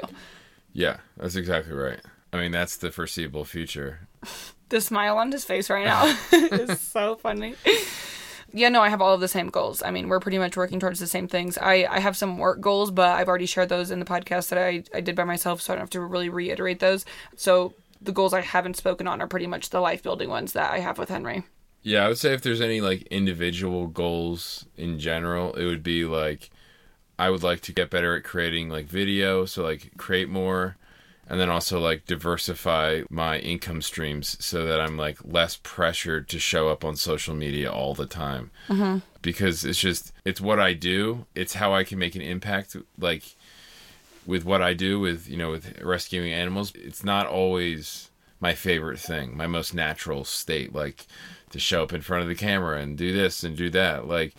yeah 0.74 0.98
that's 1.16 1.34
exactly 1.36 1.72
right 1.74 2.00
i 2.32 2.36
mean 2.36 2.52
that's 2.52 2.76
the 2.76 2.90
foreseeable 2.90 3.44
future 3.44 4.06
The 4.68 4.80
smile 4.80 5.16
on 5.18 5.32
his 5.32 5.44
face 5.44 5.68
right 5.70 5.84
now 5.86 6.14
is 6.32 6.78
so 6.80 7.16
funny. 7.16 7.54
Yeah, 8.52 8.68
no, 8.68 8.82
I 8.82 8.88
have 8.88 9.00
all 9.00 9.14
of 9.14 9.20
the 9.20 9.28
same 9.28 9.48
goals. 9.48 9.80
I 9.82 9.90
mean, 9.92 10.08
we're 10.08 10.18
pretty 10.20 10.38
much 10.38 10.56
working 10.56 10.80
towards 10.80 10.98
the 10.98 11.06
same 11.06 11.28
things. 11.28 11.56
I, 11.58 11.86
I 11.88 12.00
have 12.00 12.16
some 12.16 12.36
work 12.36 12.60
goals, 12.60 12.90
but 12.90 13.08
I've 13.16 13.28
already 13.28 13.46
shared 13.46 13.68
those 13.68 13.90
in 13.92 14.00
the 14.00 14.04
podcast 14.04 14.48
that 14.48 14.58
I, 14.58 14.82
I 14.92 15.00
did 15.00 15.14
by 15.14 15.22
myself, 15.24 15.60
so 15.60 15.72
I 15.72 15.76
don't 15.76 15.82
have 15.82 15.90
to 15.90 16.00
really 16.00 16.28
reiterate 16.28 16.80
those. 16.80 17.04
So 17.36 17.74
the 18.02 18.10
goals 18.12 18.32
I 18.34 18.40
haven't 18.40 18.76
spoken 18.76 19.06
on 19.08 19.20
are 19.22 19.28
pretty 19.28 19.46
much 19.46 19.70
the 19.70 19.80
life 19.80 20.02
building 20.02 20.28
ones 20.30 20.52
that 20.52 20.70
I 20.72 20.78
have 20.80 20.98
with 20.98 21.08
Henry. 21.10 21.44
Yeah, 21.82 22.04
I 22.04 22.08
would 22.08 22.18
say 22.18 22.32
if 22.32 22.42
there's 22.42 22.60
any 22.60 22.80
like 22.80 23.02
individual 23.04 23.86
goals 23.86 24.66
in 24.76 24.98
general, 24.98 25.54
it 25.54 25.64
would 25.64 25.82
be 25.82 26.04
like 26.04 26.50
I 27.18 27.30
would 27.30 27.42
like 27.42 27.60
to 27.62 27.72
get 27.72 27.90
better 27.90 28.16
at 28.16 28.24
creating 28.24 28.68
like 28.68 28.86
video, 28.86 29.44
so 29.44 29.62
like 29.62 29.96
create 29.96 30.28
more 30.28 30.76
and 31.30 31.38
then 31.38 31.48
also 31.48 31.78
like 31.78 32.06
diversify 32.06 33.02
my 33.08 33.38
income 33.38 33.80
streams 33.80 34.36
so 34.44 34.66
that 34.66 34.80
I'm 34.80 34.96
like 34.96 35.18
less 35.24 35.60
pressured 35.62 36.28
to 36.30 36.40
show 36.40 36.68
up 36.68 36.84
on 36.84 36.96
social 36.96 37.36
media 37.36 37.70
all 37.70 37.94
the 37.94 38.04
time. 38.04 38.50
Mm-hmm. 38.66 38.98
Because 39.22 39.64
it's 39.64 39.78
just 39.78 40.12
it's 40.24 40.40
what 40.40 40.58
I 40.58 40.72
do. 40.72 41.26
It's 41.36 41.54
how 41.54 41.72
I 41.72 41.84
can 41.84 42.00
make 42.00 42.16
an 42.16 42.20
impact 42.20 42.76
like 42.98 43.36
with 44.26 44.44
what 44.44 44.60
I 44.60 44.74
do 44.74 44.98
with, 44.98 45.28
you 45.28 45.36
know, 45.36 45.52
with 45.52 45.80
rescuing 45.80 46.32
animals. 46.32 46.72
It's 46.74 47.04
not 47.04 47.28
always 47.28 48.10
my 48.40 48.54
favorite 48.54 48.98
thing, 48.98 49.36
my 49.36 49.46
most 49.46 49.72
natural 49.72 50.24
state 50.24 50.74
like 50.74 51.06
to 51.50 51.58
show 51.58 51.82
up 51.82 51.92
in 51.92 52.00
front 52.00 52.22
of 52.22 52.28
the 52.28 52.34
camera 52.34 52.80
and 52.80 52.96
do 52.96 53.12
this 53.12 53.44
and 53.44 53.56
do 53.56 53.70
that. 53.70 54.06
Like 54.08 54.34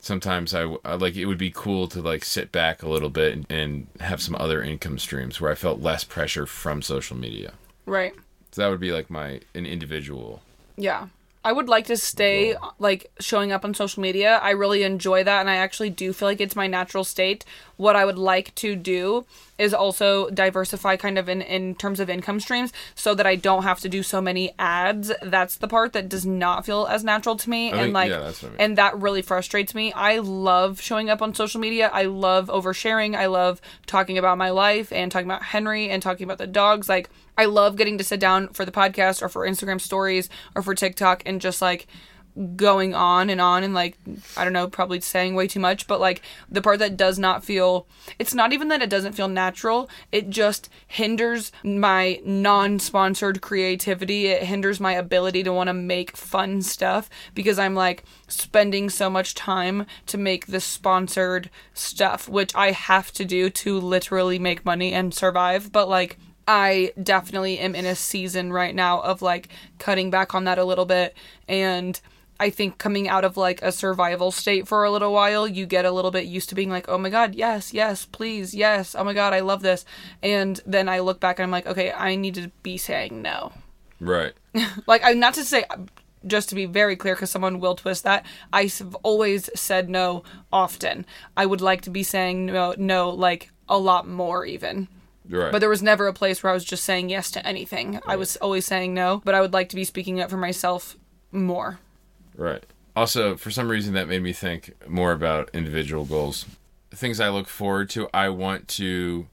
sometimes 0.00 0.54
I, 0.54 0.76
I 0.84 0.94
like 0.94 1.16
it 1.16 1.26
would 1.26 1.38
be 1.38 1.50
cool 1.50 1.86
to 1.88 2.02
like 2.02 2.24
sit 2.24 2.52
back 2.52 2.82
a 2.82 2.88
little 2.88 3.10
bit 3.10 3.32
and, 3.34 3.46
and 3.50 3.86
have 4.00 4.20
some 4.20 4.36
other 4.36 4.62
income 4.62 4.98
streams 4.98 5.40
where 5.40 5.50
I 5.50 5.54
felt 5.54 5.80
less 5.80 6.04
pressure 6.04 6.46
from 6.46 6.82
social 6.82 7.16
media. 7.16 7.54
Right. 7.86 8.14
So 8.50 8.62
that 8.62 8.68
would 8.68 8.80
be 8.80 8.92
like 8.92 9.08
my 9.10 9.40
an 9.54 9.66
individual. 9.66 10.42
Yeah. 10.76 11.08
I 11.44 11.52
would 11.52 11.68
like 11.68 11.86
to 11.86 11.96
stay 11.96 12.54
like 12.78 13.10
showing 13.18 13.50
up 13.50 13.64
on 13.64 13.74
social 13.74 14.00
media. 14.00 14.38
I 14.38 14.50
really 14.50 14.84
enjoy 14.84 15.24
that 15.24 15.40
and 15.40 15.50
I 15.50 15.56
actually 15.56 15.90
do 15.90 16.12
feel 16.12 16.28
like 16.28 16.40
it's 16.40 16.54
my 16.54 16.68
natural 16.68 17.02
state. 17.02 17.44
What 17.76 17.96
I 17.96 18.04
would 18.04 18.18
like 18.18 18.54
to 18.56 18.76
do 18.76 19.24
is 19.58 19.72
also 19.72 20.28
diversify 20.30 20.96
kind 20.96 21.18
of 21.18 21.28
in 21.28 21.40
in 21.42 21.74
terms 21.74 22.00
of 22.00 22.10
income 22.10 22.40
streams 22.40 22.72
so 22.94 23.14
that 23.14 23.26
I 23.26 23.36
don't 23.36 23.62
have 23.62 23.80
to 23.80 23.88
do 23.88 24.02
so 24.02 24.20
many 24.20 24.54
ads. 24.58 25.12
That's 25.22 25.56
the 25.56 25.68
part 25.68 25.92
that 25.92 26.08
does 26.08 26.26
not 26.26 26.66
feel 26.66 26.86
as 26.86 27.04
natural 27.04 27.36
to 27.36 27.50
me 27.50 27.72
I 27.72 27.76
and 27.76 27.92
like 27.92 28.10
yeah, 28.10 28.32
I 28.42 28.46
mean. 28.46 28.56
and 28.58 28.78
that 28.78 28.98
really 28.98 29.22
frustrates 29.22 29.74
me. 29.74 29.92
I 29.92 30.18
love 30.18 30.80
showing 30.80 31.10
up 31.10 31.22
on 31.22 31.34
social 31.34 31.60
media. 31.60 31.90
I 31.92 32.04
love 32.04 32.48
oversharing. 32.48 33.16
I 33.16 33.26
love 33.26 33.60
talking 33.86 34.18
about 34.18 34.38
my 34.38 34.50
life 34.50 34.92
and 34.92 35.12
talking 35.12 35.28
about 35.28 35.42
Henry 35.42 35.88
and 35.90 36.02
talking 36.02 36.24
about 36.24 36.38
the 36.38 36.46
dogs. 36.46 36.88
Like 36.88 37.08
I 37.36 37.44
love 37.44 37.76
getting 37.76 37.98
to 37.98 38.04
sit 38.04 38.20
down 38.20 38.48
for 38.48 38.64
the 38.64 38.72
podcast 38.72 39.22
or 39.22 39.28
for 39.28 39.46
Instagram 39.46 39.80
stories 39.80 40.28
or 40.54 40.62
for 40.62 40.74
TikTok 40.74 41.22
and 41.24 41.40
just 41.40 41.62
like 41.62 41.86
going 42.56 42.94
on 42.94 43.28
and 43.28 43.40
on 43.40 43.62
and 43.62 43.74
like 43.74 43.98
I 44.36 44.44
don't 44.44 44.52
know, 44.52 44.68
probably 44.68 45.00
saying 45.00 45.34
way 45.34 45.46
too 45.46 45.60
much, 45.60 45.86
but 45.86 46.00
like 46.00 46.22
the 46.50 46.62
part 46.62 46.78
that 46.78 46.96
does 46.96 47.18
not 47.18 47.44
feel 47.44 47.86
it's 48.18 48.34
not 48.34 48.52
even 48.52 48.68
that 48.68 48.82
it 48.82 48.90
doesn't 48.90 49.12
feel 49.12 49.28
natural, 49.28 49.90
it 50.10 50.30
just 50.30 50.68
hinders 50.86 51.52
my 51.62 52.20
non-sponsored 52.24 53.40
creativity. 53.42 54.26
It 54.26 54.44
hinders 54.44 54.80
my 54.80 54.92
ability 54.92 55.42
to 55.42 55.52
want 55.52 55.68
to 55.68 55.74
make 55.74 56.16
fun 56.16 56.62
stuff 56.62 57.10
because 57.34 57.58
I'm 57.58 57.74
like 57.74 58.04
spending 58.28 58.88
so 58.88 59.10
much 59.10 59.34
time 59.34 59.86
to 60.06 60.16
make 60.16 60.46
the 60.46 60.60
sponsored 60.60 61.50
stuff, 61.74 62.28
which 62.28 62.54
I 62.54 62.70
have 62.70 63.12
to 63.12 63.24
do 63.24 63.50
to 63.50 63.78
literally 63.78 64.38
make 64.38 64.64
money 64.64 64.92
and 64.92 65.12
survive, 65.12 65.70
but 65.70 65.88
like 65.88 66.18
I 66.46 66.92
definitely 67.00 67.58
am 67.58 67.74
in 67.74 67.86
a 67.86 67.94
season 67.94 68.52
right 68.52 68.74
now 68.74 69.00
of 69.00 69.22
like 69.22 69.48
cutting 69.78 70.10
back 70.10 70.34
on 70.34 70.44
that 70.44 70.58
a 70.58 70.64
little 70.64 70.86
bit 70.86 71.16
and 71.46 72.00
I 72.42 72.50
think 72.50 72.76
coming 72.76 73.08
out 73.08 73.24
of 73.24 73.36
like 73.36 73.62
a 73.62 73.70
survival 73.70 74.32
state 74.32 74.66
for 74.66 74.82
a 74.82 74.90
little 74.90 75.12
while, 75.12 75.46
you 75.46 75.64
get 75.64 75.84
a 75.84 75.92
little 75.92 76.10
bit 76.10 76.24
used 76.24 76.48
to 76.48 76.56
being 76.56 76.70
like, 76.70 76.88
oh 76.88 76.98
my 76.98 77.08
God, 77.08 77.36
yes, 77.36 77.72
yes, 77.72 78.04
please, 78.04 78.52
yes, 78.52 78.96
oh 78.96 79.04
my 79.04 79.14
God, 79.14 79.32
I 79.32 79.38
love 79.38 79.62
this. 79.62 79.84
And 80.24 80.60
then 80.66 80.88
I 80.88 80.98
look 80.98 81.20
back 81.20 81.38
and 81.38 81.44
I'm 81.44 81.52
like, 81.52 81.68
okay, 81.68 81.92
I 81.92 82.16
need 82.16 82.34
to 82.34 82.50
be 82.64 82.78
saying 82.78 83.22
no. 83.22 83.52
Right. 84.00 84.32
Like, 84.88 85.02
I'm 85.04 85.20
not 85.20 85.34
to 85.34 85.44
say, 85.44 85.64
just 86.26 86.48
to 86.48 86.56
be 86.56 86.66
very 86.66 86.96
clear, 86.96 87.14
because 87.14 87.30
someone 87.30 87.60
will 87.60 87.76
twist 87.76 88.02
that, 88.02 88.26
I've 88.52 88.96
always 89.04 89.48
said 89.54 89.88
no 89.88 90.24
often. 90.52 91.06
I 91.36 91.46
would 91.46 91.60
like 91.60 91.82
to 91.82 91.90
be 91.90 92.02
saying 92.02 92.46
no, 92.46 92.74
no, 92.76 93.08
like 93.10 93.50
a 93.68 93.78
lot 93.78 94.08
more 94.08 94.44
even. 94.44 94.88
Right. 95.28 95.52
But 95.52 95.60
there 95.60 95.68
was 95.68 95.80
never 95.80 96.08
a 96.08 96.12
place 96.12 96.42
where 96.42 96.50
I 96.50 96.54
was 96.54 96.64
just 96.64 96.82
saying 96.82 97.08
yes 97.08 97.30
to 97.30 97.46
anything. 97.46 98.00
I 98.04 98.16
was 98.16 98.34
always 98.38 98.66
saying 98.66 98.94
no, 98.94 99.22
but 99.24 99.36
I 99.36 99.40
would 99.40 99.52
like 99.52 99.68
to 99.68 99.76
be 99.76 99.84
speaking 99.84 100.20
up 100.20 100.28
for 100.28 100.36
myself 100.36 100.96
more. 101.30 101.78
Right. 102.36 102.64
Also, 102.94 103.36
for 103.36 103.50
some 103.50 103.68
reason, 103.70 103.94
that 103.94 104.08
made 104.08 104.22
me 104.22 104.32
think 104.32 104.72
more 104.86 105.12
about 105.12 105.50
individual 105.54 106.04
goals. 106.04 106.44
Things 106.90 107.20
I 107.20 107.30
look 107.30 107.48
forward 107.48 107.88
to. 107.90 108.08
I 108.12 108.28
want 108.28 108.68
to 108.68 109.26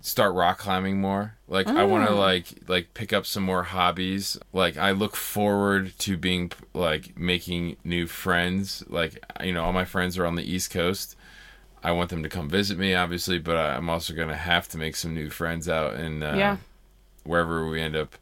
start 0.00 0.34
rock 0.34 0.58
climbing 0.58 1.00
more. 1.00 1.34
Like 1.48 1.66
I 1.68 1.84
want 1.84 2.08
to 2.08 2.14
like 2.14 2.46
like 2.68 2.94
pick 2.94 3.12
up 3.12 3.26
some 3.26 3.42
more 3.42 3.64
hobbies. 3.64 4.38
Like 4.52 4.76
I 4.76 4.92
look 4.92 5.16
forward 5.16 5.96
to 6.00 6.16
being 6.16 6.52
like 6.74 7.16
making 7.18 7.76
new 7.84 8.06
friends. 8.06 8.84
Like 8.88 9.18
you 9.42 9.52
know, 9.52 9.64
all 9.64 9.72
my 9.72 9.84
friends 9.84 10.16
are 10.18 10.26
on 10.26 10.36
the 10.36 10.44
East 10.48 10.70
Coast. 10.70 11.16
I 11.84 11.90
want 11.90 12.10
them 12.10 12.22
to 12.22 12.28
come 12.28 12.48
visit 12.48 12.78
me, 12.78 12.94
obviously, 12.94 13.38
but 13.40 13.56
I'm 13.56 13.90
also 13.90 14.14
gonna 14.14 14.36
have 14.36 14.68
to 14.68 14.78
make 14.78 14.94
some 14.94 15.12
new 15.14 15.28
friends 15.30 15.68
out 15.68 15.94
in 15.94 16.22
uh, 16.22 16.34
Yeah. 16.36 16.56
wherever 17.24 17.68
we 17.68 17.80
end 17.80 17.96
up 17.96 18.14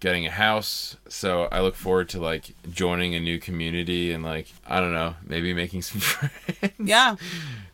getting 0.00 0.26
a 0.26 0.30
house. 0.30 0.96
So 1.08 1.48
I 1.50 1.60
look 1.60 1.74
forward 1.74 2.08
to 2.10 2.20
like 2.20 2.54
joining 2.70 3.14
a 3.14 3.20
new 3.20 3.38
community 3.38 4.12
and 4.12 4.22
like 4.22 4.48
I 4.66 4.80
don't 4.80 4.92
know, 4.92 5.14
maybe 5.24 5.52
making 5.52 5.82
some 5.82 6.00
friends. 6.00 6.74
Yeah. 6.78 7.16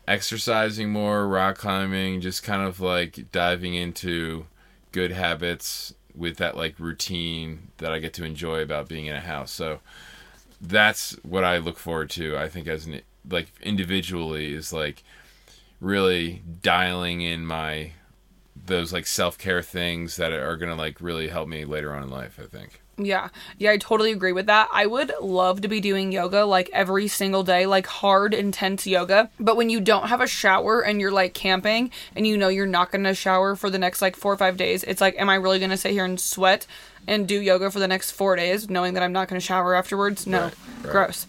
Exercising 0.07 0.89
more, 0.89 1.27
rock 1.27 1.57
climbing, 1.57 2.21
just 2.21 2.43
kind 2.43 2.61
of 2.61 2.79
like 2.79 3.31
diving 3.31 3.73
into 3.75 4.45
good 4.91 5.11
habits 5.11 5.93
with 6.15 6.37
that 6.37 6.55
like 6.55 6.79
routine 6.79 7.69
that 7.77 7.91
I 7.91 7.99
get 7.99 8.13
to 8.13 8.23
enjoy 8.23 8.61
about 8.61 8.87
being 8.87 9.05
in 9.07 9.15
a 9.15 9.21
house. 9.21 9.51
So 9.51 9.79
that's 10.61 11.13
what 11.23 11.43
I 11.43 11.57
look 11.57 11.77
forward 11.77 12.09
to. 12.11 12.37
I 12.37 12.47
think 12.49 12.67
as 12.67 12.85
an 12.85 13.01
like 13.29 13.47
individually 13.61 14.53
is 14.53 14.73
like 14.73 15.03
really 15.79 16.41
dialing 16.61 17.21
in 17.21 17.45
my 17.45 17.91
those 18.65 18.93
like 18.93 19.05
self-care 19.05 19.61
things 19.61 20.15
that 20.17 20.31
are 20.31 20.57
to 20.57 20.75
like 20.75 21.01
really 21.01 21.27
help 21.27 21.47
me 21.47 21.65
later 21.65 21.93
on 21.93 22.03
in 22.03 22.09
life, 22.09 22.39
I 22.41 22.45
think. 22.45 22.81
Yeah. 22.97 23.29
Yeah, 23.57 23.71
I 23.71 23.77
totally 23.77 24.11
agree 24.11 24.33
with 24.33 24.45
that. 24.45 24.69
I 24.71 24.85
would 24.85 25.11
love 25.19 25.61
to 25.61 25.67
be 25.67 25.79
doing 25.79 26.11
yoga 26.11 26.45
like 26.45 26.69
every 26.73 27.07
single 27.07 27.43
day, 27.43 27.65
like 27.65 27.87
hard, 27.87 28.33
intense 28.33 28.85
yoga. 28.85 29.31
But 29.39 29.57
when 29.57 29.69
you 29.69 29.81
don't 29.81 30.09
have 30.09 30.21
a 30.21 30.27
shower 30.27 30.81
and 30.81 31.01
you're 31.01 31.11
like 31.11 31.33
camping 31.33 31.91
and 32.15 32.27
you 32.27 32.37
know 32.37 32.49
you're 32.49 32.67
not 32.67 32.91
going 32.91 33.03
to 33.05 33.15
shower 33.15 33.55
for 33.55 33.69
the 33.69 33.79
next 33.79 34.01
like 34.01 34.15
four 34.15 34.31
or 34.31 34.37
five 34.37 34.57
days, 34.57 34.83
it's 34.83 35.01
like, 35.01 35.19
am 35.19 35.29
I 35.29 35.35
really 35.35 35.57
going 35.57 35.71
to 35.71 35.77
sit 35.77 35.91
here 35.91 36.05
and 36.05 36.19
sweat 36.19 36.67
and 37.07 37.27
do 37.27 37.41
yoga 37.41 37.71
for 37.71 37.79
the 37.79 37.87
next 37.87 38.11
four 38.11 38.35
days 38.35 38.69
knowing 38.69 38.93
that 38.93 39.01
I'm 39.01 39.13
not 39.13 39.27
going 39.27 39.39
to 39.39 39.45
shower 39.45 39.73
afterwards? 39.73 40.27
No. 40.27 40.43
Right, 40.43 40.53
right. 40.83 40.91
Gross. 40.91 41.27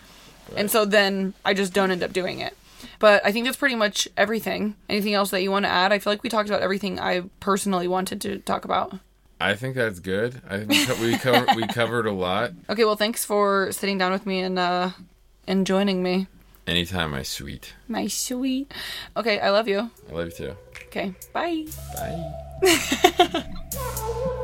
And 0.57 0.71
so 0.71 0.85
then 0.85 1.33
I 1.45 1.55
just 1.55 1.73
don't 1.73 1.91
end 1.91 2.03
up 2.03 2.13
doing 2.13 2.41
it. 2.41 2.55
But 3.05 3.21
I 3.23 3.33
think 3.33 3.45
that's 3.45 3.59
pretty 3.59 3.75
much 3.75 4.09
everything. 4.17 4.77
Anything 4.89 5.13
else 5.13 5.31
that 5.33 5.43
you 5.43 5.51
want 5.51 5.67
to 5.67 5.69
add? 5.69 5.93
I 5.93 5.99
feel 5.99 6.11
like 6.11 6.23
we 6.23 6.31
talked 6.31 6.49
about 6.49 6.63
everything 6.63 6.99
I 6.99 7.25
personally 7.39 7.87
wanted 7.87 8.23
to 8.23 8.39
talk 8.39 8.65
about. 8.65 8.95
I 9.39 9.57
think 9.57 9.75
that's 9.75 10.01
good. 10.01 10.41
I 10.49 10.57
think 10.57 10.71
we, 10.71 10.87
co- 10.87 11.03
we 11.03 11.19
covered 11.19 11.55
we 11.55 11.67
covered 11.67 12.07
a 12.07 12.13
lot. 12.13 12.53
Okay, 12.71 12.87
well, 12.87 12.97
thanks 12.97 13.23
for 13.23 13.71
sitting 13.73 13.99
down 13.99 14.11
with 14.11 14.25
me 14.25 14.41
and 14.41 14.59
uh 14.59 14.93
and 15.47 15.67
joining 15.67 16.03
me. 16.03 16.29
Anytime, 16.67 17.11
my 17.11 17.23
sweet. 17.25 17.75
My 17.89 18.07
sweet. 18.07 18.73
Okay, 19.19 19.39
I 19.39 19.51
love 19.51 19.69
you. 19.69 19.91
I 20.09 20.13
love 20.15 20.29
you 20.29 20.33
too. 20.33 20.57
Okay, 20.87 21.13
bye. 21.35 21.67
Bye. 22.63 23.45